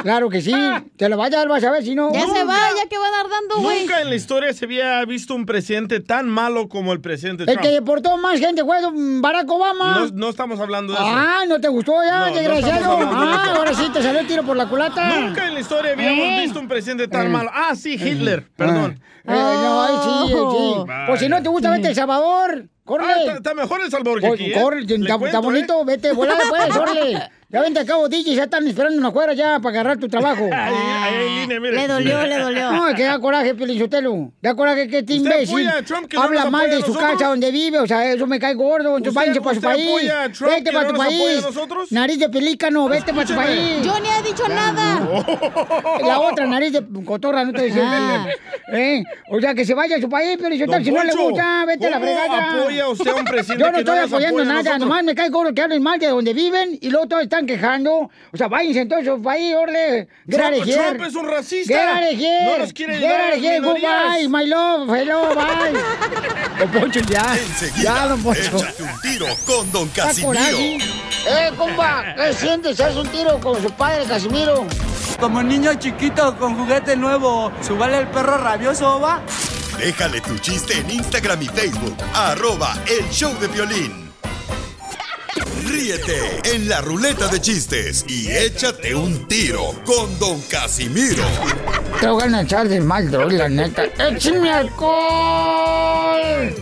Claro 0.02 0.28
que 0.28 0.40
sí. 0.40 0.52
Te 0.96 1.08
lo 1.08 1.16
vaya 1.16 1.36
a 1.36 1.40
dar, 1.40 1.48
vas 1.48 1.64
a 1.64 1.70
ver 1.70 1.82
si 1.84 1.94
no. 1.94 2.12
Ya 2.12 2.26
se 2.26 2.44
va, 2.44 2.56
ya 2.76 2.88
que 2.88 2.98
va 2.98 3.06
a 3.06 3.10
dar 3.10 3.28
dando, 3.28 3.58
güey. 3.62 3.80
Nunca 3.80 4.00
en 4.00 4.08
la 4.10 4.14
historia 4.14 4.52
se 4.52 4.64
había 4.64 5.04
visto 5.04 5.34
un 5.34 5.46
presidente 5.46 6.00
tan 6.00 6.28
malo 6.28 6.68
como 6.68 6.92
el 6.92 7.00
presidente 7.00 7.42
El 7.44 7.48
Trump. 7.48 7.60
que 7.62 7.68
deportó 7.68 8.16
más 8.16 8.38
gente 8.38 8.64
fue 8.64 8.78
Barack 9.20 9.50
Obama. 9.50 9.98
No, 9.98 10.06
no 10.12 10.28
estamos 10.30 10.58
hablando 10.60 10.92
de 10.92 10.98
eso. 10.98 11.08
Ah, 11.08 11.44
¿no 11.48 11.60
te 11.60 11.68
gustó 11.68 11.94
ya, 12.04 12.28
No, 12.28 12.34
desgraciado? 12.34 12.96
de 12.98 13.04
ah, 13.08 13.54
ahora 13.56 13.74
sí 13.74 13.88
te 13.92 14.02
salió 14.02 14.20
el 14.20 14.26
tiro 14.26 14.42
por 14.44 14.56
la 14.56 14.68
culata. 14.68 15.20
Nunca 15.20 15.46
en 15.46 15.54
la 15.54 15.60
historia 15.60 15.92
habíamos 15.92 16.24
¿Eh? 16.24 16.40
visto 16.42 16.60
un 16.60 16.68
presidente 16.68 17.08
tan 17.08 17.26
Eh. 17.26 17.30
malo. 17.30 17.50
Ah, 17.52 17.74
sí, 17.74 17.94
Hitler, 17.94 18.46
perdón. 18.56 19.00
Eh, 19.24 19.30
no, 19.30 19.82
ahí 19.82 19.94
sí, 20.28 20.32
sí. 20.34 20.92
Pues 21.06 21.20
si 21.20 21.28
no 21.28 21.42
te 21.42 21.48
gusta, 21.48 21.70
vete 21.70 21.88
a 21.88 21.90
El 21.90 21.96
Salvador. 21.96 22.64
Corre. 22.84 23.04
Ah, 23.06 23.16
está, 23.20 23.32
está 23.34 23.54
mejor 23.54 23.82
El 23.82 23.90
Salvador 23.90 24.20
que 24.20 24.26
aquí, 24.28 24.52
corre, 24.52 24.80
está, 24.80 25.40
bonito, 25.40 25.84
vete, 25.84 26.12
volada 26.12 26.40
pues, 26.48 26.74
órale. 26.76 27.30
Ya 27.50 27.62
vente 27.62 27.80
acá, 27.80 27.94
DJ, 28.10 28.34
ya 28.34 28.44
están 28.44 28.68
esperando 28.68 28.98
una 28.98 29.08
afuera 29.08 29.32
ya 29.32 29.58
para 29.58 29.70
agarrar 29.70 29.96
tu 29.98 30.06
trabajo. 30.06 30.44
Ahí, 30.52 30.74
ahí 30.74 31.40
línea, 31.40 31.58
mire. 31.58 31.76
Le 31.76 31.88
dolió, 31.88 32.26
le 32.26 32.38
dolió. 32.40 32.72
No, 32.72 32.88
es 32.90 32.94
que 32.94 33.04
da 33.04 33.18
coraje, 33.18 33.54
Pelichotelo. 33.54 34.32
Da 34.42 34.54
coraje 34.54 34.86
que 34.86 34.98
este 34.98 35.14
¿Usted 35.14 35.30
imbécil 35.32 35.66
apoya 35.66 35.78
a 35.78 35.82
Trump 35.82 36.08
que 36.08 36.16
no 36.18 36.24
habla 36.24 36.42
nos 36.42 36.50
mal 36.52 36.68
de 36.68 36.76
a 36.76 36.80
su 36.80 36.88
nosotros? 36.88 37.10
casa 37.12 37.28
donde 37.28 37.50
vive. 37.50 37.78
O 37.78 37.86
sea, 37.86 38.04
eso 38.12 38.26
me 38.26 38.38
cae 38.38 38.52
gordo. 38.52 38.98
Entonces 38.98 39.08
¿Usted- 39.08 39.14
váyanse 39.20 39.40
para 39.40 39.54
su 39.54 39.60
país. 39.62 39.88
apoya 39.88 40.22
a 40.24 40.30
Trump 40.32 40.50
Vete 40.52 40.64
que 40.64 40.72
para 40.76 40.88
no 40.88 40.94
tu 40.94 41.00
a 41.00 41.04
país. 41.06 41.42
nosotros? 41.42 41.92
Nariz 41.92 42.18
de 42.18 42.28
pelícano, 42.28 42.86
vete 42.86 43.14
para 43.14 43.24
tu 43.26 43.32
Escúcheme. 43.32 43.46
país. 43.56 43.82
Yo 43.86 43.98
ni 44.00 44.08
he 44.10 44.22
dicho 44.28 44.46
nada. 44.48 45.98
La 46.06 46.20
otra 46.20 46.46
nariz 46.46 46.72
de 46.74 46.84
cotorra, 47.06 47.44
no 47.46 47.52
te 47.54 47.62
decía. 47.62 47.82
Ah. 47.86 48.26
¿Eh? 48.72 49.02
O 49.30 49.40
sea, 49.40 49.54
que 49.54 49.64
se 49.64 49.72
vaya 49.72 49.96
a 49.96 50.00
su 50.02 50.10
país, 50.10 50.36
Don 50.38 50.52
si 50.84 50.90
no 50.90 51.02
le 51.02 51.12
Poncho, 51.12 51.28
gusta, 51.30 51.64
vete 51.66 51.86
a 51.86 51.90
la 51.90 51.98
¿cómo 51.98 52.12
fregada. 52.12 52.60
apoya 52.60 52.88
usted 52.90 53.10
a 53.10 53.14
un 53.14 53.24
presidente 53.24 53.64
Yo 53.64 53.70
no 53.72 53.78
que 53.78 53.84
no 53.84 53.92
estoy 53.94 54.06
apoyando 54.06 54.40
apoya 54.42 54.58
a 54.58 54.62
nada, 54.62 54.78
nomás 54.78 55.02
me 55.04 55.14
cae 55.14 55.30
gordo 55.30 55.54
que 55.54 55.62
hablen 55.62 55.82
mal 55.82 55.98
de 55.98 56.08
donde 56.08 56.34
viven 56.34 56.76
y 56.78 56.90
luego 56.90 57.06
todo 57.08 57.20
están 57.20 57.37
están 57.38 57.46
quejando. 57.46 58.10
O 58.32 58.36
sea, 58.36 58.48
váyanse 58.48 58.80
entonces 58.80 59.08
a 59.08 59.16
su 59.16 59.22
país, 59.22 59.54
orde. 59.54 60.08
Get 60.28 60.40
out 60.40 60.54
of 60.54 60.64
Trump. 60.64 60.88
Trump 60.88 61.02
es 61.02 61.14
un 61.14 61.26
racista. 61.28 61.74
Get 61.74 61.88
out 61.88 62.12
of 62.12 62.18
here. 62.18 62.44
No 62.44 62.58
los 62.58 62.72
quiere 62.72 62.98
Get 62.98 63.10
ayudar 63.10 63.54
out. 63.54 63.64
Goodbye, 63.64 64.28
my 64.28 64.46
love. 64.46 64.88
Hello, 64.96 65.34
bye. 65.34 66.58
Don 66.58 66.68
Poncho, 66.70 67.00
ya. 67.00 67.36
Enseguida, 67.36 67.82
Ya, 67.82 68.06
don 68.08 68.22
Poncho. 68.22 68.40
échate 68.40 68.82
un 68.82 69.00
tiro 69.00 69.26
con 69.46 69.72
Don. 69.72 69.88
Casimiro. 69.88 70.58
Eh, 71.26 71.50
compa, 71.56 72.14
¿qué 72.16 72.32
sientes? 72.32 72.80
¿Haz 72.80 72.96
un 72.96 73.08
tiro 73.08 73.38
con 73.40 73.60
su 73.60 73.70
padre, 73.72 74.04
Casimiro? 74.06 74.66
Como 75.20 75.42
niño 75.42 75.74
chiquito 75.74 76.36
con 76.38 76.56
juguete 76.56 76.96
nuevo, 76.96 77.50
¿subale 77.60 77.98
el 77.98 78.06
perro 78.08 78.38
rabioso, 78.38 79.00
va? 79.00 79.20
Déjale 79.78 80.20
tu 80.20 80.36
chiste 80.38 80.78
en 80.78 80.90
Instagram 80.90 81.42
y 81.42 81.46
Facebook. 81.46 81.96
Arroba 82.14 82.76
El 82.86 83.08
Show 83.10 83.32
de 83.40 83.48
Violín. 83.48 84.07
Ríete 85.66 86.40
en 86.44 86.68
la 86.68 86.80
ruleta 86.80 87.28
de 87.28 87.40
chistes 87.40 88.04
y 88.08 88.30
échate 88.30 88.94
un 88.94 89.28
tiro 89.28 89.74
con 89.84 90.18
Don 90.18 90.40
Casimiro. 90.42 91.24
Te 92.00 92.08
voy 92.08 92.32
a 92.32 92.40
echar 92.40 92.68
de 92.68 92.80
mal, 92.80 93.10
la 93.10 93.48
neta. 93.48 93.84
¡Échame 93.84 94.50
alcohol! 94.50 96.54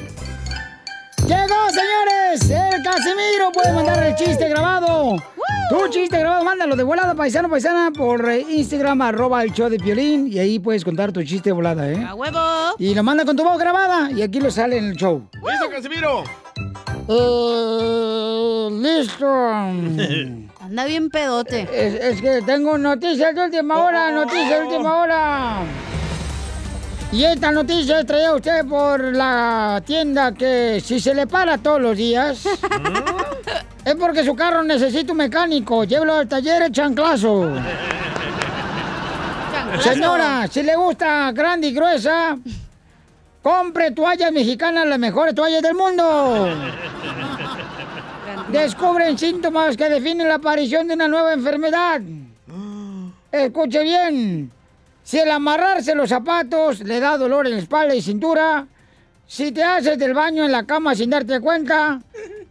¡Llegó, 1.26 1.70
señores! 1.70 2.50
¡El 2.50 2.82
Casimiro 2.82 3.52
puede 3.52 3.72
mandar 3.72 4.02
el 4.02 4.14
chiste 4.16 4.48
grabado! 4.48 5.16
Tu 5.68 5.88
chiste 5.88 6.18
grabado, 6.18 6.44
mándalo 6.44 6.76
de 6.76 6.84
volada, 6.84 7.14
paisano, 7.14 7.50
paisana, 7.50 7.90
por 7.90 8.28
eh, 8.28 8.44
Instagram, 8.48 9.02
arroba 9.02 9.42
el 9.42 9.52
show 9.52 9.68
de 9.68 9.78
Piolín, 9.78 10.28
y 10.32 10.38
ahí 10.38 10.60
puedes 10.60 10.84
contar 10.84 11.10
tu 11.10 11.22
chiste 11.24 11.50
de 11.50 11.54
volada, 11.54 11.90
¿eh? 11.90 12.04
¡A 12.04 12.14
huevo! 12.14 12.38
Y 12.78 12.94
lo 12.94 13.02
manda 13.02 13.24
con 13.24 13.36
tu 13.36 13.42
voz 13.42 13.58
grabada, 13.58 14.12
y 14.12 14.22
aquí 14.22 14.38
lo 14.38 14.52
sale 14.52 14.78
en 14.78 14.84
el 14.84 14.96
show. 14.96 15.28
¡Listo, 15.32 15.68
Casimiro! 15.68 16.22
Eh, 17.08 18.68
listo. 18.72 19.26
Anda 20.60 20.84
bien 20.84 21.10
pedote. 21.10 21.68
Es, 21.72 21.94
es 21.94 22.20
que 22.20 22.42
tengo 22.42 22.76
noticias 22.76 23.34
de 23.34 23.44
última 23.44 23.84
hora, 23.84 24.10
noticias 24.10 24.50
de 24.50 24.66
última 24.66 25.00
hora. 25.00 25.58
Y 27.12 27.24
esta 27.24 27.52
noticia 27.52 28.00
es 28.00 28.06
traída 28.06 28.30
a 28.30 28.34
usted 28.34 28.66
por 28.66 29.00
la 29.14 29.80
tienda 29.86 30.32
que 30.32 30.82
si 30.84 30.98
se 30.98 31.14
le 31.14 31.26
para 31.26 31.56
todos 31.56 31.80
los 31.80 31.96
días, 31.96 32.44
es 33.84 33.94
porque 33.94 34.24
su 34.24 34.34
carro 34.34 34.64
necesita 34.64 35.12
un 35.12 35.18
mecánico. 35.18 35.84
Llévelo 35.84 36.14
al 36.14 36.28
taller 36.28 36.62
el 36.62 36.72
chanclazo. 36.72 37.48
Señora, 39.80 40.48
si 40.48 40.62
le 40.62 40.74
gusta 40.74 41.30
grande 41.32 41.68
y 41.68 41.72
gruesa, 41.72 42.36
compre 43.46 43.92
toallas 43.92 44.32
mexicanas, 44.32 44.88
las 44.88 44.98
mejores 44.98 45.32
toallas 45.32 45.62
del 45.62 45.74
mundo. 45.74 46.48
Descubren 48.50 49.16
síntomas 49.16 49.76
que 49.76 49.88
definen 49.88 50.26
la 50.26 50.34
aparición 50.34 50.88
de 50.88 50.94
una 50.94 51.06
nueva 51.06 51.32
enfermedad. 51.32 52.00
Escuche 53.30 53.84
bien. 53.84 54.50
Si 55.04 55.20
el 55.20 55.30
amarrarse 55.30 55.94
los 55.94 56.08
zapatos 56.08 56.80
le 56.80 56.98
da 56.98 57.16
dolor 57.16 57.46
en 57.46 57.52
la 57.52 57.58
espalda 57.60 57.94
y 57.94 58.02
cintura, 58.02 58.66
si 59.28 59.52
te 59.52 59.62
haces 59.62 59.96
del 59.96 60.12
baño 60.12 60.44
en 60.44 60.50
la 60.50 60.66
cama 60.66 60.96
sin 60.96 61.10
darte 61.10 61.38
cuenta, 61.38 62.00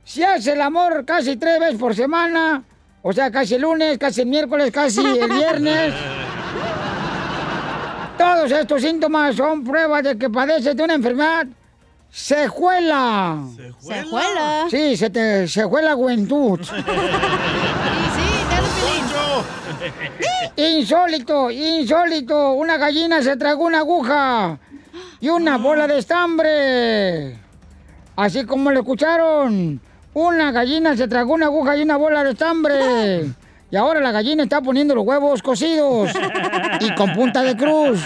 si 0.05 0.23
haces 0.23 0.47
el 0.47 0.61
amor 0.61 1.03
casi 1.03 1.35
tres 1.35 1.59
veces 1.59 1.77
por 1.77 1.93
semana, 1.93 2.63
o 3.01 3.11
sea, 3.11 3.29
casi 3.31 3.55
el 3.55 3.63
lunes, 3.63 3.97
casi 3.97 4.21
el 4.21 4.27
miércoles, 4.27 4.71
casi 4.71 5.05
el 5.05 5.29
viernes, 5.29 5.93
todos 8.17 8.51
estos 8.51 8.81
síntomas 8.81 9.35
son 9.35 9.63
pruebas 9.63 10.03
de 10.03 10.17
que 10.17 10.29
padeces 10.29 10.75
de 10.75 10.83
una 10.83 10.95
enfermedad 10.95 11.47
sejuela. 12.09 13.43
¿Sejuela? 13.79 14.65
Sí, 14.69 14.97
se 14.97 15.09
te 15.09 15.47
sejuela 15.47 15.89
la 15.89 15.95
juventud. 15.95 16.59
Insólito, 20.55 21.51
insólito. 21.51 22.53
Una 22.53 22.77
gallina 22.77 23.21
se 23.21 23.35
tragó 23.37 23.65
una 23.65 23.79
aguja 23.79 24.57
y 25.19 25.29
una 25.29 25.57
bola 25.57 25.87
de 25.87 25.99
estambre. 25.99 27.39
Así 28.15 28.45
como 28.45 28.71
lo 28.71 28.79
escucharon. 28.79 29.79
Una 30.13 30.51
gallina 30.51 30.95
se 30.95 31.07
tragó 31.07 31.33
una 31.33 31.47
aguja 31.47 31.75
y 31.75 31.81
una 31.81 31.97
bola 31.97 32.23
de 32.23 32.31
estambre. 32.31 33.25
Y 33.71 33.75
ahora 33.75 33.99
la 33.99 34.11
gallina 34.11 34.43
está 34.43 34.61
poniendo 34.61 34.95
los 34.95 35.05
huevos 35.05 35.41
cocidos 35.41 36.11
y 36.79 36.93
con 36.95 37.13
punta 37.13 37.41
de 37.41 37.57
cruz. 37.57 37.99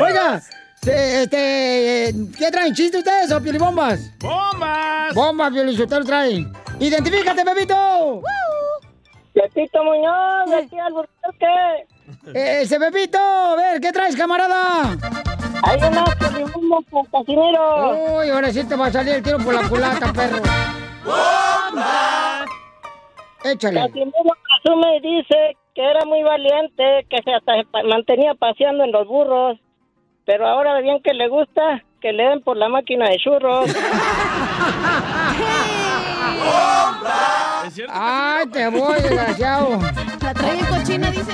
Oiga, 0.00 0.40
se- 0.82 1.22
este, 1.22 2.14
¿qué 2.38 2.50
traen? 2.50 2.74
¿Chiste 2.74 2.98
ustedes 2.98 3.30
o 3.32 3.40
piolibombas? 3.42 4.00
¡Bombas! 4.18 5.14
¡Bombas, 5.14 5.52
piolichotero 5.52 6.04
trae! 6.04 6.46
¡Identifícate, 6.78 7.44
Pepito! 7.44 8.22
Pepito 9.34 9.84
Muñoz, 9.84 10.50
de 10.50 10.56
aquí 10.56 10.78
al. 10.78 10.92
Eh, 12.34 12.58
¡Ese 12.62 12.78
Pepito! 12.80 13.18
A 13.18 13.54
ver, 13.56 13.80
¿qué 13.80 13.92
traes, 13.92 14.16
camarada? 14.16 14.96
Hay 15.62 15.76
unas 15.78 16.14
piolibombas 16.16 16.84
con 16.90 17.04
Casimiro. 17.06 18.18
Uy, 18.18 18.28
ahora 18.30 18.50
sí 18.52 18.64
te 18.64 18.74
va 18.76 18.86
a 18.86 18.92
salir 18.92 19.14
el 19.14 19.22
tiro 19.22 19.38
por 19.38 19.54
la 19.54 19.68
culata, 19.68 20.12
perro. 20.12 20.42
Échale. 23.44 23.80
Casimiro 23.80 24.36
presume 24.62 24.96
y 24.96 25.00
dice 25.00 25.56
que 25.74 25.82
era 25.82 26.04
muy 26.04 26.22
valiente, 26.22 27.06
que 27.08 27.22
se 27.22 27.32
hasta 27.32 27.52
mantenía 27.84 28.34
paseando 28.34 28.84
en 28.84 28.92
los 28.92 29.06
burros. 29.06 29.58
Pero 30.26 30.46
ahora 30.46 30.80
bien 30.80 31.02
que 31.02 31.14
le 31.14 31.28
gusta 31.28 31.82
que 32.00 32.12
le 32.12 32.24
den 32.24 32.42
por 32.42 32.56
la 32.56 32.68
máquina 32.68 33.08
de 33.08 33.16
churros. 33.18 33.74
¡Ay, 37.88 38.46
te 38.46 38.68
voy, 38.68 39.00
desgraciado! 39.00 39.78
La 40.22 40.34
trae 40.34 40.58
cochina, 40.66 41.10
dice. 41.10 41.32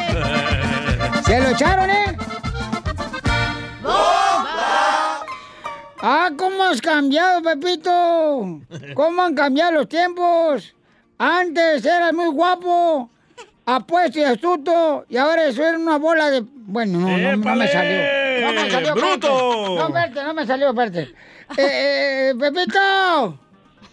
¿Se 1.25 1.41
lo 1.41 1.49
echaron, 1.51 1.91
eh? 1.91 2.17
¡Ah, 6.01 6.31
cómo 6.37 6.63
has 6.63 6.81
cambiado, 6.81 7.43
Pepito! 7.43 8.61
¿Cómo 8.95 9.23
han 9.23 9.35
cambiado 9.35 9.73
los 9.73 9.89
tiempos? 9.89 10.75
Antes 11.19 11.85
eras 11.85 12.13
muy 12.13 12.29
guapo, 12.29 13.09
apuesto 13.65 14.19
y 14.19 14.23
astuto, 14.23 15.07
y 15.09 15.17
ahora 15.17 15.47
eso 15.47 15.67
era 15.67 15.79
una 15.79 15.97
bola 15.97 16.31
de... 16.31 16.45
Bueno, 16.69 16.99
no, 16.99 17.17
no, 17.17 17.37
no 17.37 17.57
me 17.57 17.69
salió. 17.69 17.97
No 18.43 18.53
me 18.53 18.71
salió. 18.71 18.95
¡Bruto! 18.95 19.89
No, 19.89 19.89
no 19.89 20.35
me 20.35 20.47
salió, 20.47 20.69
espérate. 20.69 21.15
Eh, 21.57 22.31
eh, 22.31 22.35
Pepito. 22.39 23.39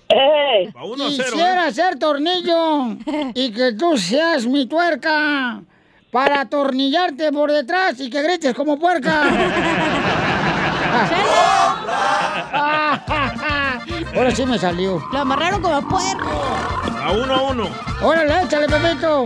Cero, 0.09 0.95
Quisiera 1.07 1.67
¿eh? 1.67 1.73
ser 1.73 1.97
tornillo 1.97 2.97
y 3.33 3.51
que 3.51 3.73
tú 3.73 3.97
seas 3.97 4.45
mi 4.45 4.65
tuerca 4.67 5.61
para 6.11 6.41
atornillarte 6.41 7.31
por 7.31 7.51
detrás 7.51 7.99
y 7.99 8.09
que 8.09 8.21
grites 8.21 8.53
como 8.53 8.77
puerca. 8.77 9.23
Ahora 14.15 14.31
sí 14.31 14.45
me 14.45 14.57
salió. 14.57 15.01
Lo 15.11 15.19
amarraron 15.19 15.61
como 15.61 15.81
puerco. 15.87 16.29
A 17.03 17.11
uno 17.11 17.33
a 17.35 17.41
uno. 17.41 17.63
Órale, 18.01 18.41
échale, 18.43 18.67
Pepito. 18.67 19.25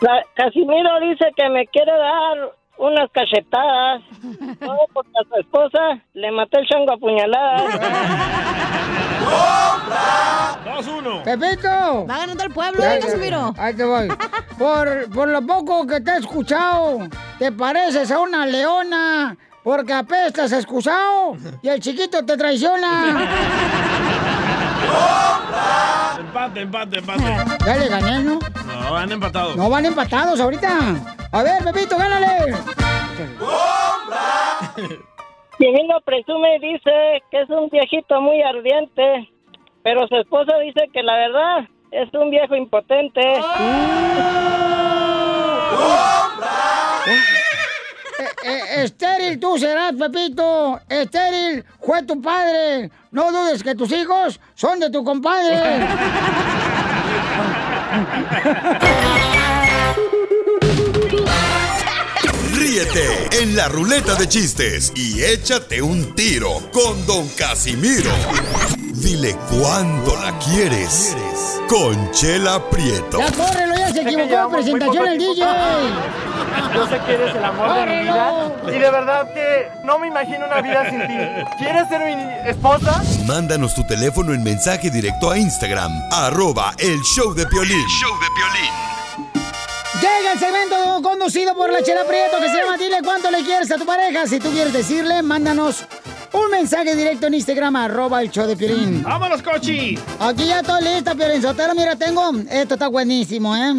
La- 0.00 0.24
Casimiro 0.34 1.00
dice 1.00 1.26
que 1.36 1.48
me 1.50 1.66
quiere 1.68 1.92
dar 1.92 2.52
unas 2.82 3.08
cachetadas. 3.12 4.02
Todo 4.60 4.78
porque 4.92 5.10
a 5.20 5.28
su 5.28 5.40
esposa 5.40 5.78
le 6.14 6.30
maté 6.32 6.58
el 6.58 6.66
chango 6.66 6.92
a 6.92 6.96
puñaladas. 6.96 7.62
Dos 10.64 10.86
uno. 10.88 11.22
Pepito. 11.22 12.06
Va 12.06 12.18
ganando 12.18 12.44
el 12.44 12.52
pueblo, 12.52 12.82
¿eh, 12.82 12.98
ya, 13.00 13.06
Casimiro? 13.06 13.54
Ahí 13.56 13.74
te 13.74 13.84
voy. 13.84 14.08
Por, 14.58 15.10
por 15.10 15.28
lo 15.28 15.42
poco 15.46 15.86
que 15.86 16.00
te 16.00 16.10
he 16.10 16.18
escuchado, 16.18 17.08
te 17.38 17.52
pareces 17.52 18.10
a 18.10 18.18
una 18.18 18.46
leona. 18.46 19.36
Porque 19.62 19.92
apestas 19.92 20.50
excusado 20.50 21.36
y 21.62 21.68
el 21.68 21.78
chiquito 21.78 22.24
te 22.24 22.36
traiciona. 22.36 23.28
Empate, 26.18 26.60
empate, 26.62 26.98
empate. 26.98 27.22
Ya 27.64 27.76
le 27.76 27.88
gané, 27.88 28.24
¿no? 28.24 28.40
No, 28.66 28.96
han 28.96 29.12
empatado. 29.12 29.54
No 29.54 29.70
van 29.70 29.86
empatados 29.86 30.40
ahorita. 30.40 31.21
A 31.32 31.42
ver, 31.42 31.64
Pepito, 31.64 31.96
gánale. 31.96 32.54
Divino 35.58 36.00
presume 36.04 36.56
y 36.56 36.72
dice 36.72 37.22
que 37.30 37.40
es 37.40 37.48
un 37.48 37.70
viejito 37.70 38.20
muy 38.20 38.42
ardiente, 38.42 39.30
pero 39.82 40.06
su 40.08 40.16
esposa 40.16 40.58
dice 40.58 40.88
que 40.92 41.02
la 41.02 41.14
verdad 41.14 41.68
es 41.90 42.12
un 42.12 42.30
viejo 42.30 42.54
impotente. 42.54 43.20
Eh, 48.18 48.32
eh, 48.44 48.84
estéril 48.84 49.40
tú 49.40 49.56
serás, 49.56 49.94
Pepito. 49.94 50.80
Estéril 50.86 51.64
fue 51.80 52.02
tu 52.02 52.20
padre. 52.20 52.90
No 53.10 53.32
dudes 53.32 53.62
que 53.62 53.74
tus 53.74 53.90
hijos 53.92 54.38
son 54.54 54.80
de 54.80 54.90
tu 54.90 55.02
compadre. 55.02 55.86
Ríete 62.72 63.42
en 63.42 63.54
la 63.54 63.68
ruleta 63.68 64.14
de 64.14 64.26
chistes 64.26 64.94
y 64.96 65.22
échate 65.22 65.82
un 65.82 66.14
tiro 66.14 66.48
con 66.72 67.06
Don 67.06 67.28
Casimiro. 67.36 68.10
Dile 68.94 69.36
cuándo 69.50 70.16
la 70.16 70.38
quieres. 70.38 71.14
Conchela 71.68 72.70
Prieto. 72.70 73.18
Ya 73.18 73.30
córrelo, 73.30 73.74
ya 73.76 73.92
se 73.92 74.00
equivocó. 74.00 74.52
Presentación 74.52 75.06
el 75.06 75.18
DJ. 75.18 75.44
Yo 76.74 76.88
sé 76.88 76.98
que 77.04 77.12
eres 77.12 77.36
el 77.36 77.44
amor 77.44 77.74
de 77.74 77.84
mi 77.84 77.98
vida 78.04 78.52
y 78.66 78.78
de 78.78 78.90
verdad 78.90 79.34
que 79.34 79.68
no 79.84 79.98
me 79.98 80.08
imagino 80.08 80.46
una 80.46 80.62
vida 80.62 80.88
sin 80.88 81.00
ti. 81.00 81.54
¿Quieres 81.58 81.88
ser 81.90 82.00
mi 82.06 82.48
esposa? 82.48 83.02
Mándanos 83.26 83.74
tu 83.74 83.86
teléfono 83.86 84.32
en 84.32 84.42
mensaje 84.42 84.88
directo 84.88 85.30
a 85.30 85.36
Instagram, 85.36 85.92
arroba 86.10 86.72
el 86.78 86.98
show 87.02 87.34
de 87.34 87.46
Piolín. 87.48 87.86
show 88.00 88.18
de 88.18 89.01
Llega 90.00 90.32
el 90.32 90.38
segmento 90.38 91.02
conducido 91.02 91.54
por 91.54 91.70
la 91.72 91.82
Chela 91.82 92.04
Prieto 92.04 92.38
que 92.40 92.48
se 92.48 92.56
llama 92.56 92.76
Dile 92.76 92.98
cuánto 93.04 93.30
le 93.30 93.42
quieres 93.44 93.70
a 93.70 93.76
tu 93.76 93.84
pareja. 93.84 94.26
Si 94.26 94.38
tú 94.38 94.50
quieres 94.50 94.72
decirle, 94.72 95.22
mándanos 95.22 95.84
un 96.32 96.50
mensaje 96.50 96.96
directo 96.96 97.26
en 97.26 97.34
Instagram, 97.34 97.76
arroba 97.76 98.22
el 98.22 98.30
show 98.30 98.46
de 98.46 98.56
Piolín. 98.56 99.02
¡Vámonos, 99.02 99.42
Cochi! 99.42 99.98
Aquí 100.18 100.46
ya 100.46 100.60
estoy 100.60 100.82
lista, 100.82 101.14
Piolín 101.14 101.42
Sotelo. 101.42 101.74
Mira, 101.74 101.94
tengo... 101.96 102.30
Esto 102.50 102.74
está 102.74 102.88
buenísimo, 102.88 103.54
¿eh? 103.54 103.74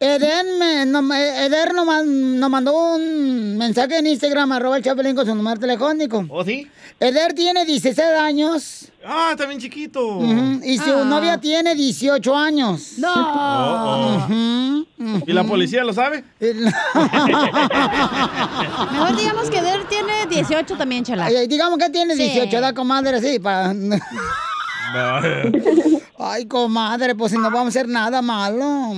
Eden, 0.00 0.58
me- 0.58 0.84
no- 0.86 1.14
Eder 1.14 1.72
nos, 1.72 2.04
nos 2.04 2.50
mandó 2.50 2.94
un 2.96 3.56
mensaje 3.56 3.98
en 3.98 4.06
Instagram, 4.06 4.52
arroba 4.52 4.76
el 4.76 4.82
show 4.84 4.94
de 4.94 5.02
Piolín 5.02 5.16
con 5.16 5.26
su 5.26 5.34
número 5.34 5.58
telefónico. 5.58 6.26
¿Oh, 6.28 6.44
sí? 6.44 6.68
Eder 7.00 7.32
tiene 7.32 7.64
16 7.64 7.98
años. 8.20 8.88
Ah, 9.06 9.30
está 9.32 9.44
bien 9.46 9.60
chiquito. 9.60 10.16
Ujú, 10.18 10.60
Y 10.64 10.78
su 10.78 10.90
Ah. 10.90 11.04
novia 11.04 11.38
tiene 11.38 11.74
18 11.74 12.36
años. 12.36 12.94
No. 12.98 13.12
Oh, 13.14 14.26
oh. 14.30 14.84
¿Y 15.26 15.32
la 15.32 15.44
policía 15.44 15.84
lo 15.84 15.92
sabe? 15.92 16.24
Mejor 16.40 16.72
digamos 19.16 19.50
que 19.50 19.60
Der 19.60 19.84
tiene 19.88 20.26
18 20.28 20.76
también, 20.76 21.04
chala. 21.04 21.26
Ay, 21.26 21.46
digamos 21.48 21.78
que 21.78 21.90
tiene 21.90 22.14
Sí. 22.16 22.22
18, 22.24 22.60
da 22.60 22.72
comadre, 22.72 23.20
sí, 23.20 23.38
para... 23.38 23.74
Ay, 26.18 26.46
comadre, 26.46 27.14
pues 27.14 27.32
si 27.32 27.38
no 27.38 27.44
vamos 27.50 27.66
a 27.66 27.68
hacer 27.68 27.88
nada 27.88 28.22
malo. 28.22 28.92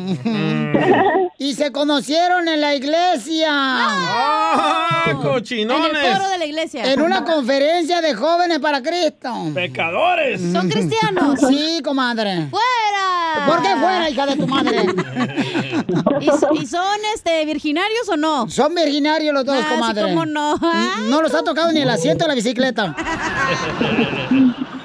Y 1.38 1.54
se 1.54 1.70
conocieron 1.72 2.48
en 2.48 2.60
la 2.60 2.74
iglesia. 2.74 3.48
¡Ah, 3.52 5.12
cochinones! 5.22 5.90
En 5.90 5.96
el 6.06 6.12
coro 6.16 6.28
de 6.30 6.38
la 6.38 6.46
iglesia. 6.46 6.92
En 6.92 7.00
una 7.02 7.24
conferencia 7.24 8.00
de 8.00 8.14
jóvenes 8.14 8.58
para 8.58 8.82
Cristo. 8.82 9.32
¡Pecadores! 9.54 10.40
¿Son 10.52 10.68
cristianos? 10.68 11.38
Sí, 11.48 11.80
comadre. 11.84 12.48
¡Fuera! 12.50 13.46
¿Por 13.46 13.62
qué 13.62 13.68
fuera, 13.76 14.08
hija 14.10 14.26
de 14.26 14.36
tu 14.36 14.46
madre? 14.46 14.82
¿Y, 16.20 16.26
so- 16.26 16.54
y 16.54 16.66
son 16.66 16.96
este 17.14 17.44
virginarios 17.44 18.08
o 18.08 18.16
no? 18.16 18.48
Son 18.48 18.74
virginarios 18.74 19.34
los 19.34 19.44
dos, 19.44 19.56
Ah, 19.58 19.64
sí, 19.68 19.74
comadre. 19.74 20.02
cómo 20.04 20.24
no. 20.24 20.58
No 21.08 21.20
los 21.22 21.34
ha 21.34 21.42
tocado 21.44 21.70
ni 21.72 21.80
el 21.80 21.90
asiento 21.90 22.24
de 22.24 22.28
la 22.28 22.34
bicicleta. 22.34 22.96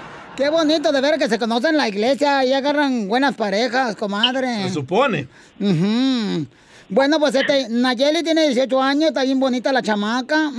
Qué 0.42 0.50
bonito 0.50 0.92
de 0.92 1.02
ver 1.02 1.20
que 1.20 1.30
se 1.30 1.38
conocen 1.38 1.70
en 1.70 1.78
la 1.78 1.88
iglesia 1.88 2.44
y 2.44 2.52
agarran 2.52 3.08
buenas 3.08 3.36
parejas, 3.36 3.96
comadre. 3.96 4.64
Se 4.64 4.74
supone. 4.74 5.28
Ujú. 5.60 6.48
Bueno, 6.92 7.20
pues 7.20 7.34
este, 7.34 7.70
Nayeli 7.70 8.22
tiene 8.22 8.48
18 8.50 8.82
años, 8.84 9.08
está 9.12 9.24
bien 9.24 9.40
bonita 9.40 9.72
la 9.72 9.82
chamaca. 9.82 10.52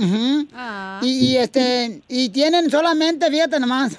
Ah. 0.51 0.99
y, 1.03 1.27
y, 1.27 1.37
este, 1.37 2.01
y 2.07 2.29
tienen 2.29 2.71
solamente, 2.71 3.29
fíjate 3.29 3.59
nomás. 3.59 3.95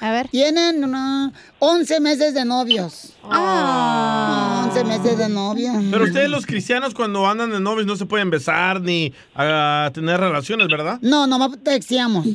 A 0.00 0.10
ver. 0.10 0.28
Tienen 0.28 0.82
una- 0.82 1.30
11 1.58 2.00
meses 2.00 2.32
de 2.32 2.46
novios. 2.46 3.12
Ah. 3.22 4.64
11 4.68 4.84
meses 4.84 5.18
de 5.18 5.28
novios. 5.28 5.74
Pero 5.90 6.04
ustedes 6.04 6.30
los 6.30 6.46
cristianos 6.46 6.94
cuando 6.94 7.26
andan 7.26 7.50
de 7.50 7.60
novios 7.60 7.86
no 7.86 7.94
se 7.96 8.06
pueden 8.06 8.30
besar 8.30 8.80
ni 8.80 9.12
ah, 9.34 9.90
tener 9.92 10.18
relaciones, 10.18 10.68
¿verdad? 10.68 10.98
No, 11.02 11.26
nomás 11.26 11.50
texteamos. 11.62 12.26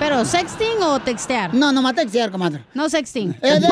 ¿Pero 0.00 0.24
sexting 0.24 0.82
o 0.82 0.98
textear? 0.98 1.54
No, 1.54 1.70
nomás 1.70 1.94
textear, 1.94 2.32
comadre. 2.32 2.64
No 2.74 2.88
sexting. 2.88 3.36
Eder, 3.40 3.70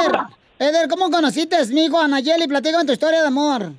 Eder, 0.61 0.89
¿cómo 0.89 1.11
conociste, 1.11 1.57
mi 1.66 1.87
hijo, 1.87 1.99
a 2.01 2.07
Nayeli? 2.07 2.47
Platícame 2.47 2.85
tu 2.85 2.93
historia 2.93 3.20
de 3.20 3.27
amor. 3.27 3.73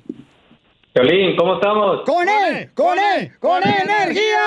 Violín, 0.94 1.36
¿cómo 1.36 1.54
estamos? 1.54 2.02
¡Con 2.06 2.28
él! 2.28 2.70
¡Con 2.74 2.96
él! 2.98 3.32
¡Con 3.40 3.62
energía! 3.66 4.40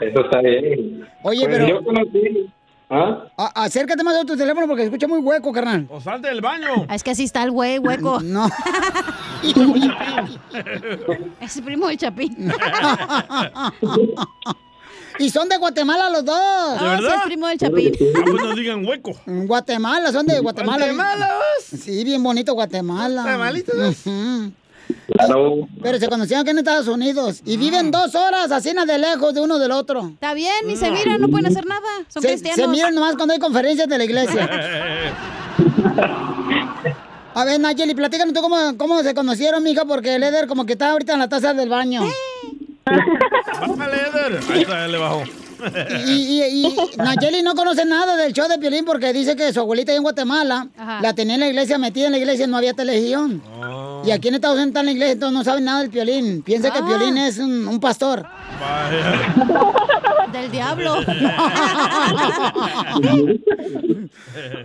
Eso 0.00 0.20
está 0.24 0.40
bien. 0.40 1.08
Oye, 1.22 1.44
Pues 1.46 1.58
pero- 1.58 1.66
Yo 1.68 1.84
conocí. 1.84 2.50
¿Ah? 2.92 3.24
A- 3.36 3.64
acércate 3.64 4.02
más 4.02 4.16
a 4.16 4.24
tu 4.24 4.36
teléfono 4.36 4.66
porque 4.66 4.82
escucha 4.84 5.06
muy 5.06 5.18
hueco, 5.20 5.52
carnal. 5.52 5.86
O 5.90 6.00
salte 6.00 6.26
del 6.28 6.40
baño. 6.40 6.86
Es 6.92 7.04
que 7.04 7.10
así 7.12 7.22
está 7.24 7.42
el 7.44 7.50
güey, 7.52 7.78
hueco. 7.78 8.20
No. 8.22 8.48
Es 11.40 11.60
primo 11.60 11.86
del 11.88 11.96
Chapín. 11.96 12.36
y 15.20 15.30
son 15.30 15.48
de 15.48 15.56
Guatemala 15.58 16.10
los 16.10 16.24
dos. 16.24 16.80
¿De 16.80 16.88
verdad? 16.88 17.10
sí, 17.10 17.14
es 17.18 17.22
primo 17.24 17.46
del 17.46 17.58
Chapín. 17.58 17.92
Ah, 18.16 18.20
pues 18.24 18.42
no 18.42 18.54
digan 18.54 18.84
hueco. 18.84 19.12
Guatemala, 19.26 20.12
son 20.12 20.26
de 20.26 20.38
Guatemala. 20.40 20.86
¿Guatemala 20.86 21.30
Sí, 21.62 22.04
bien 22.04 22.22
bonito 22.22 22.54
Guatemala. 22.54 23.22
¿Guatemalitos? 23.22 23.96
Claro. 25.12 25.68
Pero 25.82 25.98
se 25.98 26.08
conocieron 26.08 26.42
aquí 26.42 26.50
en 26.50 26.58
Estados 26.58 26.88
Unidos 26.88 27.42
y 27.44 27.56
viven 27.56 27.90
dos 27.90 28.14
horas 28.14 28.50
así 28.50 28.72
de 28.72 28.98
lejos 28.98 29.34
de 29.34 29.40
uno 29.40 29.58
del 29.58 29.72
otro. 29.72 30.08
Está 30.14 30.34
bien, 30.34 30.66
ni 30.66 30.76
se 30.76 30.90
miran, 30.90 31.20
no 31.20 31.28
pueden 31.28 31.46
hacer 31.46 31.66
nada. 31.66 31.86
Son 32.08 32.22
Se, 32.22 32.28
cristianos. 32.28 32.60
se 32.60 32.68
miran 32.68 32.94
nomás 32.94 33.16
cuando 33.16 33.34
hay 33.34 33.40
conferencias 33.40 33.88
de 33.88 33.98
la 33.98 34.04
iglesia. 34.04 34.48
A 37.32 37.44
ver, 37.44 37.60
Nayeli, 37.60 37.94
platícanos 37.94 38.34
tú 38.34 38.40
cómo, 38.40 38.56
cómo 38.76 39.02
se 39.02 39.14
conocieron, 39.14 39.62
mija, 39.62 39.84
porque 39.84 40.16
el 40.16 40.22
Eder 40.24 40.48
como 40.48 40.66
que 40.66 40.72
está 40.72 40.90
ahorita 40.90 41.12
en 41.12 41.20
la 41.20 41.28
taza 41.28 41.54
del 41.54 41.68
baño. 41.68 42.02
Bájale, 43.60 43.96
Eder. 43.96 44.40
Ahí 44.50 44.60
está, 44.62 44.80
ya 44.80 44.88
le 44.88 44.98
bajó. 44.98 45.22
Y, 46.06 46.40
y, 46.40 46.66
y 46.66 46.74
Nayeli 46.96 47.42
no 47.42 47.54
conoce 47.54 47.84
nada 47.84 48.16
del 48.16 48.32
show 48.32 48.48
de 48.48 48.56
Piolín 48.58 48.86
porque 48.86 49.12
dice 49.12 49.36
que 49.36 49.52
su 49.52 49.60
abuelita 49.60 49.92
en 49.94 50.02
Guatemala 50.02 50.68
Ajá. 50.78 51.00
la 51.02 51.12
tenía 51.12 51.34
en 51.34 51.40
la 51.40 51.48
iglesia, 51.48 51.76
metida 51.76 52.06
en 52.06 52.12
la 52.12 52.18
iglesia, 52.18 52.46
no 52.46 52.56
había 52.56 52.72
televisión. 52.72 53.42
Oh. 53.62 54.02
Y 54.06 54.10
aquí 54.10 54.28
en 54.28 54.36
Estados 54.36 54.54
Unidos 54.56 54.68
está 54.68 54.80
en 54.80 54.86
la 54.86 54.92
iglesia, 54.92 55.12
entonces 55.12 55.36
no 55.38 55.44
saben 55.44 55.64
nada 55.64 55.80
del 55.82 55.90
Piolín. 55.90 56.42
Piensa 56.42 56.70
que 56.70 56.78
Ah. 56.78 56.86
Piolín 56.86 57.18
es 57.18 57.36
un, 57.38 57.68
un 57.68 57.78
pastor. 57.78 58.24
Vaya. 58.58 60.32
Del 60.32 60.50
diablo. 60.50 60.96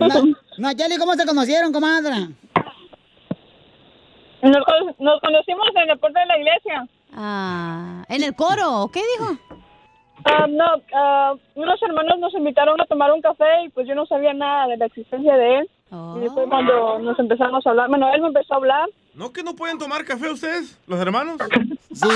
Na- 0.00 0.22
Nayeli, 0.58 0.96
¿cómo 0.98 1.14
se 1.14 1.26
conocieron, 1.26 1.72
comadre? 1.72 2.28
Nos, 4.42 4.62
nos 4.98 5.20
conocimos 5.20 5.66
en 5.82 5.90
el 5.90 5.98
puerto 5.98 6.18
de 6.18 6.26
la 6.26 6.38
iglesia. 6.38 6.86
Ah, 7.16 8.04
¿En 8.08 8.22
el 8.22 8.34
coro? 8.34 8.90
¿Qué 8.92 9.00
dijo? 9.18 9.36
Ah, 10.24 10.46
no, 10.48 10.64
ah, 10.94 11.34
unos 11.54 11.82
hermanos 11.82 12.18
nos 12.18 12.34
invitaron 12.34 12.80
a 12.80 12.86
tomar 12.86 13.12
un 13.12 13.22
café 13.22 13.64
y 13.64 13.68
pues 13.70 13.86
yo 13.88 13.94
no 13.94 14.06
sabía 14.06 14.34
nada 14.34 14.66
de 14.68 14.76
la 14.76 14.86
existencia 14.86 15.36
de 15.36 15.58
él. 15.58 15.70
Y 16.16 16.20
después 16.20 16.46
cuando 16.48 16.98
nos 16.98 17.18
empezamos 17.18 17.66
a 17.66 17.70
hablar, 17.70 17.88
bueno, 17.88 18.12
él 18.12 18.20
me 18.20 18.28
empezó 18.28 18.54
a 18.54 18.56
hablar. 18.56 18.88
¿No 19.16 19.32
que 19.32 19.42
no 19.42 19.56
pueden 19.56 19.78
tomar 19.78 20.04
café 20.04 20.30
ustedes, 20.30 20.76
los 20.86 21.00
hermanos? 21.00 21.38
Sí. 21.94 22.06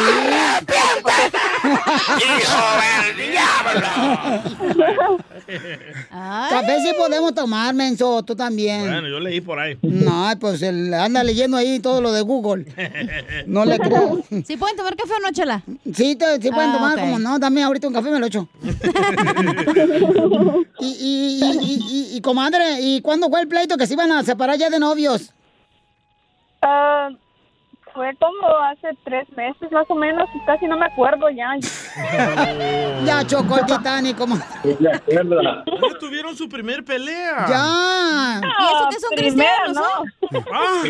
Café 6.19 6.81
sí 6.83 6.93
podemos 6.97 7.35
tomar, 7.35 7.75
menso, 7.75 8.23
tú 8.23 8.35
también. 8.37 8.81
Bueno, 8.83 9.09
yo 9.09 9.19
leí 9.21 9.41
por 9.41 9.59
ahí. 9.59 9.77
No, 9.83 10.31
pues 10.39 10.63
anda 10.63 11.25
leyendo 11.25 11.57
ahí 11.57 11.81
todo 11.81 12.01
lo 12.01 12.13
de 12.13 12.21
Google. 12.23 12.67
No 13.47 13.65
le 13.65 13.79
creo. 13.79 14.23
¿Sí 14.47 14.57
pueden 14.57 14.77
tomar 14.77 14.97
café 14.97 15.13
o 15.15 15.21
no, 15.21 15.31
chela? 15.33 15.63
Sí, 15.95 16.17
te- 16.17 16.41
sí 16.41 16.51
pueden 16.51 16.71
Ah, 16.71 16.75
tomar, 16.75 16.99
como 17.01 17.19
no, 17.19 17.39
dame 17.39 17.63
ahorita 17.63 17.89
un 17.89 17.95
café, 17.95 18.11
me 18.11 18.19
lo 18.19 18.27
echo. 18.27 18.49
y, 20.81 20.87
y, 20.87 21.41
y, 21.43 21.59
y, 21.63 21.79
y- 22.13 22.17
y, 22.17 22.21
comadre, 22.21 22.81
¿y 22.81 23.01
cuándo 23.01 23.29
fue 23.31 23.41
el 23.41 23.49
pleito 23.49 23.77
que 23.77 23.87
se 23.87 23.95
iban 23.95 24.13
a 24.13 24.23
separar 24.23 24.57
ya 24.59 24.71
de 24.71 24.79
novios? 24.79 25.33
Ah, 26.63 27.09
fue 27.95 28.15
como 28.21 28.47
hace 28.71 28.89
tres 29.05 29.29
meses 29.37 29.71
más 29.73 29.85
o 29.89 29.95
menos, 29.95 30.29
casi 30.47 30.67
no 30.67 30.77
me 30.79 30.87
acuerdo 30.87 31.29
ya. 31.31 31.57
Ya 33.05 33.27
chocó 33.27 33.59
el 33.59 33.67
Titanic, 33.67 34.17
comadre. 34.17 34.45
¿Cuándo 35.65 35.99
tuvieron 35.99 36.37
su 36.37 36.49
primer 36.49 36.85
pelea? 36.85 37.47
Ya. 37.49 38.41
¿Y 38.43 38.65
eso 38.75 38.89
que 38.91 39.01
son 39.01 39.11
primero, 39.17 39.51
cristianos, 39.65 40.47
Ah, 40.53 40.83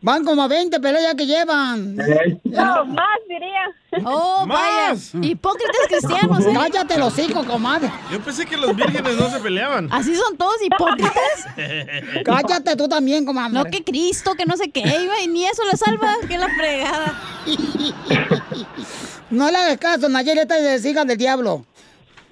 Van 0.00 0.24
como 0.24 0.42
a 0.42 0.48
20 0.48 0.78
peleas 0.80 1.14
que 1.16 1.26
llevan. 1.26 1.96
No, 2.44 2.84
más 2.86 3.18
diría. 3.28 3.66
Oh, 4.04 4.46
vaya. 4.46 4.94
Hipócritas 5.22 5.76
cristianos, 5.88 6.46
¿eh? 6.46 6.52
Cállate 6.52 6.98
los 6.98 7.12
hocico, 7.12 7.44
comadre. 7.44 7.90
yo 8.10 8.20
pensé 8.20 8.46
que 8.46 8.56
los 8.56 8.74
vírgenes 8.74 9.16
no 9.16 9.30
se 9.30 9.40
peleaban. 9.40 9.88
Así 9.92 10.14
son 10.14 10.36
todos 10.36 10.56
hipócritas. 10.62 11.12
Cállate 12.24 12.76
tú 12.76 12.88
también, 12.88 13.24
comadre. 13.24 13.52
No 13.52 13.64
que 13.64 13.82
Cristo, 13.84 14.34
que 14.34 14.46
no 14.46 14.56
sé 14.56 14.70
qué, 14.70 14.80
iba, 14.80 15.20
y 15.20 15.28
ni 15.28 15.44
eso 15.44 15.62
le 15.70 15.76
salva, 15.76 16.14
que 16.28 16.38
la 16.38 16.48
fregada. 16.48 17.20
No 19.30 19.48
le 19.48 19.56
hagas 19.58 19.78
caso, 19.78 20.08
Nayeli, 20.08 20.40
esta 20.40 20.58
es 20.58 20.84
hija 20.84 21.04
del 21.04 21.16
diablo. 21.16 21.64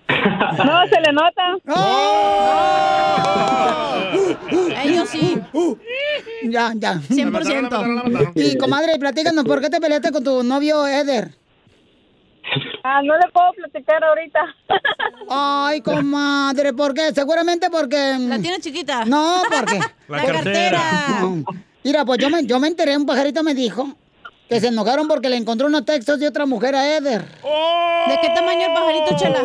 No, 0.08 0.86
se 0.88 1.00
le 1.00 1.12
nota. 1.12 1.56
Ellos 4.82 5.08
sí. 5.08 5.38
Ya, 6.44 6.72
ya. 6.74 6.94
100%. 6.94 8.32
Y 8.34 8.58
comadre, 8.58 8.98
platícanos, 8.98 9.44
¿por 9.44 9.60
qué 9.60 9.70
te 9.70 9.80
peleaste 9.80 10.10
con 10.10 10.24
tu 10.24 10.42
novio 10.42 10.86
Eder? 10.86 11.30
Ah, 12.84 13.00
no 13.02 13.16
le 13.18 13.28
puedo 13.32 13.52
platicar 13.52 14.02
ahorita. 14.02 14.40
Ay, 15.30 15.80
comadre, 15.80 16.72
¿por 16.72 16.94
qué? 16.94 17.12
Seguramente 17.14 17.68
porque... 17.70 18.16
La 18.18 18.38
tiene 18.38 18.60
chiquita. 18.60 19.04
No, 19.04 19.42
porque... 19.50 19.80
La 20.08 20.24
cartera. 20.24 20.80
No. 21.20 21.44
Mira, 21.84 22.04
pues 22.04 22.18
yo 22.18 22.30
me, 22.30 22.44
yo 22.44 22.58
me 22.58 22.68
enteré, 22.68 22.96
un 22.96 23.06
pajarito 23.06 23.42
me 23.42 23.54
dijo 23.54 23.94
que 24.48 24.60
se 24.60 24.68
enojaron 24.68 25.06
porque 25.06 25.28
le 25.28 25.36
encontró 25.36 25.66
unos 25.66 25.84
textos 25.84 26.18
de 26.18 26.26
otra 26.26 26.46
mujer 26.46 26.74
a 26.74 26.96
Eder. 26.96 27.22
¿De 27.22 28.18
qué 28.22 28.28
tamaño 28.34 28.66
el 28.66 28.72
pajarito, 28.72 29.16
chela? 29.16 29.42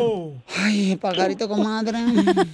Ay, 0.64 0.96
pajarito, 0.96 1.50
comadre. 1.50 2.00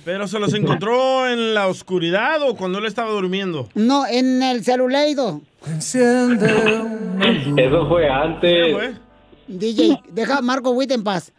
¿Pero 0.03 0.27
se 0.27 0.39
los 0.39 0.53
encontró 0.53 1.27
en 1.27 1.53
la 1.53 1.67
oscuridad 1.67 2.41
o 2.41 2.55
cuando 2.55 2.79
él 2.79 2.85
estaba 2.85 3.11
durmiendo? 3.11 3.69
No, 3.75 4.07
en 4.07 4.41
el 4.41 4.63
celuleido. 4.63 5.41
Eso 5.77 6.27
fue 7.87 8.09
antes. 8.09 8.95
DJ, 9.49 10.01
deja 10.11 10.37
a 10.37 10.41
Marco 10.41 10.71
Witt 10.71 10.91
en 10.91 11.03
paz. 11.03 11.31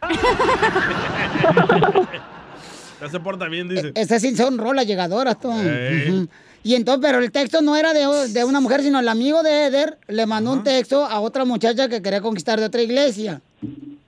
Ya 3.01 3.09
se 3.09 3.19
porta 3.19 3.47
bien, 3.47 3.69
dice. 3.69 3.91
Esas 3.95 4.21
sí 4.21 4.35
son 4.35 4.57
rolas 4.57 4.85
llegadoras, 4.85 5.39
tú. 5.39 5.51
Ey. 5.51 6.11
Ujú. 6.11 6.27
Y 6.63 6.75
entonces, 6.75 7.01
pero 7.03 7.17
el 7.19 7.31
texto 7.31 7.61
no 7.61 7.75
era 7.75 7.91
de, 7.93 8.27
de 8.27 8.43
una 8.43 8.59
mujer, 8.59 8.83
sino 8.83 8.99
el 8.99 9.09
amigo 9.09 9.41
de 9.41 9.65
Eder 9.65 9.97
le 10.07 10.27
mandó 10.27 10.51
un 10.51 10.63
texto 10.63 11.03
a 11.05 11.19
otra 11.19 11.43
muchacha 11.43 11.89
que 11.89 12.03
quería 12.03 12.21
conquistar 12.21 12.59
de 12.59 12.67
otra 12.67 12.83
iglesia. 12.83 13.41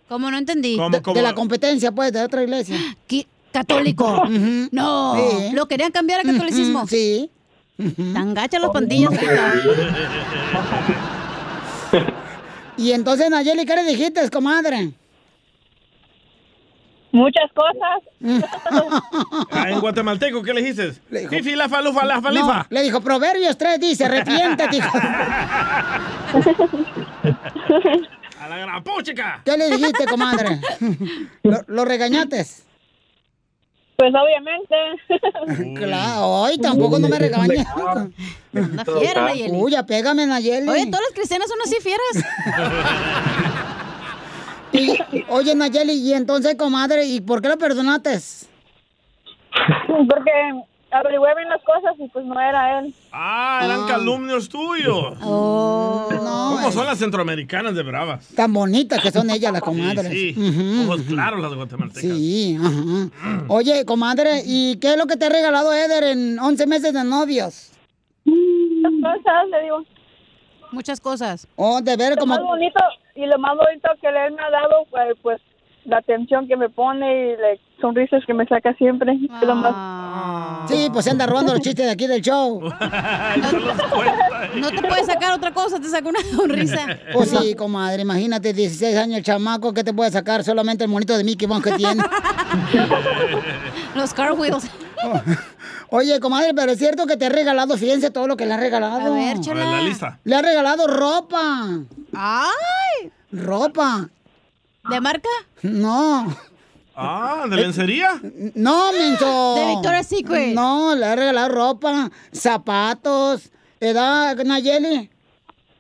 ¿Cómo 0.08 0.30
no 0.30 0.38
entendí? 0.38 0.78
De, 0.92 1.02
de 1.14 1.22
la 1.24 1.34
competencia, 1.34 1.92
pues, 1.92 2.14
de 2.14 2.22
otra 2.22 2.44
iglesia. 2.44 2.78
¿Qué? 3.08 3.26
¿Católico? 3.52 4.24
No. 4.72 5.16
Sí. 5.16 5.56
¿Lo 5.56 5.68
querían 5.68 5.92
cambiar 5.92 6.20
a 6.20 6.24
catolicismo? 6.24 6.86
Sí. 6.88 7.32
Tan 8.14 8.36
gachas 8.36 8.62
las 8.62 8.70
pandillas. 8.70 9.10
Y 12.78 12.92
entonces, 12.92 13.30
Nayeli, 13.30 13.66
¿qué 13.66 13.76
le 13.76 13.84
dijiste, 13.84 14.30
comadre? 14.30 14.92
Muchas 17.12 17.52
cosas. 17.54 18.02
Ah, 19.52 19.70
en 19.70 19.80
guatemalteco, 19.80 20.42
¿qué 20.42 20.54
le 20.54 20.62
dijiste? 20.62 20.94
Fifi, 21.30 21.56
la 21.56 21.70
falufa, 21.70 22.04
la 22.06 22.20
falifa. 22.22 22.58
No, 22.58 22.66
le 22.70 22.82
dijo, 22.82 23.02
Proverbios 23.02 23.56
3 23.58 23.80
dice, 23.80 24.06
arrepiéntete, 24.06 24.78
hijo. 24.78 24.98
A 28.40 28.48
la 28.50 28.58
gran 28.58 28.84
puchica. 28.84 29.42
¿Qué 29.46 29.56
le 29.58 29.70
dijiste, 29.70 30.06
comadre? 30.06 30.60
¿Lo, 31.44 31.62
lo 31.68 31.86
regañaste? 31.86 32.46
Pues 33.96 34.12
obviamente. 34.16 34.76
Claro, 35.78 36.46
ay, 36.46 36.58
tampoco 36.58 36.98
no 37.00 37.08
me 37.10 37.20
regañes. 37.20 37.66
Una 38.54 38.86
fiera, 38.86 39.26
Nayeli. 39.26 39.52
Uy, 39.58 39.76
apégame, 39.76 40.26
Nayeli. 40.26 40.70
Oye, 40.70 40.86
todas 40.86 41.02
las 41.02 41.14
cristianas 41.14 41.48
son 41.50 41.60
así 41.64 41.76
fieras. 41.82 42.26
Y- 44.76 44.98
oye, 45.30 45.54
Nayeli, 45.54 45.94
y 45.94 46.14
entonces, 46.14 46.56
comadre, 46.56 47.06
¿y 47.06 47.22
por 47.22 47.44
qué 47.44 47.50
lo 47.50 47.58
perdonaste? 47.60 48.18
Porque 49.88 50.32
averigüé 50.94 51.36
bien 51.36 51.50
las 51.50 51.62
cosas 51.64 51.96
y 52.00 52.08
pues 52.10 52.26
no 52.26 52.40
era 52.40 52.80
él. 52.80 52.94
Ah, 53.12 53.62
eran 53.64 53.88
calumnios 53.88 54.48
tuyos. 54.50 55.18
Oh, 55.22 56.08
no. 56.12 56.56
¿Cómo 56.56 56.72
son 56.72 56.86
las 56.86 57.00
centroamericanas 57.00 57.76
de 57.76 57.84
bravas? 57.84 58.28
Tan 58.36 58.54
bonitas 58.54 59.02
que 59.02 59.12
son 59.12 59.30
ellas, 59.30 59.52
las 59.52 59.62
comadres. 59.62 60.08
Sí, 60.10 60.36
Ujú. 60.38 60.84
ojos 60.92 61.02
claros 61.04 61.42
las 61.42 61.54
guatemaltecas. 61.54 62.02
Sí, 62.02 62.58
ajá. 62.60 63.44
Oye, 63.48 63.86
comadre, 63.86 64.42
¿y 64.46 64.78
qué 64.78 64.92
es 64.92 64.98
lo 64.98 65.06
que 65.08 65.18
te 65.18 65.26
ha 65.26 65.30
regalado 65.30 65.74
Eder 65.74 66.04
en 66.04 66.40
11 66.40 66.68
meses 66.68 66.94
de 66.94 67.04
novios? 67.04 67.72
Muchas 68.26 68.94
cosas, 69.02 69.50
le 69.52 69.64
digo. 69.64 69.84
Muchas 70.72 71.00
cosas. 71.02 71.48
Oh, 71.56 71.82
de 71.82 71.96
ver 71.98 72.12
Lo 72.12 72.18
como... 72.18 72.36
más 72.36 72.44
bonito 72.44 72.80
y 73.16 73.26
lo 73.26 73.38
más 73.38 73.56
bonito 73.56 73.90
que 74.02 74.08
él 74.08 74.34
me 74.34 74.42
ha 74.42 74.50
dado 74.50 74.86
fue 74.90 75.14
pues 75.22 75.40
la 75.86 75.98
atención 75.98 76.48
que 76.48 76.56
me 76.58 76.70
pone 76.70 77.34
y 77.34 77.38
las 77.38 77.60
sonrisas 77.82 78.24
que 78.26 78.34
me 78.34 78.46
saca 78.46 78.74
siempre. 78.76 79.14
Es 79.14 79.48
lo 79.48 79.56
más- 79.56 80.70
Sí, 80.70 80.88
pues 80.92 81.04
se 81.06 81.12
anda 81.12 81.26
robando 81.26 81.54
los 81.54 81.62
chistes 81.62 81.86
de 81.86 81.92
aquí 81.92 82.08
del 82.08 82.22
show. 82.22 82.62
No 84.56 84.70
te 84.70 84.82
puedes 84.88 85.06
sacar 85.08 85.34
otra 85.34 85.52
cosa, 85.54 85.80
te 85.80 85.88
saca 85.90 86.08
una 86.10 86.20
sonrisa. 86.22 86.86
Pues 87.14 87.30
sí, 87.30 87.56
comadre, 87.56 88.02
imagínate, 88.04 88.54
16 88.54 88.96
años 88.98 89.18
el 89.18 89.24
chamaco, 89.24 89.74
¿qué 89.74 89.84
te 89.84 89.94
puede 89.94 90.12
sacar? 90.12 90.44
Solamente 90.44 90.84
el 90.84 90.90
monito 90.90 91.18
de 91.18 91.24
Mickey 91.24 91.48
Mouse 91.48 91.64
que 91.64 91.72
tiene. 91.74 92.04
Los 93.96 94.14
car 94.14 94.34
wheels. 94.34 94.70
Oye, 95.90 96.20
comadre, 96.20 96.54
pero 96.56 96.72
es 96.72 96.78
cierto 96.80 97.06
que 97.06 97.18
te 97.18 97.26
ha 97.26 97.30
regalado, 97.30 97.78
fíjense 97.78 98.10
todo 98.12 98.28
lo 98.28 98.36
que 98.38 98.46
le 98.46 98.54
ha 98.54 98.58
regalado. 98.58 99.14
A 99.14 99.16
ver, 99.16 99.40
chala. 99.42 99.64
A 99.64 99.66
ver, 99.72 99.76
la 99.76 99.82
lista. 99.82 100.20
Le 100.24 100.36
ha 100.36 100.42
regalado 100.42 100.88
ropa. 100.88 101.68
¡Ay! 102.14 103.12
Ropa. 103.32 104.10
¿De 104.90 105.00
marca? 105.00 105.30
No. 105.62 106.36
Ah, 106.96 107.46
¿de 107.50 107.56
lencería? 107.56 108.20
No, 108.54 108.92
menso. 108.92 109.56
De 109.56 109.66
Victoria's 109.68 110.08
Secret. 110.08 110.54
No, 110.54 110.94
le 110.94 111.16
regalado 111.16 111.50
ropa, 111.50 112.12
zapatos. 112.34 113.50
¿Edad, 113.80 114.36
Nayeli? 114.44 115.10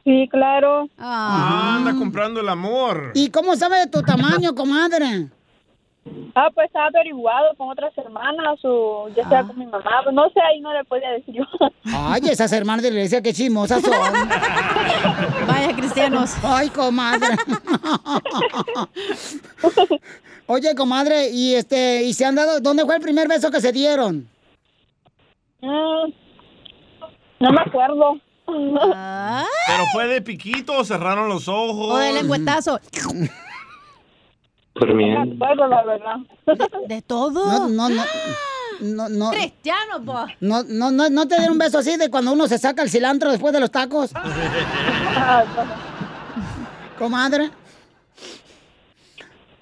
Sí, 0.06 0.28
claro. 0.32 0.89
Ah, 0.97 1.76
anda 1.78 1.93
comprando 1.97 2.39
el 2.39 2.49
amor. 2.49 3.12
¿Y 3.14 3.30
cómo 3.30 3.56
sabe 3.56 3.80
de 3.80 3.88
tu 3.88 4.01
tamaño, 4.01 4.56
comadre? 4.56 5.30
Ah, 6.36 6.49
pues 6.54 6.70
ha 6.76 6.86
averiguado 6.88 7.56
con 7.58 7.70
otras 7.70 7.97
hermanas 7.97 8.60
o 8.64 9.08
ya 9.16 9.24
Ah. 9.26 9.30
sea 9.30 9.43
con 9.43 9.58
mi 9.58 9.66
mamá. 9.66 10.01
Pues 10.04 10.14
no 10.16 10.30
sé, 10.30 10.41
ahí 10.41 10.60
no 10.60 10.74
le 10.74 10.84
podía 10.84 11.12
decir 11.12 11.36
yo. 11.36 11.43
Ay, 11.86 12.22
esas 12.30 12.51
hermanas 12.51 12.84
de 12.84 12.89
la 12.91 12.95
iglesia, 12.97 13.22
qué 13.22 13.34
chismosas 13.34 13.82
son. 13.82 13.91
Vaya 15.47 15.76
cristianos. 15.76 16.36
Ay, 16.43 16.70
comadre. 16.70 17.36
Oye, 20.47 20.76
comadre, 20.76 21.30
y 21.30 21.56
este, 21.56 22.04
y 22.04 22.14
se 22.14 22.26
han 22.26 22.36
dado, 22.36 22.60
¿dónde 22.60 22.84
fue 22.86 22.95
el 22.95 23.01
primer 23.01 23.28
beso 23.28 23.49
que 23.49 23.62
se 23.62 23.72
dieron? 23.72 24.28
Mm, 25.62 26.12
no 27.39 27.51
me 27.51 27.62
acuerdo. 27.66 28.18
¿Pero 28.45 29.86
fue 29.93 30.08
de 30.08 30.22
piquito 30.22 30.78
o 30.78 30.84
cerraron 30.84 31.30
los 31.30 31.47
ojos? 31.47 31.93
O 31.93 31.97
de 31.97 32.12
lengüetazo. 32.12 32.78
Por 34.74 34.93
mí. 34.93 35.11
No 35.11 35.26
me 35.26 35.34
acuerdo, 35.34 35.67
la 35.67 35.84
verdad. 35.84 36.15
De 36.88 37.01
todo. 37.01 37.45
No, 37.45 37.69
no, 37.69 37.89
no. 37.89 38.03
No, 38.82 39.07
no, 39.07 39.30
Cristiano, 39.30 40.03
po. 40.03 40.26
no, 40.41 40.63
no, 40.63 40.91
no, 40.91 41.09
no 41.09 41.28
te 41.28 41.36
dieron 41.36 41.53
un 41.53 41.59
beso 41.59 41.78
así 41.78 41.95
de 41.95 42.09
cuando 42.09 42.34
uno 42.34 42.47
se 42.47 42.57
saca 42.57 42.82
el 42.82 42.89
cilantro 42.89 43.32
después 43.32 43.53
de 43.53 43.61
los 43.61 43.71
tacos. 43.71 44.11
Comadre. 46.97 47.51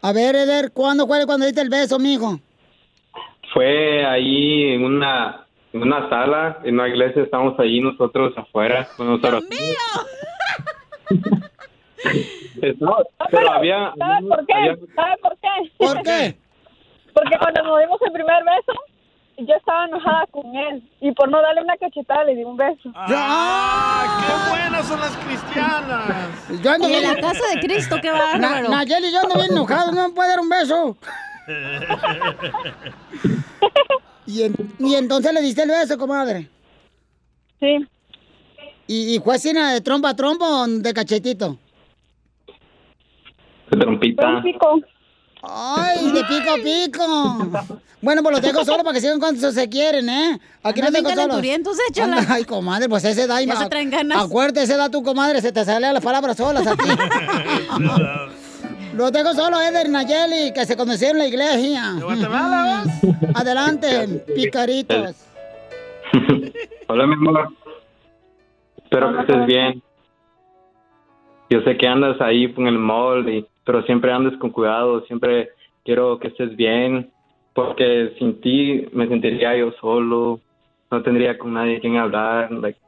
A 0.01 0.11
ver, 0.13 0.35
Eder, 0.35 0.71
¿cuándo 0.71 1.05
fue 1.05 1.25
cuando 1.25 1.45
diste 1.45 1.61
el 1.61 1.69
beso, 1.69 1.99
mijo? 1.99 2.39
Fue 3.53 4.03
ahí 4.05 4.73
en 4.73 4.85
una, 4.85 5.45
en 5.73 5.83
una 5.83 6.09
sala, 6.09 6.59
en 6.63 6.75
una 6.75 6.87
iglesia, 6.87 7.21
estábamos 7.21 7.59
ahí 7.59 7.79
nosotros 7.79 8.33
afuera 8.37 8.87
con 8.97 9.07
nosotros. 9.07 9.43
Estaba- 12.61 13.03
pero 13.29 13.51
había... 13.51 13.93
¿Sabes 13.97 14.25
por 14.27 14.45
qué? 14.45 14.53
había- 14.53 14.77
¿Sabes 14.95 15.17
por 15.21 15.37
qué? 15.37 15.71
¿Por 15.77 16.01
qué? 16.03 16.37
Porque 17.13 17.37
cuando 17.39 17.63
nos 17.63 17.79
dimos 17.79 17.99
el 18.05 18.11
primer 18.13 18.43
beso, 18.43 18.79
yo 19.37 19.55
estaba 19.55 19.85
enojada 19.85 20.25
con 20.31 20.55
él. 20.55 20.83
Y 21.01 21.11
por 21.13 21.29
no 21.29 21.41
darle 21.41 21.61
una 21.61 21.75
cachetada, 21.77 22.23
le 22.25 22.35
di 22.35 22.43
un 22.43 22.55
beso. 22.57 22.91
¡Ah, 22.95 24.23
qué 24.25 24.49
buenas 24.51 24.87
son 24.87 24.99
las 24.99 25.15
cristianas! 25.17 26.61
Yo 26.63 26.71
ando 26.71 26.87
Y 26.89 26.93
en 26.93 26.99
bien- 27.01 27.13
la 27.15 27.21
casa 27.21 27.43
de 27.53 27.59
Cristo, 27.61 27.95
qué 28.01 28.09
Na- 28.11 28.17
bárbaro. 28.19 28.69
Nayeli, 28.69 29.11
yo 29.11 29.19
ando 29.21 29.35
bien 29.35 29.51
enojado, 29.51 29.91
no 29.91 30.07
me 30.09 30.13
puede 30.13 30.29
dar 30.29 30.39
un 30.39 30.49
beso. 30.49 30.97
Y, 34.25 34.43
en- 34.43 34.55
y 34.79 34.95
entonces 34.95 35.33
le 35.33 35.41
diste 35.41 35.63
el 35.63 35.69
beso, 35.69 35.97
comadre. 35.97 36.49
Sí. 37.59 37.85
¿Y, 38.87 39.15
y 39.15 39.19
fue 39.19 39.35
así 39.35 39.51
na, 39.53 39.73
de 39.73 39.81
trompa 39.81 40.09
a 40.09 40.15
trompa 40.15 40.45
o 40.63 40.67
de 40.67 40.93
cachetito? 40.93 41.57
De 43.71 43.77
trompita. 43.77 44.43
Ay, 45.43 46.11
de 46.11 46.23
pico 46.25 46.51
a 46.51 46.55
pico. 46.63 47.67
Bueno, 48.01 48.23
pues 48.23 48.33
los 48.33 48.41
dejo 48.41 48.65
solo 48.65 48.83
para 48.83 48.95
que 48.95 49.01
sigan 49.01 49.19
cuando 49.19 49.51
se 49.51 49.69
quieren, 49.69 50.09
¿eh? 50.09 50.39
Aquí 50.63 50.81
los 50.81 50.91
dejo 50.91 51.03
solos. 51.09 51.15
calenturientos, 51.17 51.77
échala. 51.89 52.17
Anda, 52.17 52.33
Ay, 52.33 52.45
comadre, 52.45 52.89
pues 52.89 53.03
ese 53.05 53.27
da. 53.27 53.41
y 53.41 53.45
Ya 53.45 53.53
ma- 53.53 53.63
se 53.63 53.69
traen 53.69 53.89
ganas. 53.89 54.23
Acuérdate, 54.25 54.63
ese 54.63 54.77
da 54.77 54.89
tu 54.89 55.03
comadre, 55.03 55.41
se 55.41 55.51
te 55.51 55.63
salen 55.65 55.93
las 55.93 56.03
palabras 56.03 56.37
solas 56.37 56.65
a 56.67 56.75
ti. 56.75 56.89
los 58.95 59.11
dejo 59.11 59.33
solos, 59.33 59.61
Eder 59.63 59.89
Nayeli, 59.89 60.51
que 60.53 60.65
se 60.65 60.75
conocieron 60.75 61.17
en 61.17 61.23
la 61.23 61.27
iglesia. 61.27 61.93
¿De 61.95 62.03
Guatemala, 62.03 62.83
Adelante, 63.35 64.07
picaritos. 64.35 65.15
Hola, 66.87 67.07
mi 67.07 67.13
amor. 67.13 67.49
Espero 68.83 69.13
que 69.13 69.19
estés 69.21 69.45
bien. 69.45 69.81
Yo 71.49 71.61
sé 71.61 71.77
que 71.77 71.87
andas 71.87 72.19
ahí 72.21 72.53
en 72.57 72.67
el 72.67 72.77
mall, 72.79 73.27
y, 73.29 73.45
pero 73.65 73.83
siempre 73.83 74.11
andas 74.11 74.37
con 74.37 74.51
cuidado. 74.51 75.01
Siempre 75.05 75.49
quiero 75.83 76.19
que 76.19 76.29
estés 76.29 76.55
bien, 76.55 77.11
porque 77.53 78.13
sin 78.17 78.41
ti 78.41 78.87
me 78.93 79.07
sentiría 79.07 79.55
yo 79.57 79.71
solo. 79.73 80.39
No 80.89 81.01
tendría 81.03 81.37
con 81.37 81.53
nadie 81.53 81.79
quien 81.79 81.97
hablar. 81.97 82.51
Like, 82.51 82.79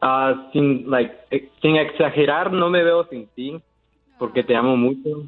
ah, 0.00 0.48
sin, 0.52 0.90
like, 0.90 1.14
eh, 1.30 1.48
sin 1.62 1.76
exagerar, 1.76 2.52
no 2.52 2.68
me 2.70 2.82
veo 2.82 3.04
sin 3.08 3.26
ti, 3.28 3.56
porque 4.18 4.42
te 4.42 4.54
amo 4.54 4.76
mucho. 4.76 5.24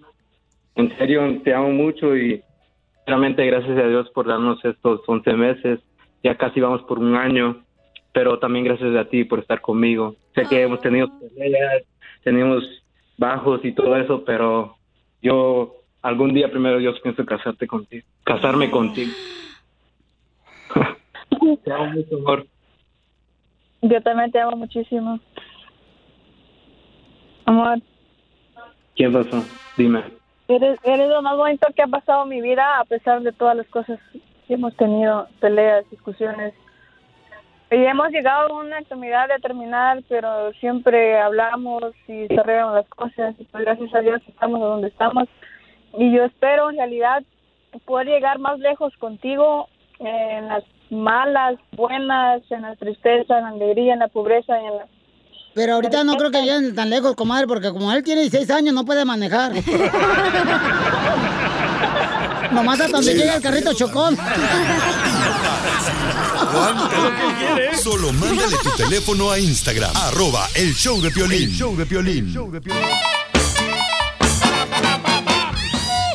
en 0.74 0.96
serio, 0.98 1.40
te 1.42 1.54
amo 1.54 1.70
mucho 1.70 2.14
y 2.14 2.42
realmente 3.06 3.46
gracias 3.46 3.78
a 3.78 3.88
Dios 3.88 4.10
por 4.10 4.26
darnos 4.26 4.62
estos 4.64 5.00
11 5.06 5.32
meses. 5.34 5.80
Ya 6.22 6.36
casi 6.36 6.60
vamos 6.60 6.82
por 6.82 6.98
un 6.98 7.14
año, 7.14 7.62
pero 8.12 8.38
también 8.38 8.64
gracias 8.64 8.94
a 8.96 9.08
ti 9.08 9.24
por 9.24 9.38
estar 9.38 9.60
conmigo. 9.60 10.16
Sé 10.34 10.44
que 10.48 10.62
hemos 10.62 10.80
tenido 10.80 11.08
peleas, 11.36 11.84
tenemos 12.24 12.64
bajos 13.18 13.64
y 13.64 13.72
todo 13.72 13.96
eso, 13.96 14.24
pero 14.24 14.76
yo 15.22 15.74
algún 16.02 16.34
día 16.34 16.50
primero 16.50 16.78
Dios 16.78 16.98
pienso 17.00 17.24
casarte 17.24 17.66
contigo, 17.66 18.06
casarme 18.24 18.70
contigo. 18.70 19.12
te 21.64 21.72
amo 21.72 21.92
mucho, 21.92 22.16
amor. 22.16 22.46
Yo 23.82 24.02
también 24.02 24.30
te 24.32 24.40
amo 24.40 24.56
muchísimo. 24.56 25.20
Amor, 27.44 27.78
¿Qué 28.96 29.10
pasó? 29.10 29.44
Dime. 29.76 30.02
eres, 30.48 30.78
eres 30.82 31.08
lo 31.08 31.22
más 31.22 31.36
bonito 31.36 31.68
que 31.76 31.82
ha 31.82 31.86
pasado 31.86 32.24
en 32.24 32.30
mi 32.30 32.40
vida 32.40 32.80
a 32.80 32.84
pesar 32.84 33.20
de 33.22 33.32
todas 33.32 33.56
las 33.56 33.66
cosas 33.68 34.00
que 34.48 34.54
hemos 34.54 34.74
tenido, 34.76 35.28
peleas, 35.38 35.88
discusiones. 35.90 36.54
Y 37.70 37.84
hemos 37.84 38.10
llegado 38.10 38.48
a 38.48 38.60
una 38.60 38.78
extremidad 38.78 39.28
de 39.28 39.40
terminar, 39.40 40.02
pero 40.08 40.52
siempre 40.60 41.18
hablamos 41.18 41.82
y 42.06 42.28
se 42.28 42.38
arreglan 42.38 42.74
las 42.74 42.88
cosas. 42.88 43.34
Y 43.38 43.44
pues 43.44 43.64
gracias 43.64 43.92
a 43.92 44.00
Dios 44.00 44.22
estamos 44.28 44.60
donde 44.60 44.86
estamos. 44.88 45.28
Y 45.98 46.14
yo 46.14 46.24
espero 46.24 46.70
en 46.70 46.76
realidad 46.76 47.24
poder 47.84 48.06
llegar 48.06 48.38
más 48.38 48.60
lejos 48.60 48.92
contigo 48.98 49.68
en 49.98 50.46
las 50.46 50.62
malas, 50.90 51.56
buenas, 51.72 52.42
en 52.50 52.62
la 52.62 52.76
tristeza, 52.76 53.38
en 53.38 53.44
la 53.44 53.50
alegría, 53.50 53.94
en 53.94 53.98
la 53.98 54.08
pobreza 54.08 54.60
y 54.60 54.66
en 54.66 54.76
la 54.76 54.86
Pero 55.54 55.74
ahorita 55.74 56.04
no 56.04 56.16
creo 56.16 56.30
que 56.30 56.42
lleguen 56.42 56.72
tan 56.74 56.88
lejos, 56.88 57.16
comadre, 57.16 57.48
porque 57.48 57.70
como 57.70 57.90
él 57.92 58.04
tiene 58.04 58.20
16 58.22 58.48
años, 58.50 58.74
no 58.74 58.84
puede 58.84 59.04
manejar. 59.04 59.52
Nomás 62.52 62.80
hasta 62.80 62.96
donde 62.98 63.14
llega 63.14 63.34
el 63.36 63.42
carrito 63.42 63.74
chocón. 63.74 64.16
Solo 67.82 68.12
mándale 68.12 68.57
tu 68.62 68.70
teléfono 68.76 69.30
a 69.30 69.38
Instagram, 69.38 69.90
arroba 69.97 70.49
el 70.55 70.74
show 70.74 71.01
de 71.01 71.11
Piolín. 71.11 71.51
show 71.51 71.76
de 71.76 71.86
Piolín. 71.86 72.34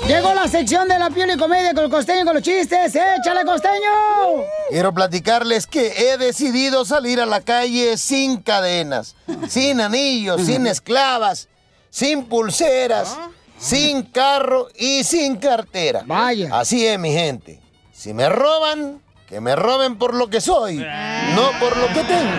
Llegó 0.08 0.34
la 0.34 0.48
sección 0.50 0.90
de 0.90 1.00
la 1.00 1.10
piel 1.10 1.32
y 1.32 1.38
comedia 1.38 1.74
con 1.74 1.86
el 1.86 1.90
costeño 1.90 2.26
con 2.26 2.34
los 2.34 2.44
chistes. 2.44 2.94
¡Échale, 2.94 3.46
costeño! 3.46 4.44
Quiero 4.70 4.94
platicarles 4.94 5.68
que 5.68 5.88
he 5.96 6.18
decidido 6.18 6.84
salir 6.84 7.22
a 7.22 7.26
la 7.26 7.40
calle 7.40 7.96
sin 7.98 8.42
cadenas, 8.42 9.16
sin 9.48 9.80
anillos, 9.80 10.46
sin 10.46 10.68
esclavas, 10.68 11.48
sin 11.90 12.26
pulseras, 12.26 13.18
sin 13.58 14.04
carro 14.04 14.68
y 14.78 15.06
sin 15.06 15.38
cartera. 15.38 16.04
Vaya. 16.06 16.50
Así 16.60 16.86
es, 16.86 17.00
mi 17.00 17.14
gente. 17.14 17.62
Si 17.94 18.14
me 18.14 18.28
roban, 18.28 19.02
que 19.32 19.40
me 19.40 19.56
roben 19.56 19.96
por 19.96 20.14
lo 20.14 20.30
que 20.30 20.42
soy, 20.42 20.76
no 20.76 21.52
por 21.58 21.78
lo 21.78 21.88
que 21.88 22.04
tengo. 22.04 22.32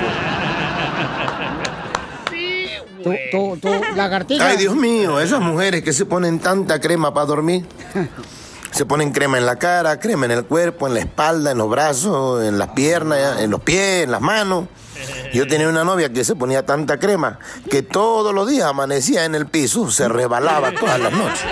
Tu, 3.02 3.12
tu, 3.30 3.56
tu 3.56 3.96
lagartija. 3.96 4.46
Ay, 4.46 4.58
Dios 4.58 4.76
mío, 4.76 5.18
esas 5.18 5.40
mujeres 5.40 5.82
que 5.82 5.94
se 5.94 6.04
ponen 6.04 6.38
tanta 6.38 6.80
crema 6.80 7.14
para 7.14 7.24
dormir. 7.24 7.64
Se 8.72 8.84
ponen 8.84 9.10
crema 9.10 9.38
en 9.38 9.46
la 9.46 9.56
cara, 9.56 9.98
crema 9.98 10.26
en 10.26 10.32
el 10.32 10.44
cuerpo, 10.44 10.86
en 10.86 10.92
la 10.92 11.00
espalda, 11.00 11.52
en 11.52 11.58
los 11.58 11.70
brazos, 11.70 12.44
en 12.44 12.58
las 12.58 12.68
piernas, 12.68 13.40
en 13.40 13.50
los 13.50 13.60
pies, 13.60 14.04
en 14.04 14.10
las 14.10 14.20
manos. 14.20 14.66
Yo 15.32 15.46
tenía 15.48 15.70
una 15.70 15.84
novia 15.84 16.12
que 16.12 16.24
se 16.24 16.36
ponía 16.36 16.66
tanta 16.66 16.98
crema 16.98 17.38
que 17.70 17.82
todos 17.82 18.34
los 18.34 18.46
días 18.48 18.66
amanecía 18.66 19.24
en 19.24 19.34
el 19.34 19.46
piso, 19.46 19.90
se 19.90 20.08
rebalaba 20.08 20.72
todas 20.72 21.00
las 21.00 21.12
noches. 21.12 21.44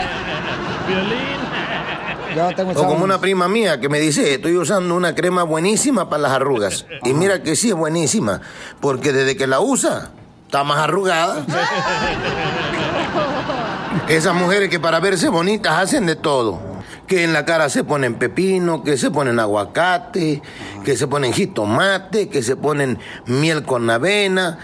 Tengo 2.57 2.73
O 2.73 2.87
como 2.87 3.05
una 3.05 3.21
prima 3.21 3.49
mía 3.49 3.81
que 3.81 3.89
me 3.89 4.01
dice, 4.01 4.35
estoy 4.35 4.57
usando 4.57 4.95
una 4.95 5.15
crema 5.15 5.43
buenísima 5.43 6.09
para 6.09 6.23
las 6.23 6.33
arrugas. 6.33 6.87
Y 7.05 7.13
mira 7.13 7.43
que 7.43 7.57
sí 7.57 7.69
es 7.69 7.75
buenísima, 7.75 8.41
porque 8.81 9.13
desde 9.13 9.37
que 9.37 9.47
la 9.47 9.61
usa, 9.61 10.11
está 10.47 10.65
más 10.65 10.79
arrugada. 10.79 11.45
Esas 14.09 14.35
mujeres 14.35 14.69
que 14.69 14.81
para 14.81 15.01
verse 15.01 15.29
bonitas 15.29 15.79
hacen 15.79 16.07
de 16.07 16.17
todo. 16.17 16.61
Que 17.07 17.25
en 17.25 17.33
la 17.33 17.45
cara 17.45 17.69
se 17.69 17.85
ponen 17.85 18.15
pepino, 18.15 18.83
que 18.83 18.97
se 18.97 19.11
ponen 19.11 19.41
aguacate, 19.41 20.43
que 20.85 20.97
se 20.97 21.09
ponen 21.09 21.33
jitomate, 21.33 22.29
que 22.29 22.43
se 22.43 22.57
ponen 22.57 22.99
miel 23.27 23.65
con 23.65 23.89
avena. 23.91 24.59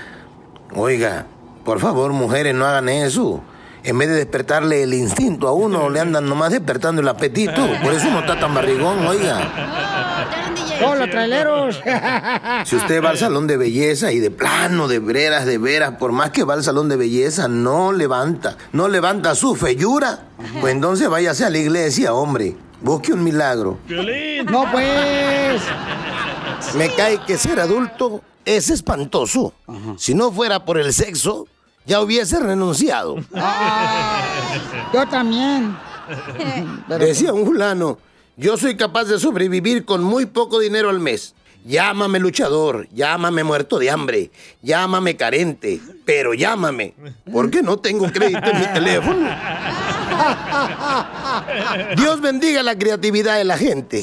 Oiga, 0.75 1.27
por 1.65 1.81
favor, 1.81 2.13
mujeres, 2.13 2.55
no 2.55 2.65
hagan 2.65 2.89
eso. 2.89 3.43
En 3.87 3.97
vez 3.99 4.09
de 4.09 4.17
despertarle 4.17 4.83
el 4.83 4.93
instinto 4.95 5.47
a 5.47 5.53
uno, 5.53 5.89
le 5.89 6.01
andan 6.01 6.29
nomás 6.29 6.51
despertando 6.51 7.01
el 7.01 7.09
apetito. 7.09 7.69
Por 7.85 7.95
eso 7.95 8.09
uno 8.09 8.19
está 8.19 8.37
tan 8.37 8.53
barrigón, 8.53 9.07
oiga. 9.07 10.27
¡Oh, 10.85 10.97
los 10.97 11.09
traileros! 11.09 11.81
Si 12.65 12.75
usted 12.75 13.01
va 13.01 13.11
al 13.11 13.19
salón 13.19 13.47
de 13.47 13.57
belleza 13.57 14.11
y 14.11 14.19
de 14.19 14.33
plano, 14.33 14.89
de 14.89 14.99
veras, 14.99 15.47
de 15.47 15.59
veras, 15.59 15.93
por 15.99 16.11
más 16.11 16.33
que 16.33 16.43
va 16.43 16.55
al 16.55 16.65
salón 16.65 16.89
de 16.89 16.97
belleza, 16.97 17.47
no 17.47 17.93
levanta, 17.93 18.57
no 18.73 18.89
levanta 18.89 19.37
su 19.37 19.55
feyura, 19.55 20.19
pues 20.61 20.75
entonces 20.75 21.09
váyase 21.09 21.45
a 21.45 21.51
la 21.51 21.59
iglesia, 21.59 22.13
hombre. 22.13 22.57
Busque 22.81 23.13
un 23.13 23.23
milagro. 23.23 23.79
No, 24.51 24.71
pues. 24.73 25.63
Me 26.75 26.93
cae 26.93 27.21
que 27.25 27.39
ser 27.39 27.61
adulto 27.61 28.21
es 28.45 28.69
espantoso. 28.69 29.53
Si 29.97 30.13
no 30.13 30.33
fuera 30.33 30.65
por 30.65 30.77
el 30.77 30.93
sexo, 30.93 31.47
ya 31.87 32.01
hubiese 32.01 32.41
renunciado. 32.41 33.17
Yo 34.93 35.07
también. 35.09 35.77
Decía 36.89 37.33
un 37.33 37.47
fulano, 37.47 37.99
yo 38.37 38.57
soy 38.57 38.77
capaz 38.77 39.05
de 39.05 39.19
sobrevivir 39.19 39.85
con 39.85 40.03
muy 40.03 40.27
poco 40.27 40.59
dinero 40.59 40.91
al 40.91 41.01
mes. 41.01 41.35
Llámame 41.65 42.21
luchador, 42.21 42.87
llámame 42.93 43.43
muerto 43.43 43.81
de 43.81 43.91
hambre, 43.91 44.31
llámame 44.63 45.17
carente, 45.17 45.81
pero 46.05 46.33
llámame, 46.33 46.95
porque 47.33 47.61
no 47.61 47.79
tengo 47.79 48.07
crédito 48.13 48.51
en 48.51 48.61
mi 48.61 48.67
teléfono. 48.67 49.29
Dios 51.97 52.21
bendiga 52.21 52.63
la 52.63 52.77
creatividad 52.79 53.37
de 53.37 53.45
la 53.45 53.59
gente. 53.59 54.03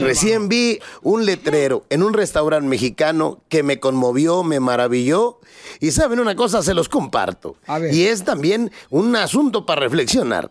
Recién 0.00 0.48
vi 0.48 0.78
un 1.02 1.26
letrero 1.26 1.84
en 1.90 2.02
un 2.02 2.12
restaurante 2.12 2.68
mexicano 2.68 3.40
que 3.48 3.62
me 3.62 3.80
conmovió, 3.80 4.42
me 4.42 4.60
maravilló. 4.60 5.40
Y 5.80 5.90
saben 5.90 6.20
una 6.20 6.34
cosa, 6.34 6.62
se 6.62 6.74
los 6.74 6.88
comparto. 6.88 7.56
Y 7.90 8.04
es 8.04 8.24
también 8.24 8.70
un 8.90 9.14
asunto 9.16 9.66
para 9.66 9.80
reflexionar. 9.80 10.50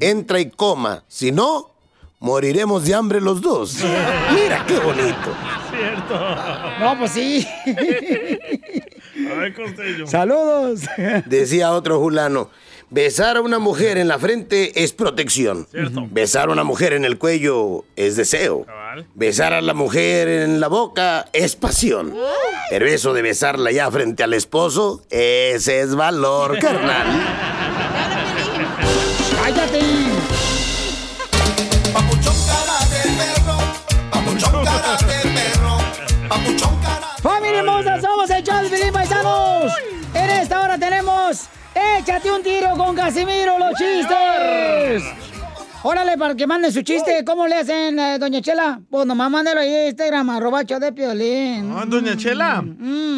Entra 0.00 0.40
y 0.40 0.50
coma, 0.50 1.04
si 1.08 1.32
no, 1.32 1.70
moriremos 2.18 2.84
de 2.84 2.94
hambre 2.94 3.20
los 3.20 3.40
dos. 3.40 3.78
Mira 4.32 4.64
qué 4.66 4.78
bonito. 4.78 5.34
Cierto. 5.70 6.36
No, 6.80 6.98
pues 6.98 7.10
sí. 7.12 7.46
Ay, 9.38 9.52
costeño. 9.52 10.06
Saludos. 10.06 10.82
Decía 11.26 11.72
otro 11.72 12.00
fulano, 12.00 12.50
besar 12.90 13.36
a 13.36 13.40
una 13.40 13.58
mujer 13.58 13.98
en 13.98 14.08
la 14.08 14.18
frente 14.18 14.82
es 14.82 14.92
protección. 14.92 15.66
Cierto. 15.70 16.06
Besar 16.10 16.48
a 16.48 16.52
una 16.52 16.64
mujer 16.64 16.92
en 16.92 17.04
el 17.04 17.18
cuello 17.18 17.84
es 17.96 18.16
deseo. 18.16 18.66
Besar 19.14 19.52
a 19.52 19.60
la 19.60 19.74
mujer 19.74 20.28
en 20.28 20.60
la 20.60 20.68
boca 20.68 21.26
es 21.32 21.56
pasión. 21.56 22.14
Pero 22.70 22.86
eso 22.86 23.12
de 23.12 23.22
besarla 23.22 23.70
ya 23.72 23.90
frente 23.90 24.22
al 24.22 24.34
esposo, 24.34 25.02
ese 25.10 25.80
es 25.80 25.94
valor, 25.94 26.58
carnal. 26.60 27.06
¡Cállate! 29.42 29.80
¡Familia 37.22 37.60
hermosa! 37.60 37.75
¡Somos 37.75 37.75
Échate 42.06 42.30
un 42.30 42.40
tiro 42.40 42.76
con 42.76 42.94
Casimiro, 42.94 43.58
los 43.58 43.74
chistes. 43.74 45.02
Órale, 45.82 46.16
para 46.16 46.36
que 46.36 46.46
manden 46.46 46.70
su 46.70 46.82
chiste. 46.82 47.24
¿Cómo 47.24 47.48
le 47.48 47.56
hacen, 47.56 47.98
eh, 47.98 48.16
doña 48.20 48.40
Chela? 48.40 48.80
Pues 48.88 49.04
nomás 49.06 49.28
mándelo 49.28 49.58
ahí 49.58 49.74
en 49.74 49.86
Instagram, 49.88 50.30
arroba 50.30 50.62
de 50.62 50.92
Piolín. 50.92 51.72
Ah, 51.74 51.84
doña 51.84 52.16
Chela, 52.16 52.64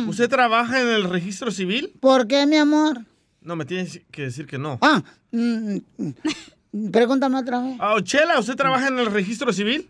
¿usted 0.09 0.31
trabaja 0.31 0.81
en 0.81 0.89
el 0.89 1.05
registro 1.05 1.51
civil? 1.51 1.93
¿Por 2.01 2.27
qué, 2.27 2.47
mi 2.47 2.57
amor? 2.57 3.05
No, 3.43 3.57
me 3.57 3.67
tienes 3.67 4.01
que 4.11 4.23
decir 4.23 4.47
que 4.47 4.57
no. 4.57 4.79
Ah, 4.81 5.03
mm, 5.33 5.77
mm, 5.99 6.91
pregúntame 6.91 7.37
otra 7.41 7.61
vez. 7.61 7.77
Ah, 7.81 7.97
Chela, 8.03 8.39
¿usted 8.39 8.55
trabaja 8.57 8.89
en 8.89 8.99
el 8.99 9.13
registro 9.13 9.53
civil? 9.53 9.87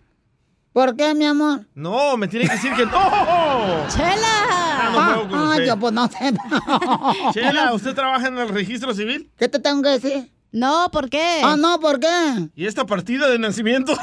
¿Por 0.73 0.97
qué, 0.97 1.15
mi 1.15 1.25
amor? 1.25 1.65
No, 1.73 2.17
me 2.17 2.27
tiene 2.27 2.47
que 2.47 2.53
decir 2.55 2.73
que 2.73 2.85
no. 2.85 2.99
¡Chela! 3.95 4.68
Ah, 4.81 5.23
Ah, 5.33 5.51
usted. 5.51 5.67
yo 5.67 5.77
pues 5.79 5.93
no 5.93 6.09
sé. 6.09 6.33
Chela, 7.33 7.73
¿usted 7.73 7.95
trabaja 7.95 8.29
en 8.29 8.39
el 8.39 8.49
registro 8.49 8.95
civil? 8.95 9.31
¿Qué 9.39 9.49
te 9.49 9.59
tengo 9.59 9.83
que 9.83 9.89
decir? 9.91 10.31
No, 10.53 10.89
¿por 10.91 11.11
qué? 11.11 11.41
Ah, 11.45 11.57
no, 11.59 11.79
¿por 11.81 12.01
qué? 12.01 12.49
¿Y 12.57 12.67
esta 12.67 12.87
partida 12.87 13.29
de 13.29 13.39
nacimiento? 13.39 13.93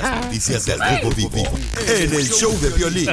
Las 0.00 0.24
noticias 0.24 0.66
del 0.66 0.78
Rojo 0.80 1.10
Vivo 1.16 1.42
en 1.86 2.14
el 2.14 2.28
show 2.28 2.52
de 2.60 2.70
violín. 2.70 3.08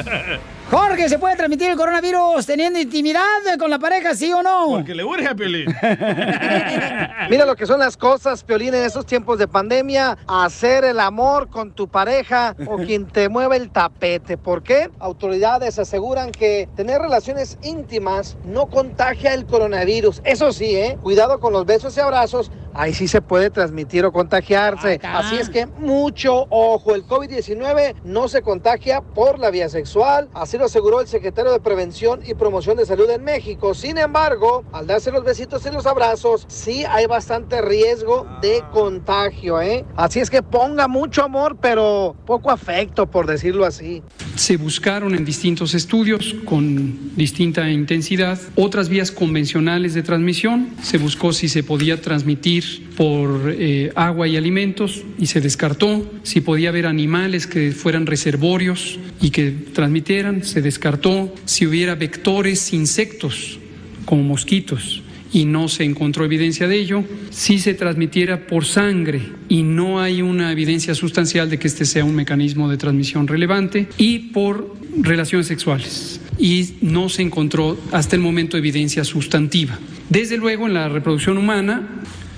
Jorge, 0.72 1.06
¿se 1.06 1.18
puede 1.18 1.36
transmitir 1.36 1.68
el 1.68 1.76
coronavirus 1.76 2.46
teniendo 2.46 2.78
intimidad 2.78 3.20
con 3.58 3.68
la 3.68 3.78
pareja, 3.78 4.14
sí 4.14 4.32
o 4.32 4.42
no? 4.42 4.68
Porque 4.68 4.94
le 4.94 5.04
urge 5.04 5.28
a 5.28 5.34
Piolín. 5.34 5.66
Mira 7.28 7.44
lo 7.44 7.54
que 7.56 7.66
son 7.66 7.78
las 7.78 7.98
cosas, 7.98 8.42
Piolín, 8.42 8.72
en 8.72 8.84
estos 8.84 9.04
tiempos 9.04 9.38
de 9.38 9.46
pandemia. 9.46 10.16
Hacer 10.26 10.84
el 10.84 10.98
amor 10.98 11.50
con 11.50 11.72
tu 11.72 11.88
pareja 11.88 12.56
o 12.66 12.76
quien 12.86 13.06
te 13.06 13.28
mueve 13.28 13.58
el 13.58 13.70
tapete. 13.70 14.38
¿Por 14.38 14.62
qué? 14.62 14.90
Autoridades 14.98 15.78
aseguran 15.78 16.32
que 16.32 16.70
tener 16.74 17.02
relaciones 17.02 17.58
íntimas 17.62 18.38
no 18.46 18.64
contagia 18.64 19.34
el 19.34 19.44
coronavirus. 19.44 20.22
Eso 20.24 20.52
sí, 20.54 20.74
¿eh? 20.74 20.96
Cuidado 21.02 21.38
con 21.38 21.52
los 21.52 21.66
besos 21.66 21.94
y 21.98 22.00
abrazos. 22.00 22.50
Ahí 22.72 22.94
sí 22.94 23.06
se 23.06 23.20
puede 23.20 23.50
transmitir 23.50 24.06
o 24.06 24.12
contagiarse. 24.12 24.98
Así 25.02 25.36
es 25.36 25.50
que 25.50 25.66
mucho 25.66 26.46
ojo. 26.48 26.94
El 26.94 27.06
COVID-19 27.06 27.96
no 28.04 28.28
se 28.28 28.40
contagia 28.40 29.02
por 29.02 29.38
la 29.38 29.50
vía 29.50 29.68
sexual. 29.68 30.30
Así 30.32 30.56
lo 30.62 30.66
aseguró 30.66 31.00
el 31.00 31.08
secretario 31.08 31.50
de 31.50 31.58
Prevención 31.58 32.20
y 32.24 32.34
Promoción 32.34 32.76
de 32.76 32.86
Salud 32.86 33.10
en 33.10 33.24
México. 33.24 33.74
Sin 33.74 33.98
embargo, 33.98 34.62
al 34.70 34.86
darse 34.86 35.10
los 35.10 35.24
besitos 35.24 35.66
y 35.66 35.72
los 35.72 35.86
abrazos, 35.86 36.44
sí 36.46 36.84
hay 36.88 37.06
bastante 37.06 37.60
riesgo 37.60 38.28
de 38.40 38.62
contagio, 38.70 39.60
¿eh? 39.60 39.84
Así 39.96 40.20
es 40.20 40.30
que 40.30 40.40
ponga 40.40 40.86
mucho 40.86 41.24
amor, 41.24 41.56
pero 41.60 42.14
poco 42.26 42.52
afecto, 42.52 43.10
por 43.10 43.26
decirlo 43.26 43.64
así. 43.64 44.04
Se 44.36 44.56
buscaron 44.56 45.16
en 45.16 45.24
distintos 45.24 45.74
estudios 45.74 46.36
con 46.44 47.16
distinta 47.16 47.68
intensidad 47.68 48.38
otras 48.54 48.88
vías 48.88 49.10
convencionales 49.10 49.94
de 49.94 50.04
transmisión. 50.04 50.76
Se 50.80 50.96
buscó 50.96 51.32
si 51.32 51.48
se 51.48 51.64
podía 51.64 52.00
transmitir 52.00 52.91
por 53.02 53.52
eh, 53.58 53.90
agua 53.96 54.28
y 54.28 54.36
alimentos 54.36 55.02
y 55.18 55.26
se 55.26 55.40
descartó. 55.40 56.08
Si 56.22 56.40
podía 56.40 56.68
haber 56.68 56.86
animales 56.86 57.48
que 57.48 57.72
fueran 57.72 58.06
reservorios 58.06 58.96
y 59.20 59.30
que 59.30 59.50
transmitieran, 59.50 60.44
se 60.44 60.62
descartó. 60.62 61.34
Si 61.44 61.66
hubiera 61.66 61.96
vectores, 61.96 62.72
insectos 62.72 63.58
como 64.04 64.22
mosquitos 64.22 65.02
y 65.32 65.46
no 65.46 65.66
se 65.66 65.82
encontró 65.82 66.24
evidencia 66.24 66.68
de 66.68 66.78
ello, 66.78 67.02
si 67.30 67.58
se 67.58 67.74
transmitiera 67.74 68.46
por 68.46 68.66
sangre 68.66 69.20
y 69.48 69.64
no 69.64 70.00
hay 70.00 70.22
una 70.22 70.52
evidencia 70.52 70.94
sustancial 70.94 71.50
de 71.50 71.58
que 71.58 71.66
este 71.66 71.86
sea 71.86 72.04
un 72.04 72.14
mecanismo 72.14 72.70
de 72.70 72.76
transmisión 72.76 73.26
relevante 73.26 73.88
y 73.98 74.30
por 74.30 74.76
relaciones 74.96 75.48
sexuales 75.48 76.20
y 76.38 76.74
no 76.82 77.08
se 77.08 77.22
encontró 77.22 77.76
hasta 77.90 78.14
el 78.14 78.22
momento 78.22 78.56
evidencia 78.56 79.02
sustantiva. 79.02 79.76
Desde 80.08 80.36
luego 80.36 80.68
en 80.68 80.74
la 80.74 80.88
reproducción 80.88 81.36
humana, 81.36 81.88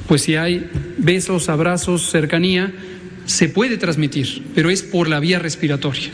pues 0.09 0.23
si 0.23 0.37
hay 0.37 0.71
besos, 0.99 1.49
abrazos, 1.49 2.11
cercanía, 2.11 2.73
se 3.27 3.49
puede 3.49 3.77
transmitir, 3.79 4.47
pero 4.55 4.71
es 4.71 4.83
por 4.83 5.09
la 5.09 5.19
vía 5.21 5.39
respiratoria, 5.39 6.11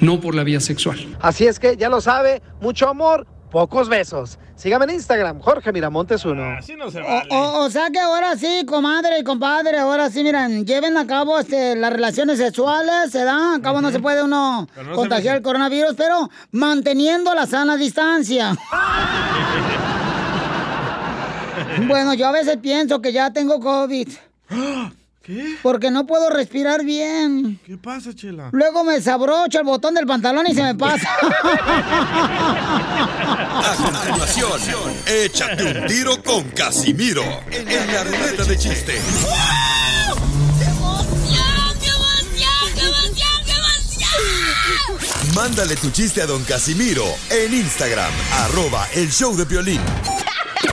no 0.00 0.20
por 0.20 0.34
la 0.34 0.42
vía 0.44 0.60
sexual. 0.60 0.98
Así 1.20 1.46
es 1.46 1.58
que 1.58 1.76
ya 1.76 1.88
lo 1.88 2.00
sabe, 2.00 2.40
mucho 2.60 2.88
amor, 2.88 3.26
pocos 3.50 3.88
besos. 3.88 4.38
Sígame 4.56 4.86
en 4.86 4.92
Instagram, 4.92 5.38
Jorge 5.40 5.70
Miramontes 5.70 6.24
uno. 6.24 6.42
O, 7.30 7.36
o- 7.36 7.64
o 7.66 7.70
sea 7.70 7.90
que 7.90 7.98
ahora 7.98 8.34
sí, 8.38 8.64
comadre 8.66 9.18
y 9.20 9.22
compadre, 9.22 9.76
ahora 9.78 10.08
sí, 10.08 10.22
miren, 10.24 10.64
lleven 10.64 10.96
a 10.96 11.06
cabo 11.06 11.38
este, 11.38 11.76
las 11.76 11.92
relaciones 11.92 12.38
sexuales, 12.38 13.10
¿se 13.12 13.22
da? 13.22 13.56
A 13.56 13.60
cabo 13.60 13.82
no 13.82 13.90
se 13.92 13.98
puede 14.00 14.22
uno 14.22 14.66
no 14.74 14.82
se 14.82 14.90
contagiar 14.92 15.36
el 15.36 15.42
coronavirus, 15.42 15.92
pero 15.94 16.30
manteniendo 16.52 17.34
la 17.34 17.46
sana 17.46 17.76
distancia. 17.76 18.56
bueno, 21.86 22.14
yo 22.14 22.26
a 22.26 22.32
veces 22.32 22.58
pienso 22.58 23.00
que 23.00 23.12
ya 23.12 23.32
tengo 23.32 23.60
COVID. 23.60 24.08
¿Qué? 25.22 25.56
Porque 25.62 25.90
no 25.90 26.06
puedo 26.06 26.30
respirar 26.30 26.84
bien. 26.84 27.58
¿Qué 27.66 27.76
pasa, 27.76 28.14
Chela? 28.14 28.50
Luego 28.52 28.84
me 28.84 29.00
sabrocho 29.00 29.58
el 29.58 29.64
botón 29.64 29.94
del 29.94 30.06
pantalón 30.06 30.46
y 30.46 30.54
se 30.54 30.62
me 30.62 30.76
pasa. 30.76 31.08
A 33.58 33.74
continuación, 33.76 34.92
échate 35.06 35.64
un 35.64 35.86
tiro 35.88 36.22
con 36.22 36.44
Casimiro 36.50 37.24
en 37.50 37.92
la 37.92 38.04
ruleta 38.04 38.44
de 38.44 38.56
chiste. 38.56 39.00
Mándale 45.34 45.76
tu 45.76 45.90
chiste 45.90 46.22
a 46.22 46.26
don 46.26 46.42
Casimiro 46.44 47.04
en 47.30 47.52
Instagram, 47.52 48.10
arroba 48.32 48.88
el 48.94 49.10
show 49.10 49.36
de 49.36 49.44
violín. 49.44 49.80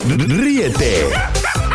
Ríete 0.05 1.09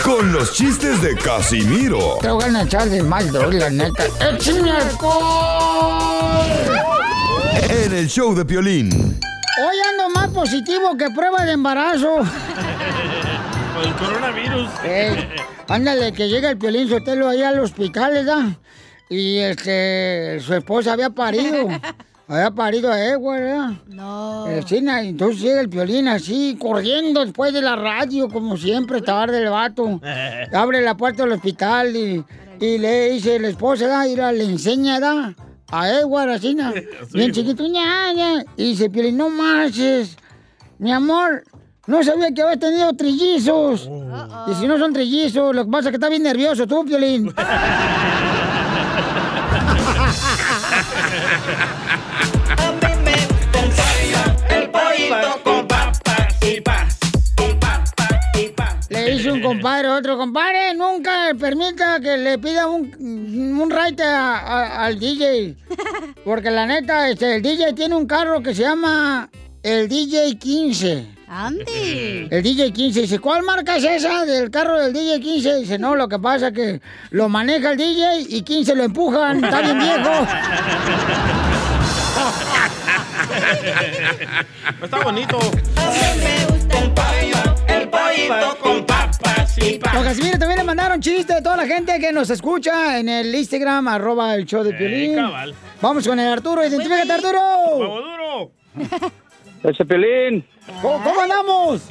con 0.05 0.33
los 0.33 0.53
chistes 0.53 1.01
de 1.01 1.17
Casimiro 1.17 2.19
Te 2.21 2.31
voy 2.31 2.45
a 2.45 2.63
echar 2.63 2.89
de 2.89 3.03
mal, 3.03 3.33
la 3.33 3.71
neta. 3.71 4.05
¡Échame 4.21 4.71
alcohol! 4.71 6.47
en 7.71 7.93
el 7.95 8.09
show 8.09 8.35
de 8.35 8.45
violín. 8.45 8.91
Hoy 8.91 9.77
ando 9.91 10.11
más 10.11 10.29
positivo 10.29 10.97
que 10.97 11.11
prueba 11.11 11.45
de 11.45 11.53
embarazo. 11.53 12.17
Por 13.75 13.87
el 13.87 13.95
coronavirus. 13.95 14.71
Ey, 14.85 15.29
ándale, 15.69 16.13
que 16.13 16.29
llega 16.29 16.51
el 16.51 16.59
Piolín 16.59 16.89
Sotelo 16.89 17.29
ahí 17.29 17.43
al 17.43 17.61
hospital, 17.61 18.13
¿verdad? 18.13 18.45
Y 19.09 19.39
este, 19.39 20.39
su 20.41 20.55
esposa 20.55 20.93
había 20.93 21.11
parido. 21.11 21.69
Había 22.31 22.51
parido 22.51 22.93
a 22.93 23.03
Edward, 23.03 23.41
¿verdad? 23.41 23.71
No. 23.87 24.47
Eh, 24.49 24.63
entonces 24.71 25.41
llega 25.41 25.61
el 25.63 25.71
Piolín 25.71 26.09
así, 26.09 26.59
corriendo 26.61 27.25
después 27.25 27.55
de 27.55 27.63
la 27.63 27.75
radio, 27.75 28.29
como 28.29 28.59
siempre, 28.59 29.01
tarde 29.01 29.43
el 29.43 29.49
vato. 29.49 29.99
Abre 30.53 30.83
la 30.83 30.95
puerta 30.95 31.23
del 31.23 31.33
hospital 31.33 31.97
y, 31.97 32.23
y 32.61 32.77
le 32.79 33.11
dice 33.13 33.39
la 33.39 33.49
esposa, 33.49 33.85
¿verdad? 33.87 34.05
Y 34.07 34.17
la- 34.17 34.33
le 34.33 34.45
enseña, 34.45 34.95
¿verdad? 35.01 35.33
A 35.71 35.89
Edward, 35.89 36.31
así, 36.31 36.55
na, 36.55 36.73
bien 37.15 37.33
chiquito, 37.33 37.67
ña, 37.67 38.13
ña. 38.13 38.45
Y 38.59 38.65
dice, 38.73 38.91
Piolín, 38.91 39.17
no 39.17 39.31
marches, 39.31 40.17
mi 40.79 40.93
amor, 40.93 41.45
no 41.87 42.03
sabía 42.05 42.31
que 42.35 42.43
había 42.43 42.59
tenido 42.59 42.93
trillizos. 42.93 43.89
Y 44.51 44.55
si 44.55 44.67
no 44.67 44.79
son 44.79 44.93
trillizos, 44.93 45.55
lo 45.57 45.65
que 45.65 45.71
pasa 45.71 45.89
es 45.89 45.93
que 45.93 45.97
está 45.97 46.11
bien 46.11 46.25
nervioso 46.25 46.67
tú, 46.67 46.85
Piolín. 46.85 47.33
y. 56.49 56.63
Le 58.91 59.11
dice 59.13 59.31
un 59.31 59.43
compadre 59.43 59.89
otro 59.89 60.17
compadre, 60.17 60.75
nunca 60.75 61.33
permita 61.39 62.01
que 62.01 62.17
le 62.17 62.39
pida 62.39 62.67
un, 62.67 62.91
un 63.61 63.71
ride 63.71 64.03
a- 64.03 64.39
a- 64.39 64.85
al 64.87 64.99
DJ. 64.99 65.57
Porque 66.25 66.51
la 66.51 66.67
neta, 66.67 67.09
este, 67.11 67.37
el 67.37 67.43
DJ 67.43 67.75
tiene 67.75 67.95
un 67.95 68.07
carro 68.07 68.43
que 68.43 68.55
se 68.55 68.63
llama 68.63 69.29
el 69.63 69.89
DJ 69.89 70.39
15. 70.39 71.07
Andy. 71.31 72.29
El 72.31 72.43
DJ 72.43 72.73
15 72.73 73.03
dice, 73.03 73.19
¿cuál 73.19 73.43
marca 73.43 73.77
es 73.77 73.85
esa 73.85 74.25
del 74.25 74.51
carro 74.51 74.81
del 74.81 74.95
DJ 74.95 75.21
15? 75.21 75.57
Dice, 75.57 75.79
no, 75.79 75.95
lo 75.95 76.09
que 76.09 76.19
pasa 76.19 76.49
es 76.49 76.55
que 76.55 76.81
lo 77.11 77.29
maneja 77.29 77.73
el 77.73 77.77
DJ 77.77 78.21
y 78.31 78.41
15 78.43 78.75
lo 78.75 78.85
empujan, 78.85 79.45
está 79.45 79.61
bien 79.61 79.79
viejo. 79.79 80.11
Está 84.83 85.01
bonito. 85.03 85.39
El 87.69 87.89
pollito 87.89 88.57
con 88.61 88.87
papas 88.87 89.59
y 89.59 89.79
Don 89.79 90.05
Casimiro, 90.05 90.39
también 90.39 90.59
le 90.59 90.65
mandaron 90.65 91.01
chiste 91.01 91.35
de 91.35 91.43
toda 91.43 91.57
la 91.57 91.67
gente 91.67 91.99
que 91.99 92.13
nos 92.13 92.31
escucha 92.31 92.99
en 92.99 93.09
el 93.09 93.35
Instagram, 93.35 93.89
arroba 93.89 94.35
el 94.35 94.45
show 94.47 94.63
de 94.63 94.73
Piolín. 94.75 95.17
cabal. 95.17 95.55
Vamos 95.81 96.07
con 96.07 96.19
el 96.19 96.29
Arturo, 96.29 96.65
identifícate 96.67 97.13
Arturo. 97.13 97.41
¡Huevo 97.77 98.01
duro! 98.01 98.53
Ese 99.65 99.85
Pelín. 99.85 100.47
¿Cómo, 100.81 101.03
cómo 101.03 101.21
andamos? 101.21 101.83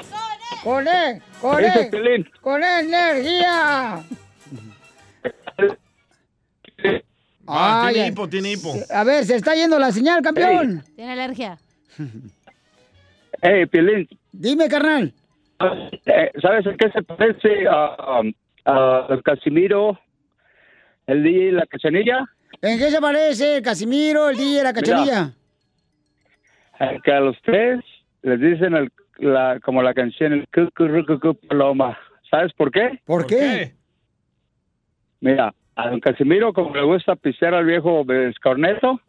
Con 0.63 0.87
él, 0.87 1.21
con 1.41 1.63
Ese 1.63 1.81
él, 1.81 1.89
Pelín. 1.89 2.29
con 2.41 2.63
energía. 2.63 4.03
Ah, 7.47 7.85
Ay, 7.87 7.93
tiene 7.93 8.07
hipo, 8.09 8.27
tiene 8.29 8.51
hipo. 8.51 8.73
A 8.89 9.03
ver, 9.03 9.23
se 9.25 9.35
está 9.35 9.55
yendo 9.55 9.79
la 9.79 9.91
señal, 9.91 10.21
campeón. 10.21 10.83
Tiene 10.95 11.13
alergia. 11.13 11.57
Hey, 13.41 13.67
Pelín. 13.67 14.07
Dime, 14.31 14.67
carnal. 14.67 15.13
Eh, 16.05 16.31
¿Sabes 16.41 16.65
a 16.65 16.73
qué 16.75 16.89
se 16.91 17.03
parece 17.03 17.67
a, 17.67 18.21
a, 18.65 19.13
a 19.13 19.21
Casimiro, 19.23 19.99
el 21.05 21.21
DJ 21.23 21.39
y 21.49 21.51
la 21.51 21.65
cachanilla? 21.67 22.25
¿En 22.63 22.79
qué 22.79 22.89
se 22.89 22.99
parece 22.99 23.57
el 23.57 23.61
Casimiro, 23.61 24.29
el 24.29 24.37
DJ, 24.37 24.63
la 24.63 24.73
cachanilla? 24.73 25.33
Eh, 26.79 26.97
que 27.03 27.11
a 27.11 27.19
los 27.19 27.37
tres 27.43 27.83
les 28.23 28.39
dicen 28.39 28.73
el- 28.75 28.91
la, 29.19 29.59
como 29.63 29.83
la 29.83 29.93
canción 29.93 30.33
el 30.33 30.47
cucurrucucu 30.47 31.35
paloma. 31.47 31.95
¿Sabes 32.31 32.51
por 32.53 32.71
qué? 32.71 32.99
¿Por 33.05 33.27
qué? 33.27 33.75
Mira, 35.21 35.53
a 35.77 35.89
don 35.89 35.99
Casimiro 35.99 36.53
como 36.53 36.75
le 36.75 36.81
gusta 36.81 37.15
pisear 37.15 37.53
al 37.53 37.65
viejo 37.65 38.03
Escorneto, 38.11 38.99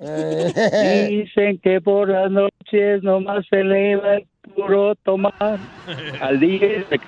dicen 1.09 1.59
que 1.59 1.81
por 1.81 2.11
las 2.11 2.31
noches 2.31 3.03
nomás 3.03 3.47
se 3.49 3.61
eleva 3.61 4.17
el 4.17 4.27
puro 4.55 4.95
tomar. 4.97 5.59
Al 6.21 6.39
DJ 6.39 6.85
de 6.91 7.01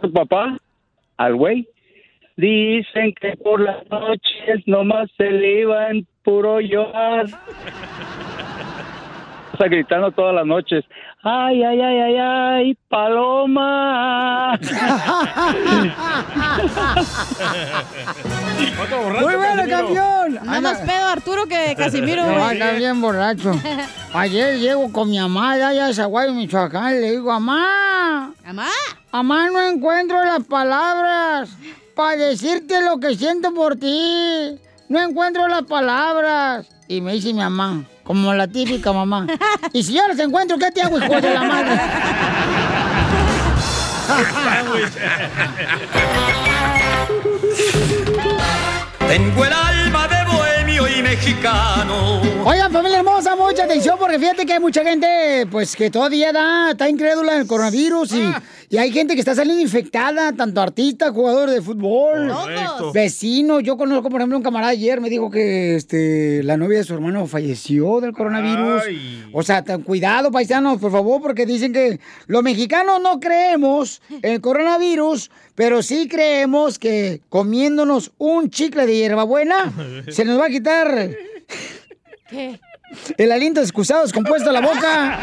su 0.00 0.12
papá, 0.12 0.58
al 1.16 1.34
güey, 1.34 1.68
dicen 2.36 3.12
que 3.20 3.36
por 3.36 3.60
las 3.60 3.88
noches 3.90 4.66
nomás 4.66 5.10
se 5.16 5.26
eleva 5.26 5.90
en 5.90 6.06
puro 6.22 6.60
llorar. 6.60 7.26
esposa 9.58 9.68
gritando 9.68 10.10
todas 10.12 10.34
las 10.34 10.46
noches, 10.46 10.84
ay, 11.22 11.62
ay, 11.62 11.80
ay, 11.80 12.00
ay, 12.00 12.16
ay, 12.16 12.78
paloma. 12.88 14.58
Muy 19.20 19.34
bueno, 19.36 19.62
campeón. 19.68 20.34
Nada 20.44 20.60
más 20.60 20.78
pedo 20.78 21.06
Arturo 21.08 21.46
que 21.46 21.74
Casimiro, 21.78 22.24
No, 22.24 22.44
anda 22.44 22.72
bien 22.72 23.00
borracho. 23.00 23.52
Ayer 24.14 24.58
llego 24.58 24.92
con 24.92 25.10
mi 25.10 25.18
mamá 25.18 25.52
allá 25.52 25.86
a 25.86 25.92
Zaguayo, 25.92 26.32
Michoacán, 26.32 26.96
y 26.96 27.00
le 27.00 27.10
digo, 27.12 27.32
mamá. 27.32 28.32
¿Mamá? 28.44 28.68
Mamá, 29.12 29.50
no 29.50 29.62
encuentro 29.62 30.24
las 30.24 30.44
palabras 30.44 31.50
para 31.94 32.16
decirte 32.16 32.82
lo 32.82 32.98
que 32.98 33.14
siento 33.16 33.52
por 33.52 33.76
ti. 33.76 34.56
No 34.88 35.00
encuentro 35.00 35.48
las 35.48 35.64
palabras. 35.64 36.68
Y 36.88 37.00
me 37.02 37.12
dice 37.12 37.34
mi 37.34 37.40
mamá, 37.40 37.84
como 38.08 38.32
la 38.32 38.48
típica 38.48 38.90
mamá. 38.90 39.26
Y 39.74 39.82
si 39.82 39.92
yo 39.92 40.08
las 40.08 40.18
encuentro, 40.18 40.56
¿qué 40.56 40.70
te 40.70 40.80
hago, 40.80 40.96
hijo 40.96 41.20
de 41.20 41.34
la 41.34 41.42
madre? 41.42 41.78
Tengo 49.06 49.44
el 49.44 49.52
alma 49.52 49.77
mexicano. 51.02 52.20
Oigan, 52.44 52.72
familia 52.72 52.98
hermosa, 52.98 53.36
mucha 53.36 53.64
atención 53.64 53.96
porque 53.98 54.18
fíjate 54.18 54.46
que 54.46 54.54
hay 54.54 54.60
mucha 54.60 54.82
gente, 54.82 55.46
pues, 55.50 55.76
que 55.76 55.90
todavía 55.90 56.32
da, 56.32 56.70
está 56.72 56.88
incrédula 56.88 57.34
en 57.34 57.42
el 57.42 57.46
coronavirus 57.46 58.12
y, 58.12 58.32
y 58.70 58.78
hay 58.78 58.90
gente 58.92 59.14
que 59.14 59.20
está 59.20 59.34
saliendo 59.34 59.62
infectada, 59.62 60.32
tanto 60.32 60.60
artistas, 60.60 61.10
jugadores 61.12 61.54
de 61.54 61.62
fútbol, 61.62 62.28
Correcto. 62.28 62.92
vecinos. 62.92 63.62
Yo 63.62 63.76
conozco, 63.76 64.08
por 64.10 64.20
ejemplo, 64.20 64.38
un 64.38 64.44
camarada 64.44 64.72
ayer 64.72 65.00
me 65.00 65.10
dijo 65.10 65.30
que 65.30 65.76
este, 65.76 66.42
la 66.42 66.56
novia 66.56 66.78
de 66.78 66.84
su 66.84 66.94
hermano 66.94 67.26
falleció 67.26 68.00
del 68.00 68.12
coronavirus. 68.12 68.82
O 69.32 69.42
sea, 69.42 69.62
ten 69.62 69.82
cuidado, 69.82 70.30
paisanos, 70.30 70.78
por 70.78 70.92
favor, 70.92 71.20
porque 71.20 71.46
dicen 71.46 71.72
que 71.72 72.00
los 72.26 72.42
mexicanos 72.42 73.00
no 73.02 73.20
creemos 73.20 74.00
en 74.10 74.32
el 74.32 74.40
coronavirus, 74.40 75.30
pero 75.58 75.82
sí 75.82 76.06
creemos 76.06 76.78
que 76.78 77.20
comiéndonos 77.28 78.12
un 78.16 78.48
chicle 78.48 78.86
de 78.86 78.94
hierbabuena 78.96 79.72
se 80.08 80.24
nos 80.24 80.38
va 80.38 80.46
a 80.46 80.50
quitar 80.50 81.10
¿Qué? 82.30 82.60
el 83.16 83.32
aliento 83.32 83.60
excusado 83.60 84.02
descompuesto 84.02 84.50
de 84.50 84.52
la 84.52 84.60
boca. 84.60 85.18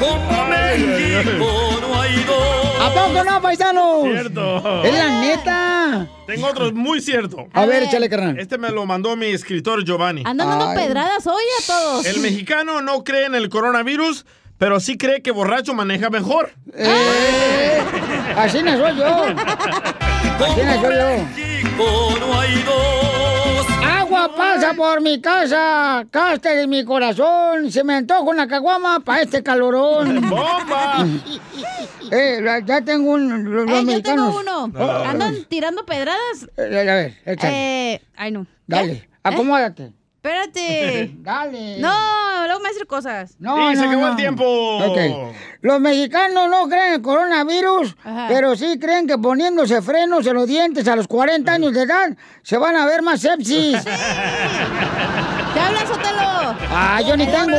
Como 0.00 0.44
México 0.48 1.78
no 1.80 2.00
hay 2.00 2.24
dos. 2.24 2.80
¿A 2.80 2.92
poco 2.92 3.24
no, 3.24 3.40
paisanos? 3.40 4.02
Cierto. 4.02 4.82
Es 4.82 4.94
la 4.94 5.20
neta. 5.20 6.08
Tengo 6.26 6.48
otro 6.48 6.72
muy 6.72 7.00
cierto. 7.00 7.46
A 7.52 7.64
ver, 7.64 7.84
échale, 7.84 8.08
carnal. 8.08 8.40
Este 8.40 8.58
me 8.58 8.70
lo 8.70 8.84
mandó 8.86 9.14
mi 9.14 9.26
escritor 9.26 9.84
Giovanni. 9.84 10.24
Andan 10.26 10.48
dando 10.48 10.74
pedradas 10.74 11.24
hoy 11.28 11.44
a 11.60 11.66
todos. 11.66 12.06
El 12.06 12.18
mexicano 12.18 12.82
no 12.82 13.04
cree 13.04 13.26
en 13.26 13.36
el 13.36 13.48
coronavirus, 13.48 14.26
pero 14.62 14.78
sí 14.78 14.96
cree 14.96 15.22
que 15.22 15.32
borracho 15.32 15.74
maneja 15.74 16.08
mejor. 16.08 16.52
Eh, 16.72 17.80
así 18.36 18.62
no 18.62 18.78
soy 18.78 18.96
yo. 18.96 19.06
Así 19.06 20.60
no 20.62 20.80
soy 20.80 20.94
yo. 20.94 21.26
México 21.34 22.14
no 22.20 22.38
hay 22.40 22.62
dos. 22.62 23.66
Agua 23.84 24.30
pasa 24.36 24.72
por 24.74 25.00
mi 25.00 25.20
casa, 25.20 26.04
cáster 26.12 26.58
en 26.58 26.70
mi 26.70 26.84
corazón, 26.84 27.72
se 27.72 27.82
me 27.82 27.94
antoja 27.94 28.20
una 28.20 28.46
caguama 28.46 29.00
para 29.00 29.22
este 29.22 29.42
calorón. 29.42 30.30
¡Bomba! 30.30 31.06
Eh, 32.12 32.40
la- 32.42 32.58
ya 32.60 32.82
tengo 32.82 33.12
un, 33.12 33.52
los, 33.54 33.68
Eh, 33.70 33.84
yo 33.86 34.02
tengo 34.02 34.38
uno. 34.38 34.70
Andan 35.06 35.44
tirando 35.48 35.84
pedradas. 35.86 36.46
eh, 36.58 36.88
a 36.88 36.94
ver, 36.94 37.14
échale. 37.24 37.94
Eh, 37.94 38.02
ay, 38.16 38.30
no. 38.30 38.46
Dale, 38.66 38.92
¿Eh? 38.92 39.08
acomódate. 39.24 39.92
Espérate. 40.24 41.10
Dale. 41.18 41.78
No, 41.80 42.46
luego 42.46 42.60
me 42.60 42.68
decir 42.68 42.86
cosas. 42.86 43.34
No, 43.40 43.70
Sí, 43.70 43.76
se 43.76 43.82
no, 43.82 43.88
acabó 43.88 44.02
no. 44.04 44.10
el 44.10 44.16
tiempo. 44.16 44.44
Ok. 44.86 44.98
Los 45.62 45.80
mexicanos 45.80 46.48
no 46.48 46.68
creen 46.68 46.86
en 46.88 46.92
el 46.94 47.02
coronavirus, 47.02 47.96
Ajá. 48.04 48.26
pero 48.28 48.54
sí 48.54 48.78
creen 48.80 49.08
que 49.08 49.18
poniéndose 49.18 49.82
frenos 49.82 50.24
en 50.26 50.34
los 50.34 50.46
dientes 50.46 50.86
a 50.86 50.94
los 50.94 51.08
40 51.08 51.52
años 51.52 51.72
de 51.72 51.82
edad 51.82 52.16
se 52.42 52.56
van 52.56 52.76
a 52.76 52.86
ver 52.86 53.02
más 53.02 53.20
sepsis. 53.20 53.82
¡Te 53.82 53.90
hablan, 55.60 55.86
Sotelo! 55.88 56.56
Ah, 56.70 57.00
yo 57.04 57.16
ni 57.16 57.26
tengo. 57.26 57.56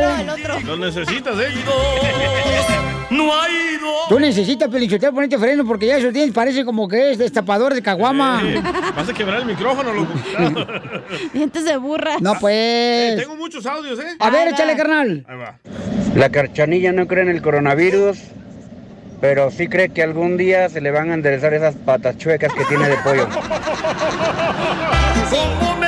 Lo 0.64 0.76
necesitas, 0.78 1.36
¿eh? 1.38 2.93
No 3.14 3.40
hay 3.40 3.76
dos. 3.80 4.08
Tú 4.08 4.18
necesitas, 4.18 4.68
Pelichotero, 4.68 5.12
ponerte 5.12 5.38
freno 5.38 5.64
porque 5.64 5.86
ya 5.86 5.98
esos 5.98 6.12
dientes 6.12 6.34
parece 6.34 6.64
como 6.64 6.88
que 6.88 7.12
es 7.12 7.18
destapador 7.18 7.72
de 7.72 7.82
caguama. 7.82 8.42
Eh, 8.44 8.60
vas 8.96 9.08
a 9.08 9.12
quebrar 9.12 9.40
el 9.40 9.46
micrófono, 9.46 9.92
loco. 9.92 10.12
Dientes 11.32 11.64
de 11.64 11.76
burra. 11.76 12.16
No, 12.20 12.34
pues. 12.40 13.16
Tengo 13.16 13.36
muchos 13.36 13.64
audios, 13.66 13.98
¿eh? 14.00 14.16
A 14.18 14.30
ver, 14.30 14.48
échale, 14.48 14.76
carnal. 14.76 15.24
Ahí 15.28 15.36
va. 15.36 15.58
La 16.16 16.30
carchanilla 16.30 16.92
no 16.92 17.06
cree 17.06 17.22
en 17.22 17.28
el 17.28 17.40
coronavirus, 17.40 18.18
pero 19.20 19.50
sí 19.50 19.68
cree 19.68 19.90
que 19.90 20.02
algún 20.02 20.36
día 20.36 20.68
se 20.68 20.80
le 20.80 20.90
van 20.90 21.10
a 21.10 21.14
enderezar 21.14 21.54
esas 21.54 21.76
patas 21.76 22.18
chuecas 22.18 22.52
que 22.52 22.64
tiene 22.64 22.88
de 22.88 22.96
pollo. 22.98 23.28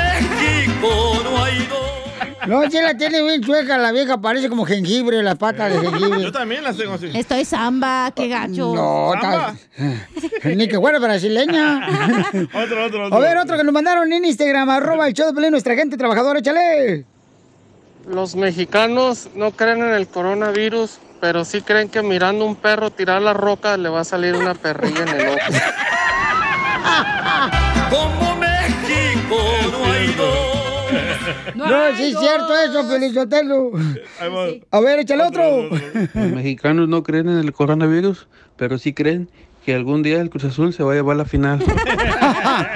No, 2.46 2.70
si 2.70 2.80
la 2.80 2.96
tiene 2.96 3.22
bien 3.22 3.42
chueca, 3.42 3.78
la 3.78 3.92
vieja 3.92 4.18
parece 4.18 4.48
como 4.48 4.64
jengibre, 4.64 5.22
las 5.22 5.36
patas 5.36 5.72
de 5.72 5.80
jengibre. 5.80 6.22
Yo 6.22 6.32
también 6.32 6.62
las 6.64 6.76
tengo 6.76 6.94
así. 6.94 7.10
Estoy 7.14 7.44
samba, 7.44 8.12
qué 8.14 8.28
gacho. 8.28 8.74
No, 8.74 9.12
ta- 9.20 9.54
ni 10.44 10.68
que 10.68 10.78
fuera 10.78 10.98
brasileña. 10.98 11.88
Otro, 12.54 12.84
otro, 12.86 13.06
otro. 13.06 13.16
A 13.16 13.20
ver, 13.20 13.36
otro 13.38 13.56
que 13.56 13.64
nos 13.64 13.72
mandaron 13.72 14.12
en 14.12 14.24
Instagram, 14.24 14.68
arroba 14.70 15.08
el 15.08 15.14
show 15.14 15.26
de 15.26 15.34
Pelín, 15.34 15.50
nuestra 15.50 15.74
gente 15.74 15.96
trabajadora, 15.96 16.38
échale. 16.38 17.04
Los 18.08 18.36
mexicanos 18.36 19.28
no 19.34 19.50
creen 19.50 19.82
en 19.82 19.94
el 19.94 20.06
coronavirus, 20.06 20.98
pero 21.20 21.44
sí 21.44 21.62
creen 21.62 21.88
que 21.88 22.02
mirando 22.02 22.44
un 22.44 22.54
perro 22.54 22.90
tirar 22.90 23.20
la 23.22 23.32
roca 23.32 23.76
le 23.76 23.88
va 23.88 24.00
a 24.00 24.04
salir 24.04 24.34
una 24.36 24.54
perrilla 24.54 25.02
en 25.02 25.08
el 25.08 25.28
ojo. 25.28 25.38
No, 31.54 31.96
sí 31.96 32.04
es 32.04 32.18
cierto 32.18 32.56
eso, 32.56 32.88
Pelizotelo. 32.88 33.70
Ahí 34.20 34.28
va. 34.30 34.78
A 34.78 34.80
ver, 34.80 35.00
échale 35.00 35.22
otro. 35.24 35.68
Los 36.14 36.32
mexicanos 36.32 36.88
no 36.88 37.02
creen 37.02 37.28
en 37.28 37.38
el 37.38 37.52
coronavirus, 37.52 38.26
pero 38.56 38.78
sí 38.78 38.92
creen 38.92 39.28
que 39.64 39.74
algún 39.74 40.02
día 40.04 40.20
el 40.20 40.30
Cruz 40.30 40.44
Azul 40.44 40.72
se 40.72 40.84
va 40.84 40.92
a 40.92 40.94
llevar 40.94 41.16
la 41.16 41.24
final 41.24 41.58
de 41.58 41.66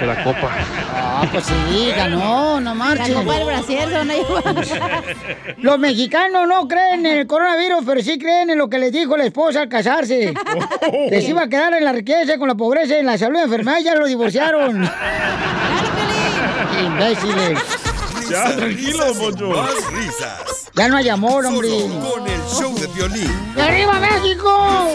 la 0.05 0.23
Copa. 0.25 0.51
Ah, 0.93 1.25
pues 1.31 1.45
sí, 1.45 1.89
ganó, 1.95 2.59
no 2.59 2.71
La 2.71 2.73
marchen. 2.73 3.13
copa 3.13 3.37
del 3.37 3.49
a 3.49 3.61
llevar. 3.61 4.65
Los 5.59 5.79
mexicanos 5.79 6.47
no 6.49 6.67
creen 6.67 7.05
en 7.05 7.19
el 7.19 7.27
coronavirus, 7.27 7.83
pero 7.85 8.01
sí 8.01 8.19
creen 8.19 8.49
en 8.49 8.57
lo 8.57 8.69
que 8.69 8.77
les 8.77 8.91
dijo 8.91 9.15
la 9.15 9.23
esposa 9.23 9.61
al 9.61 9.69
casarse. 9.69 10.33
Que 11.09 11.21
se 11.21 11.29
iba 11.29 11.43
a 11.43 11.47
quedar 11.47 11.73
en 11.75 11.85
la 11.85 11.93
riqueza, 11.93 12.37
con 12.37 12.49
la 12.49 12.55
pobreza, 12.55 12.97
en 12.97 13.05
la 13.05 13.17
salud 13.17 13.39
y 13.39 13.43
enfermedad, 13.43 13.77
ya 13.83 13.95
lo 13.95 14.05
divorciaron. 14.05 14.89
Imbéciles. 16.83 17.59
Ya, 18.31 18.55
tranquilo, 18.55 19.13
Poncho. 19.13 19.47
Más 19.49 19.91
risas. 19.91 20.71
Ya 20.73 20.87
no 20.87 20.95
hay 20.95 21.09
amor, 21.09 21.45
hombre. 21.45 21.67
Solo 21.69 22.09
con 22.11 22.27
el 22.27 22.41
show 22.47 22.73
de 22.79 22.87
violín. 22.87 23.53
¡Y 23.57 23.59
¡Arriba 23.59 23.99
México! 23.99 24.93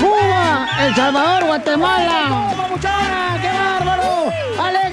¡Cuba! 0.00 0.68
¡El 0.86 0.94
Salvador! 0.94 1.44
¡Guatemala! 1.46 2.54
¡Papuchona! 2.56 3.38
¡Qué 3.40 3.48
bárbaro! 3.48 4.32
¡Alegría 4.62 4.91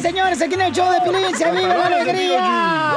señores! 0.00 0.40
Aquí 0.42 0.54
en 0.54 0.60
el 0.62 0.72
show 0.72 0.90
de 0.92 1.00
Pilín 1.00 1.36
se 1.36 1.50
vive 1.50 1.68
la 1.68 1.86
alegría. 1.86 2.94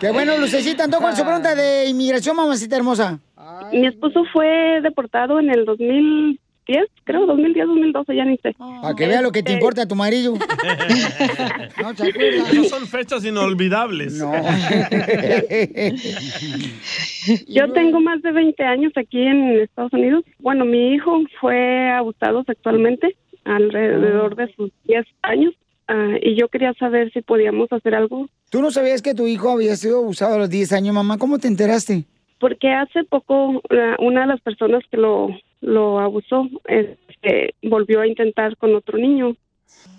qué 0.00 0.10
bueno, 0.10 0.36
Lucecita. 0.38 0.84
Entonces, 0.84 1.00
¿cuál 1.00 1.12
es 1.12 1.18
su 1.18 1.24
pregunta 1.24 1.54
de 1.54 1.86
inmigración, 1.86 2.34
mamacita 2.34 2.74
hermosa? 2.76 3.18
Mi 3.72 3.86
esposo 3.86 4.24
fue 4.32 4.80
deportado 4.82 5.38
en 5.40 5.50
el 5.50 5.64
2010, 5.64 6.84
creo, 7.04 7.26
2010, 7.26 7.66
2012, 7.66 8.16
ya 8.16 8.24
ni 8.24 8.36
sé. 8.38 8.54
Para 8.58 8.94
que 8.94 9.06
vea 9.06 9.22
lo 9.22 9.32
que 9.32 9.42
te 9.42 9.50
Este, 9.50 9.60
importa 9.60 9.82
a 9.82 9.88
tu 9.88 9.94
marido. 9.94 10.34
No. 11.80 11.90
Esas 11.90 12.68
son 12.68 12.86
fechas 12.86 13.24
inolvidables. 13.24 14.14
No. 14.14 14.32
Yo 17.48 17.72
tengo 17.72 18.00
más 18.00 18.22
de 18.22 18.32
20 18.32 18.62
años 18.62 18.92
aquí 18.96 19.20
en 19.20 19.60
Estados 19.60 19.92
Unidos. 19.92 20.24
Bueno, 20.38 20.64
mi 20.64 20.94
hijo 20.94 21.18
fue 21.40 21.90
abusado 21.90 22.44
sexualmente 22.44 23.16
alrededor 23.44 24.36
de 24.36 24.52
sus 24.54 24.70
10 24.84 25.04
años 25.22 25.54
ah, 25.88 26.10
y 26.22 26.36
yo 26.38 26.48
quería 26.48 26.72
saber 26.74 27.12
si 27.12 27.22
podíamos 27.22 27.72
hacer 27.72 27.94
algo 27.96 28.28
¿Tú 28.50 28.62
no 28.62 28.70
sabías 28.70 29.02
que 29.02 29.14
tu 29.14 29.26
hijo 29.26 29.50
había 29.50 29.74
sido 29.76 29.98
abusado 29.98 30.34
a 30.34 30.38
los 30.38 30.50
10 30.50 30.72
años, 30.74 30.94
mamá? 30.94 31.18
¿Cómo 31.18 31.38
te 31.38 31.48
enteraste? 31.48 32.04
Porque 32.42 32.68
hace 32.72 33.04
poco 33.04 33.62
la- 33.70 33.96
una 34.00 34.22
de 34.22 34.26
las 34.26 34.40
personas 34.40 34.82
que 34.90 34.96
lo, 34.96 35.28
lo 35.60 36.00
abusó 36.00 36.48
este, 36.66 37.54
volvió 37.62 38.00
a 38.00 38.06
intentar 38.08 38.56
con 38.56 38.74
otro 38.74 38.98
niño 38.98 39.36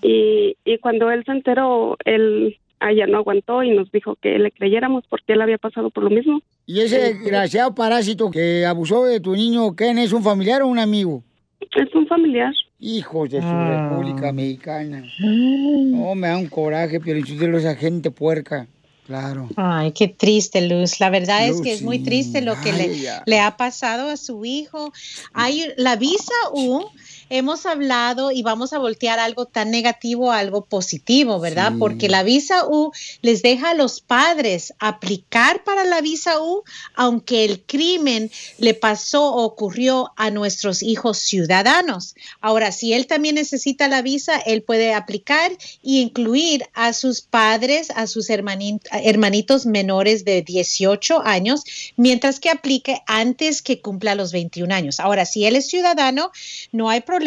y, 0.01 0.55
y 0.65 0.77
cuando 0.79 1.09
él 1.09 1.23
se 1.25 1.31
enteró, 1.31 1.97
él 2.05 2.57
allá 2.79 3.07
no 3.07 3.17
aguantó 3.19 3.63
y 3.63 3.71
nos 3.71 3.89
dijo 3.91 4.15
que 4.21 4.37
le 4.37 4.51
creyéramos 4.51 5.05
porque 5.09 5.33
él 5.33 5.41
había 5.41 5.57
pasado 5.57 5.89
por 5.89 6.03
lo 6.03 6.09
mismo. 6.09 6.41
¿Y 6.65 6.81
ese 6.81 6.99
desgraciado 6.99 7.73
parásito 7.73 8.29
que 8.29 8.65
abusó 8.65 9.05
de 9.05 9.21
tu 9.21 9.33
niño, 9.35 9.73
quién 9.75 9.97
es, 9.97 10.11
un 10.11 10.21
familiar 10.21 10.61
o 10.61 10.67
un 10.67 10.79
amigo? 10.79 11.23
Es 11.61 11.95
un 11.95 12.05
familiar. 12.07 12.53
Hijos 12.79 13.29
de 13.29 13.39
su 13.39 13.47
Ah. 13.47 13.89
República 13.89 14.33
Mexicana. 14.33 15.03
No, 15.21 16.13
me 16.15 16.27
da 16.27 16.37
un 16.37 16.47
coraje, 16.49 16.99
Piolichotelo, 16.99 17.57
esa 17.57 17.75
gente 17.75 18.11
puerca. 18.11 18.67
Claro. 19.05 19.49
Ay, 19.57 19.91
qué 19.91 20.07
triste, 20.07 20.61
Luz. 20.61 20.99
La 20.99 21.09
verdad 21.09 21.45
es 21.47 21.59
que 21.61 21.73
es 21.73 21.81
muy 21.81 21.99
triste 21.99 22.41
lo 22.41 22.59
que 22.61 22.71
Ay, 22.71 22.99
le, 22.99 23.21
le 23.25 23.39
ha 23.41 23.57
pasado 23.57 24.09
a 24.09 24.17
su 24.17 24.45
hijo. 24.45 24.93
Hay 25.33 25.73
la 25.75 25.97
visa 25.97 26.33
U. 26.53 26.85
Hemos 27.35 27.65
hablado 27.65 28.29
y 28.31 28.43
vamos 28.43 28.73
a 28.73 28.77
voltear 28.77 29.17
algo 29.17 29.47
tan 29.47 29.71
negativo 29.71 30.31
a 30.31 30.37
algo 30.37 30.65
positivo, 30.65 31.39
¿verdad? 31.39 31.71
Sí. 31.71 31.79
Porque 31.79 32.07
la 32.07 32.21
visa 32.21 32.67
U 32.67 32.91
les 33.23 33.41
deja 33.41 33.71
a 33.71 33.73
los 33.73 34.01
padres 34.01 34.71
aplicar 34.77 35.63
para 35.63 35.83
la 35.83 35.99
visa 36.01 36.39
U, 36.39 36.61
aunque 36.93 37.43
el 37.43 37.63
crimen 37.63 38.29
le 38.59 38.75
pasó 38.75 39.33
o 39.33 39.45
ocurrió 39.45 40.11
a 40.15 40.29
nuestros 40.29 40.83
hijos 40.83 41.17
ciudadanos. 41.17 42.13
Ahora, 42.39 42.71
si 42.71 42.93
él 42.93 43.07
también 43.07 43.33
necesita 43.33 43.87
la 43.87 44.03
visa, 44.03 44.37
él 44.37 44.61
puede 44.61 44.93
aplicar 44.93 45.51
y 45.81 46.01
incluir 46.01 46.65
a 46.75 46.93
sus 46.93 47.21
padres, 47.21 47.89
a 47.95 48.05
sus 48.05 48.29
hermani- 48.29 48.79
hermanitos 48.91 49.65
menores 49.65 50.23
de 50.23 50.43
18 50.43 51.23
años, 51.25 51.63
mientras 51.97 52.39
que 52.39 52.51
aplique 52.51 53.01
antes 53.07 53.63
que 53.63 53.81
cumpla 53.81 54.13
los 54.13 54.31
21 54.31 54.71
años. 54.71 54.99
Ahora, 54.99 55.25
si 55.25 55.45
él 55.45 55.55
es 55.55 55.67
ciudadano, 55.67 56.31
no 56.71 56.91
hay 56.91 57.01
problema. 57.01 57.22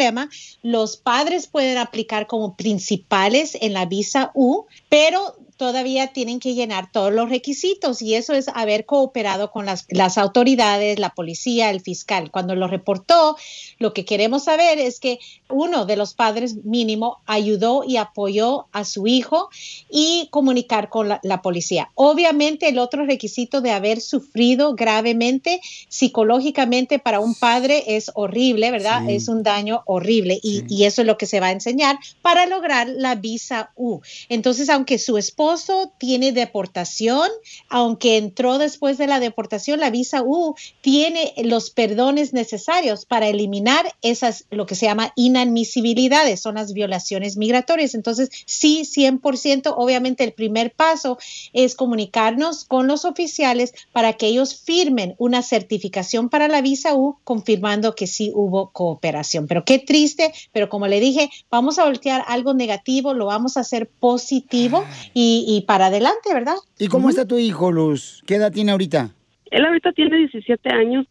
Los 0.61 0.97
padres 0.97 1.47
pueden 1.47 1.77
aplicar 1.77 2.27
como 2.27 2.55
principales 2.55 3.57
en 3.59 3.73
la 3.73 3.85
visa 3.85 4.31
U, 4.33 4.65
pero 4.89 5.37
todavía 5.57 6.13
tienen 6.13 6.39
que 6.39 6.53
llenar 6.53 6.91
todos 6.91 7.11
los 7.11 7.29
requisitos 7.29 8.01
y 8.01 8.15
eso 8.15 8.33
es 8.33 8.47
haber 8.53 8.85
cooperado 8.85 9.51
con 9.51 9.65
las, 9.65 9.85
las 9.89 10.17
autoridades, 10.17 10.99
la 10.99 11.09
policía, 11.09 11.71
el 11.71 11.81
fiscal. 11.81 12.31
Cuando 12.31 12.55
lo 12.55 12.67
reportó, 12.67 13.35
lo 13.79 13.93
que 13.93 14.05
queremos 14.05 14.45
saber 14.45 14.77
es 14.79 14.99
que 14.99 15.19
uno 15.49 15.85
de 15.85 15.97
los 15.97 16.13
padres 16.13 16.63
mínimo 16.63 17.19
ayudó 17.25 17.83
y 17.85 17.97
apoyó 17.97 18.67
a 18.71 18.85
su 18.85 19.07
hijo 19.07 19.49
y 19.89 20.27
comunicar 20.31 20.89
con 20.89 21.09
la, 21.09 21.19
la 21.23 21.41
policía. 21.41 21.89
Obviamente 21.95 22.69
el 22.69 22.77
otro 22.79 23.05
requisito 23.05 23.61
de 23.61 23.71
haber 23.71 23.99
sufrido 23.99 24.75
gravemente 24.75 25.59
psicológicamente 25.89 26.99
para 26.99 27.19
un 27.19 27.33
padre 27.33 27.83
es 27.87 28.11
horrible, 28.13 28.69
¿verdad? 28.71 29.01
Sí. 29.07 29.15
Es 29.15 29.27
un 29.27 29.41
daño 29.41 29.81
horrible 29.85 30.39
y, 30.43 30.63
y 30.69 30.83
eso 30.83 31.01
es 31.01 31.07
lo 31.07 31.17
que 31.17 31.25
se 31.25 31.39
va 31.39 31.47
a 31.47 31.51
enseñar 31.51 31.97
para 32.21 32.45
lograr 32.45 32.87
la 32.87 33.15
visa 33.15 33.71
U. 33.75 34.01
Entonces, 34.29 34.69
aunque 34.69 34.99
su 34.99 35.17
esposo 35.47 35.93
tiene 35.97 36.31
deportación, 36.33 37.29
aunque 37.69 38.17
entró 38.17 38.57
después 38.57 38.97
de 38.97 39.07
la 39.07 39.19
deportación, 39.19 39.79
la 39.79 39.89
visa 39.89 40.21
U 40.23 40.55
tiene 40.81 41.33
los 41.37 41.69
perdones 41.69 42.33
necesarios 42.33 43.05
para 43.05 43.27
eliminar 43.27 43.93
esas, 44.01 44.45
lo 44.51 44.65
que 44.65 44.75
se 44.75 44.87
llama 44.87 45.13
inadmisibilidades, 45.15 46.41
son 46.41 46.55
las 46.55 46.73
violaciones 46.73 47.37
migratorias. 47.37 47.95
Entonces, 47.95 48.29
sí, 48.45 48.81
100%, 48.83 49.73
obviamente 49.77 50.23
el 50.23 50.33
primer 50.33 50.73
paso 50.73 51.17
es 51.53 51.75
comunicarnos 51.75 52.65
con 52.65 52.87
los 52.87 53.05
oficiales 53.05 53.73
para 53.93 54.13
que 54.13 54.27
ellos 54.27 54.55
firmen 54.55 55.15
una 55.17 55.43
certificación 55.43 56.29
para 56.29 56.47
la 56.49 56.61
visa 56.61 56.93
U 56.93 57.19
confirmando 57.23 57.95
que 57.95 58.07
sí 58.07 58.31
hubo 58.35 58.71
cooperación. 58.71 59.47
Pero 59.47 59.63
qué 59.63 59.79
triste, 59.79 60.33
pero 60.51 60.67
como 60.67 60.87
le 60.87 60.99
dije, 60.99 61.29
vamos 61.49 61.79
a 61.79 61.85
voltear 61.85 62.25
algo 62.27 62.53
negativo, 62.53 63.13
lo 63.13 63.27
vamos 63.27 63.55
a 63.55 63.61
hacer 63.61 63.87
positivo 63.87 64.83
y, 65.13 65.36
y 65.45 65.61
para 65.61 65.87
adelante, 65.87 66.33
¿verdad? 66.33 66.55
¿Y 66.79 66.87
cómo 66.87 67.09
está 67.09 67.27
tu 67.27 67.37
hijo, 67.37 67.71
Luz? 67.71 68.23
¿Qué 68.25 68.35
edad 68.35 68.51
tiene 68.51 68.71
ahorita? 68.71 69.11
Él 69.51 69.65
ahorita 69.65 69.91
tiene 69.93 70.17
17 70.17 70.73
años. 70.73 71.05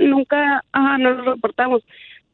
Nunca, 0.00 0.64
ah, 0.72 0.98
no 0.98 1.12
lo 1.12 1.34
reportamos. 1.34 1.82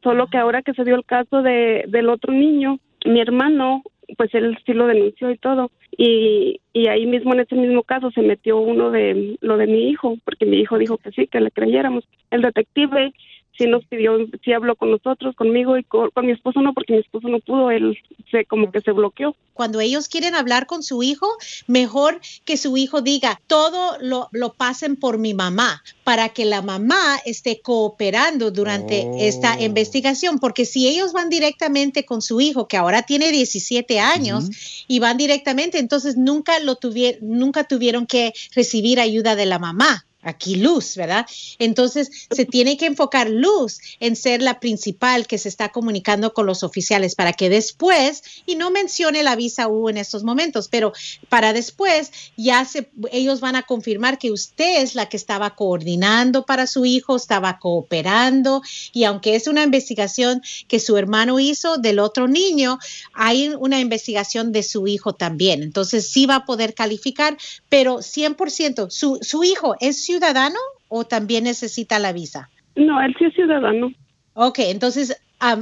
Solo 0.03 0.27
que 0.27 0.37
ahora 0.37 0.61
que 0.61 0.73
se 0.73 0.83
dio 0.83 0.95
el 0.95 1.05
caso 1.05 1.41
de, 1.41 1.85
del 1.87 2.09
otro 2.09 2.31
niño, 2.31 2.79
mi 3.05 3.19
hermano, 3.19 3.83
pues 4.17 4.33
él 4.33 4.57
sí 4.65 4.73
lo 4.73 4.87
denunció 4.87 5.31
y 5.31 5.37
todo. 5.37 5.71
Y, 5.97 6.61
y 6.73 6.87
ahí 6.87 7.05
mismo, 7.05 7.33
en 7.33 7.41
ese 7.41 7.55
mismo 7.55 7.83
caso, 7.83 8.11
se 8.11 8.21
metió 8.21 8.57
uno 8.57 8.91
de 8.91 9.37
lo 9.41 9.57
de 9.57 9.67
mi 9.67 9.89
hijo, 9.89 10.17
porque 10.23 10.45
mi 10.45 10.57
hijo 10.57 10.77
dijo 10.77 10.97
que 10.97 11.11
sí, 11.11 11.27
que 11.27 11.41
le 11.41 11.51
creyéramos. 11.51 12.07
El 12.31 12.41
detective 12.41 13.13
sí 13.59 13.67
nos 13.67 13.85
pidió, 13.85 14.17
sí 14.43 14.53
habló 14.53 14.75
con 14.75 14.89
nosotros, 14.89 15.35
conmigo 15.35 15.77
y 15.77 15.83
con, 15.83 16.09
con 16.11 16.25
mi 16.25 16.31
esposo 16.31 16.61
no, 16.61 16.73
porque 16.73 16.93
mi 16.93 16.99
esposo 16.99 17.27
no 17.27 17.39
pudo, 17.41 17.69
él 17.69 17.95
se 18.31 18.45
como 18.45 18.71
que 18.71 18.79
se 18.79 18.93
bloqueó. 18.93 19.35
Cuando 19.53 19.81
ellos 19.81 20.07
quieren 20.07 20.33
hablar 20.33 20.65
con 20.65 20.81
su 20.81 21.03
hijo, 21.03 21.27
mejor 21.67 22.21
que 22.45 22.55
su 22.55 22.77
hijo 22.77 23.01
diga, 23.01 23.41
todo 23.47 23.97
lo, 23.99 24.29
lo 24.31 24.53
pasen 24.53 24.95
por 24.95 25.17
mi 25.17 25.33
mamá, 25.33 25.83
para 26.05 26.29
que 26.29 26.45
la 26.45 26.61
mamá 26.61 27.19
esté 27.25 27.59
cooperando 27.61 28.51
durante 28.51 29.27
esta 29.27 29.59
investigación, 29.61 30.39
porque 30.39 30.63
si 30.63 30.87
ellos 30.87 31.11
van 31.11 31.27
directamente 31.27 32.05
con 32.05 32.21
su 32.21 32.39
hijo, 32.39 32.69
que 32.69 32.77
ahora 32.77 33.01
tiene 33.01 33.31
17 33.31 33.99
años, 33.99 34.85
y 34.87 34.99
van 34.99 35.17
directamente, 35.17 35.79
entonces 35.79 36.15
nunca 36.15 36.59
lo 36.59 36.75
tuvieron, 36.75 37.19
nunca 37.21 37.65
tuvieron 37.65 38.07
que 38.07 38.31
recibir 38.55 39.01
ayuda 39.01 39.35
de 39.35 39.45
la 39.45 39.59
mamá. 39.59 40.05
Aquí 40.21 40.55
Luz, 40.55 40.95
¿verdad? 40.95 41.25
Entonces 41.59 42.27
se 42.29 42.45
tiene 42.45 42.77
que 42.77 42.85
enfocar 42.85 43.29
Luz 43.29 43.79
en 43.99 44.15
ser 44.15 44.41
la 44.41 44.59
principal 44.59 45.27
que 45.27 45.37
se 45.37 45.49
está 45.49 45.69
comunicando 45.69 46.33
con 46.33 46.45
los 46.45 46.63
oficiales 46.63 47.15
para 47.15 47.33
que 47.33 47.49
después, 47.49 48.23
y 48.45 48.55
no 48.55 48.69
mencione 48.69 49.23
la 49.23 49.35
visa 49.35 49.67
U 49.67 49.89
en 49.89 49.97
estos 49.97 50.23
momentos, 50.23 50.67
pero 50.67 50.93
para 51.29 51.53
después 51.53 52.11
ya 52.35 52.65
se, 52.65 52.89
ellos 53.11 53.39
van 53.39 53.55
a 53.55 53.63
confirmar 53.63 54.17
que 54.17 54.31
usted 54.31 54.81
es 54.81 54.95
la 54.95 55.07
que 55.07 55.17
estaba 55.17 55.55
coordinando 55.55 56.45
para 56.45 56.67
su 56.67 56.85
hijo, 56.85 57.15
estaba 57.15 57.59
cooperando, 57.59 58.61
y 58.91 59.05
aunque 59.05 59.35
es 59.35 59.47
una 59.47 59.63
investigación 59.63 60.41
que 60.67 60.79
su 60.79 60.97
hermano 60.97 61.39
hizo 61.39 61.77
del 61.77 61.99
otro 61.99 62.27
niño, 62.27 62.77
hay 63.13 63.49
una 63.59 63.79
investigación 63.79 64.51
de 64.51 64.63
su 64.63 64.87
hijo 64.87 65.13
también. 65.13 65.63
Entonces 65.63 66.09
sí 66.09 66.25
va 66.25 66.35
a 66.35 66.45
poder 66.45 66.73
calificar, 66.73 67.37
pero 67.69 67.99
100%, 67.99 68.89
su, 68.89 69.19
su 69.21 69.43
hijo 69.43 69.75
es 69.79 70.08
ciudadano 70.09 70.57
o 70.87 71.05
también 71.05 71.43
necesita 71.43 71.99
la 71.99 72.13
visa? 72.13 72.49
No, 72.75 72.99
él 72.99 73.15
sí 73.19 73.25
es 73.25 73.33
ciudadano. 73.35 73.91
Ok, 74.33 74.57
entonces 74.59 75.15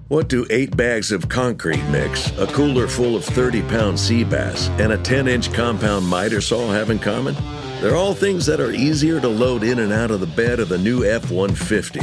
what 0.07 0.27
do 0.27 0.45
eight 0.51 0.75
bags 0.77 1.11
of 1.11 1.27
concrete 1.29 1.83
mix, 1.89 2.31
a 2.37 2.45
cooler 2.47 2.87
full 2.87 3.15
of 3.15 3.25
30 3.25 3.61
pound 3.63 3.99
sea 3.99 4.23
bass, 4.23 4.69
and 4.79 4.91
a 4.93 4.97
10 4.97 5.27
inch 5.27 5.51
compound 5.51 6.07
miter 6.07 6.41
saw 6.41 6.71
have 6.71 6.89
in 6.91 6.99
common? 6.99 7.35
They're 7.81 7.95
all 7.95 8.13
things 8.13 8.45
that 8.45 8.59
are 8.59 8.71
easier 8.71 9.19
to 9.19 9.27
load 9.27 9.63
in 9.63 9.79
and 9.79 9.91
out 9.91 10.11
of 10.11 10.19
the 10.19 10.27
bed 10.27 10.59
of 10.59 10.69
the 10.69 10.77
new 10.77 11.03
F 11.03 11.29
150. 11.31 11.99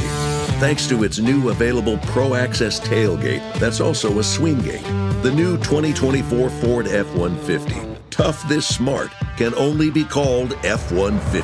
Thanks 0.59 0.87
to 0.87 1.03
its 1.03 1.19
new 1.19 1.49
available 1.49 1.97
Pro 2.07 2.35
Access 2.35 2.79
tailgate 2.79 3.41
that's 3.59 3.79
also 3.81 4.19
a 4.19 4.23
swing 4.23 4.59
gate. 4.61 4.83
The 5.23 5.31
new 5.31 5.57
2024 5.57 6.49
Ford 6.49 6.87
F 6.87 7.07
150. 7.15 8.02
Tough 8.13 8.47
this 8.47 8.67
smart 8.67 9.09
can 9.37 9.55
only 9.55 9.89
be 9.89 10.03
called 10.03 10.55
F 10.61 10.91
150. 10.91 11.41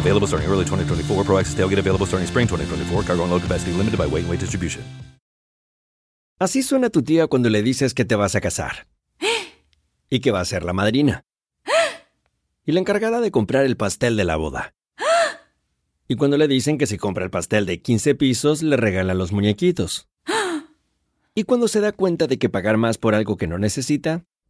Available 0.00 0.26
starting 0.26 0.48
early 0.48 0.64
2024. 0.64 1.22
Pro 1.22 1.36
Access 1.36 1.54
tailgate 1.54 1.78
available 1.78 2.06
starting 2.06 2.26
spring 2.26 2.48
2024. 2.48 3.02
Cargo 3.02 3.24
and 3.24 3.30
load 3.30 3.42
capacity 3.42 3.76
limited 3.76 3.98
by 3.98 4.06
weight 4.06 4.24
and 4.24 4.30
weight 4.30 4.40
distribution. 4.40 4.82
Así 6.38 6.62
suena 6.62 6.88
tu 6.88 7.02
tía 7.02 7.26
cuando 7.26 7.50
le 7.50 7.62
dices 7.62 7.92
que 7.92 8.06
te 8.06 8.16
vas 8.16 8.34
a 8.34 8.40
casar. 8.40 8.86
Y 10.08 10.20
que 10.20 10.30
va 10.30 10.40
a 10.40 10.46
ser 10.46 10.64
la 10.64 10.72
madrina. 10.72 11.24
Y 12.64 12.72
la 12.72 12.80
encargada 12.80 13.20
de 13.20 13.30
comprar 13.30 13.66
el 13.66 13.76
pastel 13.76 14.16
de 14.16 14.24
la 14.24 14.36
boda. 14.36 14.72
Y 16.08 16.16
cuando 16.16 16.38
le 16.38 16.48
dicen 16.48 16.78
que 16.78 16.86
si 16.86 16.96
compra 16.96 17.24
el 17.24 17.30
pastel 17.30 17.66
de 17.66 17.82
15 17.82 18.14
pisos, 18.14 18.62
le 18.62 18.78
regalan 18.78 19.18
los 19.18 19.32
muñequitos. 19.32 20.08
Y 21.34 21.44
cuando 21.44 21.68
se 21.68 21.80
da 21.80 21.92
cuenta 21.92 22.26
de 22.26 22.38
que 22.38 22.48
pagar 22.48 22.78
más 22.78 22.96
por 22.96 23.14
algo 23.14 23.36
que 23.36 23.46
no 23.46 23.58
necesita, 23.58 24.24